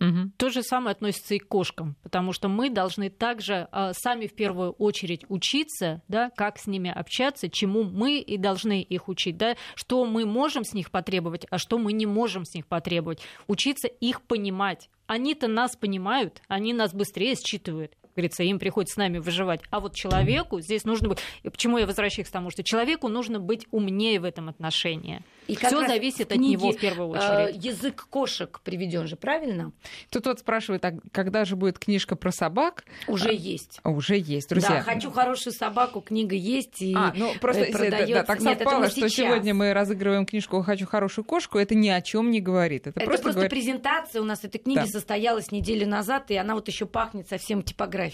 Угу. 0.00 0.32
То 0.36 0.50
же 0.50 0.62
самое 0.62 0.92
относится 0.92 1.34
и 1.34 1.38
к 1.38 1.48
кошкам, 1.48 1.96
потому 2.02 2.32
что 2.32 2.48
мы 2.48 2.70
должны 2.70 3.10
также 3.10 3.68
э, 3.72 3.92
сами 3.94 4.26
в 4.26 4.34
первую 4.34 4.72
очередь 4.72 5.24
учиться, 5.28 6.02
да, 6.08 6.30
как 6.30 6.58
с 6.58 6.66
ними 6.66 6.90
общаться, 6.90 7.48
чему 7.48 7.82
мы 7.82 8.18
и 8.18 8.36
должны 8.36 8.82
их 8.82 9.08
учить, 9.08 9.36
да, 9.36 9.56
что 9.74 10.04
мы 10.04 10.24
можем 10.24 10.64
с 10.64 10.72
них 10.72 10.90
потребовать, 10.90 11.46
а 11.50 11.58
что 11.58 11.78
мы 11.78 11.92
не 11.92 12.06
можем 12.06 12.44
с 12.44 12.54
них 12.54 12.66
потребовать. 12.66 13.20
Учиться 13.46 13.88
их 13.88 14.22
понимать. 14.22 14.88
Они-то 15.06 15.48
нас 15.48 15.74
понимают, 15.76 16.42
они 16.48 16.72
нас 16.72 16.92
быстрее 16.92 17.34
считывают 17.34 17.92
говорится, 18.18 18.42
им 18.42 18.58
приходится 18.58 18.94
с 18.94 18.96
нами 18.96 19.18
выживать. 19.18 19.60
А 19.70 19.80
вот 19.80 19.94
человеку 19.94 20.60
здесь 20.60 20.84
нужно 20.84 21.10
быть... 21.10 21.18
Почему 21.42 21.78
я 21.78 21.86
возвращаюсь 21.86 22.28
к 22.28 22.32
тому, 22.32 22.50
что 22.50 22.62
человеку 22.62 23.08
нужно 23.08 23.38
быть 23.38 23.66
умнее 23.70 24.20
в 24.20 24.24
этом 24.24 24.48
отношении. 24.48 25.22
И 25.46 25.56
все 25.56 25.86
зависит 25.86 26.30
от 26.30 26.38
него 26.38 26.72
в 26.72 26.78
первую 26.78 27.14
э, 27.14 27.46
очередь. 27.46 27.64
Язык 27.64 28.06
кошек 28.10 28.60
приведен 28.62 29.06
же, 29.06 29.16
правильно? 29.16 29.72
Тут 30.10 30.26
вот 30.26 30.40
спрашивают, 30.40 30.84
а 30.84 30.94
когда 31.10 31.44
же 31.44 31.56
будет 31.56 31.78
книжка 31.78 32.16
про 32.16 32.30
собак? 32.30 32.84
Уже 33.06 33.30
а, 33.30 33.32
есть. 33.32 33.80
Уже 33.82 34.18
есть, 34.18 34.50
друзья. 34.50 34.76
Да, 34.76 34.82
хочу 34.82 35.10
хорошую 35.10 35.54
собаку, 35.54 36.00
книга 36.00 36.36
есть. 36.36 36.82
И 36.82 36.94
а, 36.94 37.12
ну 37.16 37.32
просто 37.40 37.66
да, 37.72 38.06
да, 38.06 38.24
так 38.24 38.40
Нет, 38.40 38.58
совпало, 38.58 38.90
что 38.90 39.08
сегодня 39.08 39.54
мы 39.54 39.72
разыгрываем 39.72 40.26
книжку 40.26 40.62
«Хочу 40.62 40.86
хорошую 40.86 41.24
кошку», 41.24 41.58
это 41.58 41.74
ни 41.74 41.88
о 41.88 42.02
чем 42.02 42.30
не 42.30 42.40
говорит. 42.40 42.86
Это, 42.86 43.00
это 43.00 43.06
просто, 43.06 43.24
просто 43.24 43.40
говорит... 43.40 43.50
презентация 43.50 44.20
у 44.20 44.24
нас 44.24 44.44
этой 44.44 44.58
книги 44.58 44.80
да. 44.80 44.86
состоялась 44.86 45.50
неделю 45.50 45.86
назад, 45.86 46.30
и 46.30 46.36
она 46.36 46.54
вот 46.54 46.68
еще 46.68 46.84
пахнет 46.84 47.28
совсем 47.28 47.62
типографией. 47.62 48.07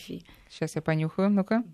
Сейчас 0.48 0.76
я 0.76 0.82
понюхаю, 0.82 1.30
ну-ка. 1.30 1.64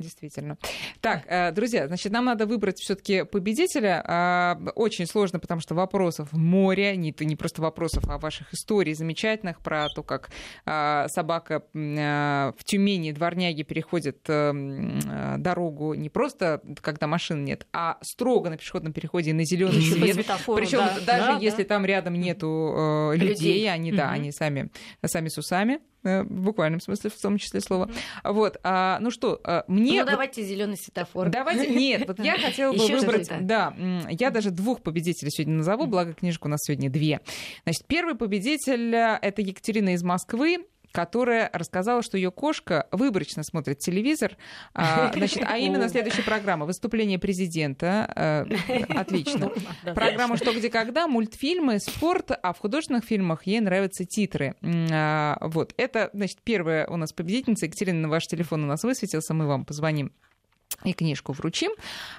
Действительно. 0.00 0.56
Так, 1.02 1.24
э, 1.26 1.52
друзья, 1.52 1.86
значит, 1.86 2.10
нам 2.10 2.24
надо 2.24 2.46
выбрать 2.46 2.78
все-таки 2.78 3.24
победителя. 3.24 4.02
А, 4.06 4.58
очень 4.74 5.06
сложно, 5.06 5.38
потому 5.38 5.60
что 5.60 5.74
вопросов 5.74 6.32
море, 6.32 6.96
не, 6.96 7.14
не 7.20 7.36
просто 7.36 7.60
вопросов, 7.60 8.04
а 8.08 8.16
ваших 8.16 8.54
историй 8.54 8.94
замечательных 8.94 9.60
про 9.60 9.88
то, 9.90 10.02
как 10.02 10.30
а, 10.64 11.06
собака 11.08 11.64
а, 11.74 12.54
в 12.56 12.64
Тюмени 12.64 13.12
дворняги 13.12 13.62
переходит 13.62 14.20
э, 14.28 15.36
дорогу 15.36 15.92
не 15.92 16.08
просто, 16.08 16.62
когда 16.80 17.06
машин 17.06 17.44
нет, 17.44 17.66
а 17.72 17.98
строго 18.00 18.48
на 18.48 18.56
пешеходном 18.56 18.94
переходе 18.94 19.34
на 19.34 19.44
зеленый 19.44 19.82
свет. 19.82 20.26
Причем 20.46 20.78
да. 20.78 21.00
даже 21.04 21.26
да, 21.32 21.38
если 21.40 21.62
да. 21.62 21.68
там 21.68 21.84
рядом 21.84 22.14
нету 22.14 22.74
э, 22.74 23.16
людей, 23.16 23.34
людей. 23.34 23.70
они, 23.70 23.90
угу. 23.90 23.98
да, 23.98 24.10
они 24.10 24.32
сами, 24.32 24.70
сами 25.04 25.28
с 25.28 25.36
усами. 25.36 25.80
Э, 26.02 26.22
в 26.22 26.42
буквальном 26.42 26.80
смысле, 26.80 27.10
в 27.10 27.20
том 27.20 27.36
числе 27.36 27.60
слова. 27.60 27.84
Mm-hmm. 27.84 28.32
Вот, 28.32 28.56
а, 28.62 28.98
ну 29.00 29.10
что, 29.10 29.38
а, 29.44 29.64
мне... 29.68 30.00
Ну, 30.00 30.10
давайте 30.10 30.42
зеленый 30.42 30.78
светофор. 30.78 31.28
Давайте, 31.28 31.68
нет, 31.68 32.08
вот 32.08 32.18
я 32.20 32.38
хотела 32.38 32.72
бы 32.72 32.86
выбрать... 32.86 33.30
Да, 33.40 33.74
я 34.08 34.30
даже 34.30 34.50
двух 34.50 34.82
победителей 34.82 35.30
сегодня 35.30 35.56
назову, 35.56 35.86
благо 35.86 36.14
книжку 36.14 36.48
у 36.48 36.50
нас 36.50 36.60
сегодня 36.62 36.88
две. 36.88 37.20
Значит, 37.64 37.82
первый 37.86 38.14
победитель 38.14 38.94
э,— 38.94 39.18
это 39.22 39.42
Екатерина 39.42 39.90
из 39.90 40.02
Москвы 40.02 40.64
которая 40.92 41.50
рассказала, 41.52 42.02
что 42.02 42.16
ее 42.16 42.30
кошка 42.30 42.86
выборочно 42.90 43.42
смотрит 43.42 43.78
телевизор. 43.78 44.36
А, 44.74 45.12
значит, 45.14 45.44
а 45.46 45.58
именно 45.58 45.88
следующая 45.88 46.22
программа 46.22 46.66
«Выступление 46.66 47.18
президента». 47.18 48.12
Э, 48.16 48.94
отлично. 48.96 49.50
Программа 49.94 50.36
«Что, 50.36 50.52
где, 50.52 50.70
когда», 50.70 51.06
мультфильмы, 51.06 51.78
спорт, 51.78 52.30
а 52.42 52.52
в 52.52 52.58
художественных 52.58 53.04
фильмах 53.04 53.46
ей 53.46 53.60
нравятся 53.60 54.04
титры. 54.04 54.56
А, 54.62 55.38
вот, 55.40 55.74
это, 55.76 56.10
значит, 56.12 56.38
первая 56.42 56.86
у 56.86 56.96
нас 56.96 57.12
победительница. 57.12 57.66
Екатерина, 57.66 58.08
ваш 58.08 58.26
телефон 58.26 58.64
у 58.64 58.66
нас 58.66 58.82
высветился, 58.82 59.34
мы 59.34 59.46
вам 59.46 59.64
позвоним 59.64 60.12
и 60.84 60.92
книжку 60.92 61.32
вручим. 61.32 61.70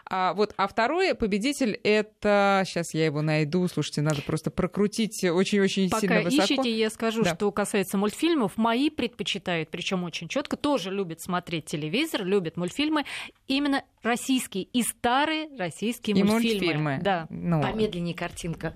А, 0.05 0.33
вот, 0.33 0.53
а 0.57 0.67
второй 0.67 1.15
победитель 1.15 1.79
это... 1.83 2.63
Сейчас 2.65 2.93
я 2.93 3.05
его 3.05 3.21
найду. 3.21 3.67
Слушайте, 3.67 4.01
надо 4.01 4.21
просто 4.21 4.51
прокрутить 4.51 5.23
очень-очень 5.23 5.89
сильно 5.89 6.21
высоко. 6.21 6.41
Пока 6.41 6.53
ищете, 6.53 6.77
я 6.77 6.89
скажу, 6.89 7.23
да. 7.23 7.35
что 7.35 7.51
касается 7.51 7.97
мультфильмов. 7.97 8.57
Мои 8.57 8.89
предпочитают, 8.89 9.69
причем 9.69 10.03
очень 10.03 10.27
четко, 10.27 10.57
тоже 10.57 10.91
любят 10.91 11.21
смотреть 11.21 11.65
телевизор, 11.65 12.23
любят 12.23 12.57
мультфильмы. 12.57 13.05
Именно 13.47 13.83
российские 14.03 14.63
и 14.63 14.83
старые 14.83 15.49
российские 15.57 16.15
и 16.17 16.23
мультфильмы. 16.23 16.53
мультфильмы. 16.53 16.99
Да. 17.01 17.27
Ну. 17.29 17.61
Помедленнее 17.61 18.15
картинка. 18.15 18.73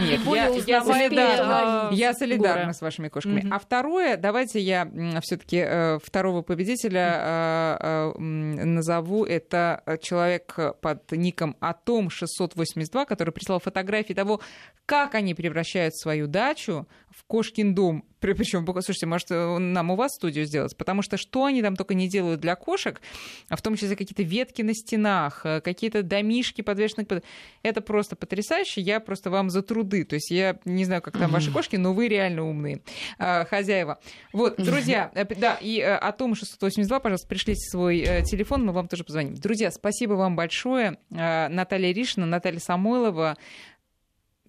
Нет, 0.00 0.20
я 0.66 2.14
солидарна 2.14 2.72
с 2.72 2.80
вашими 2.80 3.08
кошками. 3.08 3.46
А 3.50 3.58
второе, 3.58 4.16
давайте 4.16 4.60
я 4.60 4.88
все 5.22 5.36
таки 5.36 5.58
э, 5.58 5.98
второго 6.02 6.42
победителя 6.42 7.14
э, 7.18 7.76
э, 7.80 8.03
назову. 8.18 9.24
Это 9.24 9.82
человек 10.02 10.56
под 10.80 11.12
ником 11.12 11.56
Атом682, 11.60 13.06
который 13.06 13.30
прислал 13.30 13.60
фотографии 13.60 14.14
того, 14.14 14.40
как 14.86 15.14
они 15.14 15.34
превращают 15.34 15.96
свою 15.96 16.26
дачу 16.26 16.86
в 17.16 17.24
кошкин 17.26 17.74
дом. 17.74 18.04
Причем, 18.20 18.66
слушайте, 18.66 19.06
может, 19.06 19.28
нам 19.30 19.90
у 19.90 19.96
вас 19.96 20.12
студию 20.14 20.46
сделать? 20.46 20.76
Потому 20.76 21.02
что 21.02 21.16
что 21.16 21.44
они 21.44 21.62
там 21.62 21.76
только 21.76 21.94
не 21.94 22.08
делают 22.08 22.40
для 22.40 22.56
кошек, 22.56 23.00
а 23.48 23.56
в 23.56 23.62
том 23.62 23.76
числе 23.76 23.96
какие-то 23.96 24.22
ветки 24.22 24.62
на 24.62 24.74
стенах, 24.74 25.42
э, 25.44 25.60
какие-то 25.60 26.02
домишки 26.02 26.62
подвешенные. 26.62 27.22
Это 27.62 27.80
просто 27.82 28.16
потрясающе. 28.16 28.80
Я 28.80 29.00
просто 29.00 29.30
вам 29.30 29.50
за 29.50 29.62
труды. 29.62 30.04
То 30.04 30.14
есть 30.14 30.30
я 30.30 30.58
не 30.64 30.84
знаю, 30.84 31.02
как 31.02 31.18
там 31.18 31.30
ваши 31.30 31.52
кошки, 31.52 31.76
но 31.76 31.92
вы 31.92 32.08
реально 32.08 32.48
умные 32.48 32.80
э, 33.18 33.44
хозяева. 33.44 33.98
Вот, 34.32 34.56
друзья, 34.56 35.10
э, 35.14 35.26
да, 35.34 35.58
и 35.60 35.80
о 35.80 36.12
том 36.12 36.34
682, 36.34 37.00
пожалуйста, 37.00 37.28
пришлите 37.28 37.60
свой 37.70 38.00
телефон, 38.24 38.64
мы 38.64 38.72
вам 38.72 38.88
тоже 38.88 39.04
позвоним. 39.04 39.34
Друзья, 39.34 39.70
спасибо 39.70 40.14
вам 40.14 40.34
большое. 40.34 40.98
Наталья 41.10 41.92
Ришина, 41.92 42.26
Наталья 42.26 42.58
Самойлова. 42.58 43.36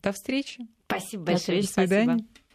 До 0.02 0.12
встречи. 0.12 0.68
Спасибо 0.88 1.24
большое. 1.24 1.62
До 1.62 1.68
свидания. 1.68 2.14
Спасибо. 2.14 2.35